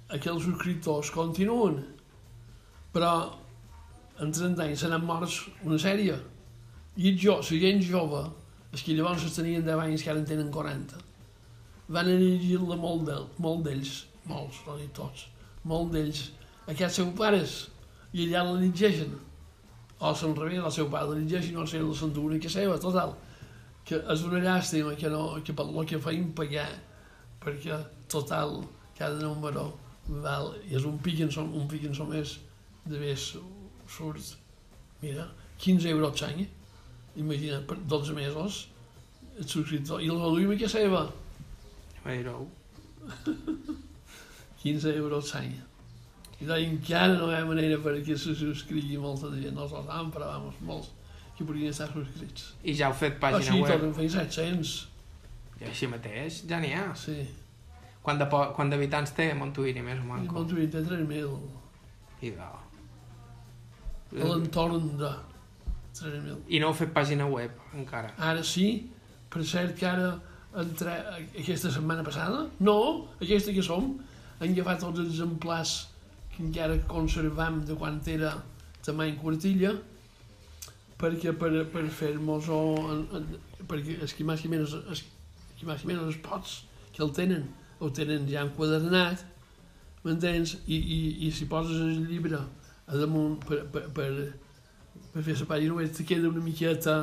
aquells 0.09 0.43
subscriptors 0.47 1.11
continuen. 1.15 1.79
Però 2.91 3.13
en 4.19 4.33
30 4.33 4.65
anys 4.65 4.83
se 4.83 4.89
n'han 4.91 5.05
morts 5.07 5.37
una 5.63 5.79
sèrie. 5.79 6.17
I 6.97 7.15
jo, 7.15 7.37
la 7.39 7.61
gent 7.63 7.85
jove 7.85 8.25
els 8.71 8.83
que 8.83 8.97
llavors 8.97 9.31
tenien 9.35 9.63
10 9.63 9.85
anys 9.85 10.03
que 10.03 10.11
ara 10.11 10.19
en 10.19 10.27
tenen 10.27 10.51
40 10.51 11.00
van 11.91 12.07
llegir-la 12.09 12.77
molt 12.79 13.05
d'ells, 13.09 13.37
molt 13.43 13.67
d'ells 13.67 13.97
molts, 14.29 14.61
no 14.67 14.77
dic 14.77 14.93
tots. 14.95 15.25
Molt 15.67 15.91
d'ells. 15.95 16.29
Aquests 16.71 17.01
seus 17.01 17.11
pares 17.17 17.57
i 18.13 18.27
allà 18.27 18.45
la 18.47 18.59
llegeixen 18.61 19.13
o 20.01 20.13
se'n 20.17 20.33
revés, 20.37 20.63
el 20.63 20.73
seu 20.73 20.89
pare 20.89 21.11
la 21.11 21.19
llegeixen 21.19 21.57
o 21.61 21.65
se 21.67 21.81
la 21.81 21.95
s'endú 21.97 22.25
una 22.29 22.39
que 22.41 22.49
seva, 22.49 22.79
total. 22.81 23.13
Que 23.85 23.99
és 24.13 24.23
una 24.25 24.41
llàstima 24.41 24.95
que, 24.97 25.09
no, 25.13 25.23
que 25.45 25.53
per 25.57 25.67
lo 25.69 25.85
que 25.85 25.99
feim 26.01 26.31
pagar 26.37 26.69
perquè 27.41 27.77
total 28.09 28.61
cada 28.97 29.17
número 29.21 29.71
val, 30.23 30.51
i 30.69 30.75
és 30.77 30.85
un 30.85 30.97
piquenson, 31.01 31.53
un 31.57 31.67
piquenson 31.69 32.09
més 32.09 32.37
de 32.85 32.99
més 33.01 33.31
surt, 33.89 34.35
mira, 35.01 35.27
15 35.61 35.89
euros 35.93 36.21
l'any, 36.21 36.45
imagina't, 37.21 37.65
per 37.69 37.77
12 37.89 38.13
mesos, 38.17 38.61
el 39.37 39.47
subscriptor, 39.47 40.01
i 40.01 40.09
el 40.09 40.21
reduïm 40.21 40.53
a 40.53 40.57
què 40.59 40.69
seva, 40.69 41.05
Mireu. 42.05 42.47
15 44.63 44.95
euros 44.95 45.33
l'any. 45.33 45.53
I 46.41 46.45
deien 46.49 46.79
que 46.81 46.95
ara 46.97 47.13
no 47.19 47.27
hi 47.29 47.35
ha 47.37 47.45
manera 47.45 47.77
perquè 47.83 48.15
se 48.17 48.33
subscrigui 48.37 48.97
molta 48.97 49.29
de 49.29 49.41
gent, 49.43 49.53
no 49.57 49.67
els 49.67 49.73
han, 49.89 50.09
però 50.13 50.31
vamos, 50.31 50.55
molts 50.65 50.89
que 51.37 51.45
podrien 51.45 51.69
estar 51.73 51.87
subscrits. 51.93 52.47
I 52.65 52.73
ja 52.77 52.89
heu 52.89 52.95
fet 52.97 53.17
Ah, 53.19 53.27
pàgina 53.27 53.51
sí, 53.53 53.61
web. 53.61 53.71
tornen 53.71 53.93
fent 53.97 54.09
700, 54.15 54.73
I 55.61 55.67
així 55.69 55.87
mateix, 55.89 56.41
ja 56.49 56.59
n'hi 56.59 56.73
ha. 56.73 56.87
sí. 56.97 57.19
Quant 58.01 58.17
de 58.17 58.25
quant 58.25 58.69
d'habitants 58.73 59.11
té 59.13 59.27
Montuïri, 59.37 59.81
més 59.85 59.99
o 60.01 60.05
manco? 60.07 60.33
Montjuïc 60.33 60.71
té 60.73 60.79
3.000, 60.81 61.35
I 62.25 62.31
de... 62.33 62.41
a 62.41 64.25
l'entorn 64.25 64.87
de 64.97 65.11
3.000. 65.93 66.39
I 66.49 66.59
no 66.63 66.71
heu 66.71 66.73
fet 66.73 66.89
pàgina 66.95 67.27
web, 67.29 67.51
encara. 67.77 68.09
Ara 68.17 68.41
sí, 68.43 68.89
per 69.29 69.45
cert 69.45 69.77
que 69.77 69.85
ara 69.85 70.15
entre 70.57 70.91
aquesta 71.39 71.71
setmana 71.71 72.03
passada, 72.03 72.49
no, 72.59 73.07
aquesta 73.21 73.53
que 73.55 73.63
som, 73.63 73.93
han 74.41 74.55
tots 74.55 74.99
els 74.99 75.13
exemplars 75.13 75.87
que 76.33 76.43
encara 76.43 76.79
conservam 76.87 77.61
de 77.65 77.75
quan 77.75 78.01
era 78.07 78.33
tamany 78.83 79.15
quartilla, 79.21 79.75
perquè 81.01 81.33
per, 81.37 81.51
per 81.73 81.87
fer-nos 81.89 82.49
perquè 83.69 83.99
els 84.01 84.13
que 84.13 84.25
més 84.25 84.43
i 84.45 84.51
menys 84.51 84.75
els 84.81 85.03
que 85.59 85.65
més 85.65 85.83
i 85.83 85.89
menys 85.89 86.07
els 86.07 86.19
pots 86.21 86.61
que 86.93 87.03
el 87.03 87.11
tenen, 87.15 87.47
el 87.81 87.93
tenen 87.95 88.27
ja 88.29 88.43
enquadernat, 88.45 89.23
m'entens? 90.03 90.57
I, 90.67 90.77
i, 90.77 90.99
I 91.27 91.31
si 91.31 91.47
poses 91.49 91.79
el 91.81 92.07
llibre 92.09 92.39
a 92.41 92.97
damunt 92.97 93.37
per, 93.45 93.61
per, 93.71 93.85
per, 93.95 94.09
per 95.13 95.23
fer 95.25 95.37
la 95.39 95.47
pàgina 95.53 95.77
web 95.77 95.93
te 95.95 96.05
queda 96.07 96.29
una 96.29 96.43
miqueta 96.43 96.95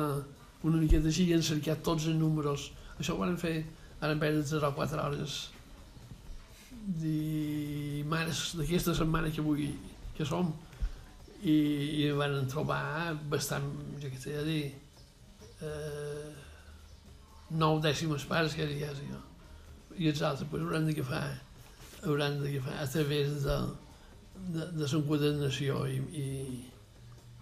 una 0.67 0.79
miqueta 0.81 1.07
així 1.07 1.29
i 1.29 1.35
han 1.35 1.45
cercat 1.45 1.81
tots 1.85 2.09
els 2.11 2.19
números 2.19 2.69
això 2.99 3.15
ho 3.15 3.21
van 3.21 3.37
fer 3.39 3.55
ara 3.99 4.13
en 4.13 4.21
perdre 4.21 4.43
3 4.47 4.65
o 4.67 4.71
4 4.75 5.05
hores 5.05 5.37
dimarts 6.99 8.55
d'aquesta 8.59 8.95
setmana 8.97 9.31
que 9.31 9.43
avui 9.43 9.69
que 10.17 10.27
som 10.27 10.51
i, 11.43 11.55
i 12.03 12.11
van 12.19 12.41
trobar 12.51 13.15
bastant, 13.31 13.67
jo 14.01 14.11
què 14.11 14.19
sé 14.19 14.35
a 14.39 14.45
dir 14.47 14.63
eh, 15.63 16.31
nou 17.59 17.79
dècimes 17.83 18.25
parts 18.27 18.55
que 18.57 18.67
ja 18.79 18.91
sí, 18.95 19.07
no? 19.11 19.21
i 19.97 20.11
els 20.11 20.21
altres 20.21 20.49
pues, 20.51 20.63
hauran 20.63 20.87
d'agafar 20.89 21.23
hauran 22.03 22.41
d'agafar 22.43 22.75
a 22.83 22.87
través 22.91 23.43
de, 23.45 23.57
de, 24.55 24.67
de 24.75 24.91
l'enquadernació 24.91 25.85
i, 25.87 25.99
i, 26.19 26.27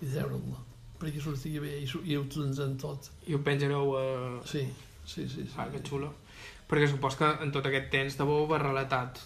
i 0.02 0.14
treure-la 0.14 0.64
perquè 0.98 1.22
sortia 1.22 1.62
bé 1.62 1.76
i, 1.84 1.86
i 1.86 2.18
ho 2.18 2.24
utilitzem 2.24 2.74
tot. 2.82 3.12
I 3.30 3.36
ho 3.36 3.42
penjareu 3.46 3.92
a... 4.00 4.06
Sí, 4.50 4.64
sí, 5.08 5.24
sí. 5.28 5.44
sí. 5.48 5.56
Ah, 5.58 5.68
que 5.72 5.82
xulo. 5.88 6.12
Perquè 6.68 6.90
supos 6.92 7.16
que 7.16 7.28
en 7.46 7.52
tot 7.56 7.66
aquest 7.70 7.88
temps 7.94 8.18
de 8.20 8.26
bo 8.28 8.42
va 8.50 8.58
relatat 8.60 9.22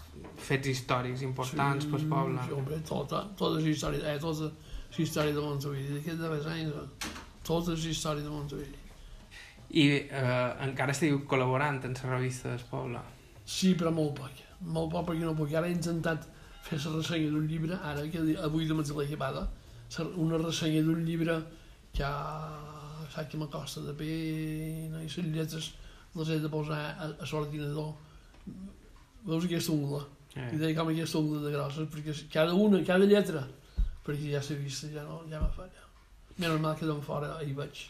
fets 0.46 0.70
històrics 0.70 1.24
importants 1.26 1.88
sí, 1.88 1.90
pel 1.92 2.04
poble. 2.12 2.44
Sí, 2.46 2.54
home, 2.54 2.78
tota, 2.88 3.24
tota 3.38 3.58
la 3.58 3.72
història, 3.72 4.04
eh, 4.14 4.20
tota 4.22 4.52
la 4.52 5.02
història 5.06 5.34
de 5.34 5.42
Montavilli, 5.48 5.96
d'aquests 5.96 6.22
darrers 6.22 6.46
anys, 6.54 6.76
eh, 6.78 7.10
tota 7.48 7.74
la 7.74 7.90
història 7.96 8.28
de 8.28 8.30
Montavilli. 8.36 8.78
I 9.82 9.88
eh, 10.04 10.68
encara 10.68 10.94
esteu 10.94 11.24
col·laborant 11.32 11.82
en 11.88 11.98
la 11.98 12.14
revista 12.14 12.52
del 12.54 12.64
poble. 12.70 13.02
Sí, 13.46 13.74
però 13.80 13.90
molt 13.96 14.14
poc, 14.20 14.46
molt 14.62 14.92
poc 14.94 15.10
perquè 15.10 15.26
no 15.26 15.34
puc. 15.36 15.54
Ara 15.58 15.68
he 15.72 15.74
intentat 15.74 16.28
fer 16.68 16.78
la 16.86 16.94
ressenya 17.00 17.32
d'un 17.34 17.48
llibre, 17.50 17.80
ara 17.82 18.06
que 18.12 18.22
avui 18.38 18.68
de 18.70 18.78
matí 18.78 18.94
l'he 18.94 19.18
ser- 19.90 20.12
una 20.16 20.38
ressenya 20.38 20.84
d'un 20.84 21.04
llibre 21.04 21.42
que 21.92 22.06
saps 23.12 23.30
que 23.32 23.38
m'acosta 23.42 23.82
de 23.86 23.94
pena 24.00 25.02
i 25.04 25.08
les 25.10 25.18
lletres 25.36 25.72
les 26.16 26.30
he 26.30 26.40
de 26.44 26.50
posar 26.52 26.80
a, 27.00 27.06
a 27.08 27.26
l'ordinador. 27.32 27.94
Veus 29.28 29.46
aquesta 29.46 29.72
ungla? 29.76 30.02
I 30.36 30.40
Eh. 30.40 30.58
deia 30.58 30.76
com 30.78 30.88
aquesta 30.88 31.18
ungla 31.20 31.42
de 31.44 31.52
grosses, 31.52 31.88
perquè 31.92 32.14
cada 32.32 32.54
una, 32.56 32.80
cada 32.88 33.06
lletra, 33.06 33.42
perquè 34.06 34.32
ja 34.32 34.42
s'ha 34.42 34.56
vist, 34.56 34.86
ja 34.94 35.04
no, 35.04 35.22
ja 35.30 35.42
me 35.42 35.50
falla. 35.56 35.84
Menys 36.38 36.62
mal 36.64 36.76
que 36.80 36.86
d'on 36.88 37.02
fora 37.04 37.34
hi 37.44 37.52
vaig. 37.54 37.82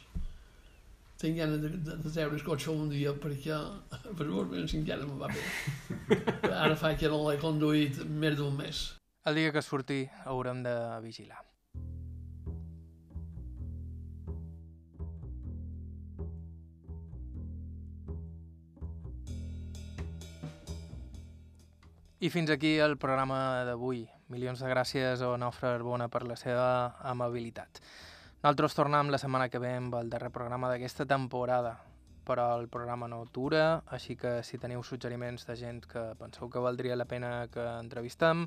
Tinc 1.21 1.37
ganes 1.37 1.61
de, 1.61 1.69
de, 1.69 1.95
de 2.01 2.09
treure 2.09 2.33
el 2.33 2.41
cotxe 2.43 2.71
un 2.73 2.89
dia 2.89 3.13
perquè, 3.13 3.53
per 4.17 4.25
veure 4.25 4.63
si 4.67 4.79
encara 4.81 5.05
me 5.05 5.19
va 5.21 5.29
bé. 5.29 5.43
Ara 6.63 6.75
fa 6.75 6.95
que 6.97 7.07
no 7.13 7.21
l'he 7.29 7.37
conduït 7.37 8.01
més 8.09 8.35
d'un 8.39 8.57
mes. 8.57 8.81
El 9.29 9.35
dia 9.37 9.51
que 9.53 9.61
surti 9.61 10.01
haurem 10.25 10.63
de 10.65 10.73
vigilar. 11.05 11.43
I 22.21 22.29
fins 22.29 22.51
aquí 22.53 22.75
el 22.77 22.99
programa 23.01 23.63
d'avui. 23.65 24.03
Milions 24.29 24.59
de 24.61 24.67
gràcies 24.69 25.23
a 25.25 25.29
Onofre 25.33 25.71
Arbona 25.71 26.05
per 26.05 26.19
la 26.29 26.35
seva 26.37 26.65
amabilitat. 27.09 27.79
Nosaltres 28.43 28.75
tornem 28.77 29.09
la 29.09 29.17
setmana 29.17 29.47
que 29.49 29.57
ve 29.57 29.71
amb 29.73 29.95
el 29.97 30.11
darrer 30.11 30.29
programa 30.29 30.69
d'aquesta 30.69 31.07
temporada, 31.09 31.71
però 32.21 32.59
el 32.59 32.67
programa 32.69 33.07
no 33.09 33.23
atura, 33.25 33.81
així 33.89 34.13
que 34.21 34.35
si 34.45 34.59
teniu 34.61 34.83
suggeriments 34.85 35.47
de 35.49 35.55
gent 35.57 35.79
que 35.89 36.03
penseu 36.19 36.45
que 36.53 36.61
valdria 36.61 36.99
la 36.99 37.07
pena 37.09 37.47
que 37.49 37.65
entrevistem, 37.79 38.45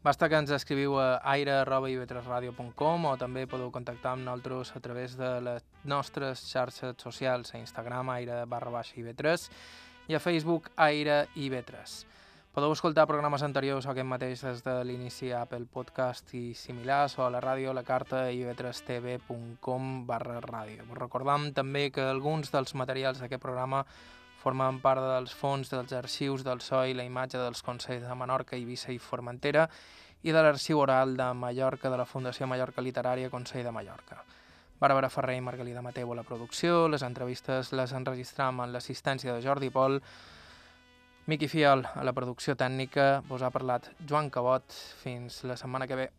basta 0.00 0.30
que 0.32 0.40
ens 0.40 0.54
escriviu 0.56 0.96
a 0.96 1.20
aire.ivetresradio.com 1.34 3.10
o 3.10 3.14
també 3.20 3.44
podeu 3.44 3.68
contactar 3.76 4.14
amb 4.16 4.24
nosaltres 4.24 4.72
a 4.72 4.80
través 4.80 5.18
de 5.20 5.34
les 5.50 5.68
nostres 5.84 6.48
xarxes 6.48 6.96
socials 6.96 7.52
a 7.52 7.60
Instagram 7.60 8.08
aire 8.16 8.46
barra 8.46 8.72
baixa 8.72 8.96
i 10.08 10.14
a 10.16 10.18
Facebook 10.18 10.72
aire 10.76 11.26
ivetres. 11.36 12.06
Podeu 12.52 12.68
escoltar 12.74 13.06
programes 13.08 13.40
anteriors 13.46 13.86
aquest 13.88 14.04
mateix 14.04 14.42
des 14.44 14.58
de 14.60 14.72
l'inici 14.84 15.30
a 15.32 15.38
Apple 15.46 15.64
Podcast 15.72 16.34
i 16.36 16.50
similars 16.52 17.14
o 17.16 17.22
a 17.24 17.30
la 17.32 17.38
ràdio 17.40 17.72
la 17.72 17.80
carta 17.80 18.26
ivetrestv.com 18.28 19.86
barra 20.04 20.34
ràdio. 20.44 20.84
Us 20.84 20.98
recordam 20.98 21.46
també 21.56 21.86
que 21.88 22.04
alguns 22.04 22.52
dels 22.52 22.74
materials 22.76 23.22
d'aquest 23.22 23.40
programa 23.40 23.80
formen 24.42 24.82
part 24.84 25.00
dels 25.00 25.32
fons 25.32 25.72
dels 25.72 25.94
arxius 25.96 26.44
del 26.44 26.60
so 26.60 26.82
i 26.84 26.92
la 26.92 27.06
imatge 27.08 27.40
dels 27.40 27.64
Consells 27.64 28.04
de 28.04 28.18
Menorca, 28.20 28.58
Eivissa 28.60 28.92
i 28.92 29.00
Formentera 29.00 29.64
i 30.20 30.36
de 30.36 30.44
l'arxiu 30.44 30.84
oral 30.84 31.16
de 31.16 31.30
Mallorca 31.32 31.88
de 31.88 32.02
la 32.02 32.04
Fundació 32.04 32.50
Mallorca 32.52 32.84
Literària 32.84 33.32
Consell 33.32 33.64
de 33.64 33.72
Mallorca. 33.72 34.20
Bàrbara 34.76 35.08
Ferrer 35.08 35.38
i 35.38 35.46
Margalida 35.48 35.80
Mateu 35.80 36.12
a 36.12 36.20
la 36.20 36.28
producció, 36.28 36.84
les 36.92 37.08
entrevistes 37.08 37.72
les 37.72 37.96
enregistram 37.96 38.60
amb 38.60 38.76
l'assistència 38.76 39.32
de 39.32 39.40
Jordi 39.40 39.72
Pol, 39.72 40.02
Miqui 41.26 41.46
Fiol 41.46 41.84
a 41.86 42.02
la 42.02 42.12
producció 42.16 42.56
tècnica, 42.58 43.22
vos 43.28 43.44
ha 43.46 43.52
parlat 43.54 43.86
Joan 44.10 44.30
Cabot. 44.34 44.74
Fins 45.04 45.44
la 45.46 45.56
setmana 45.60 45.86
que 45.86 46.00
ve. 46.02 46.10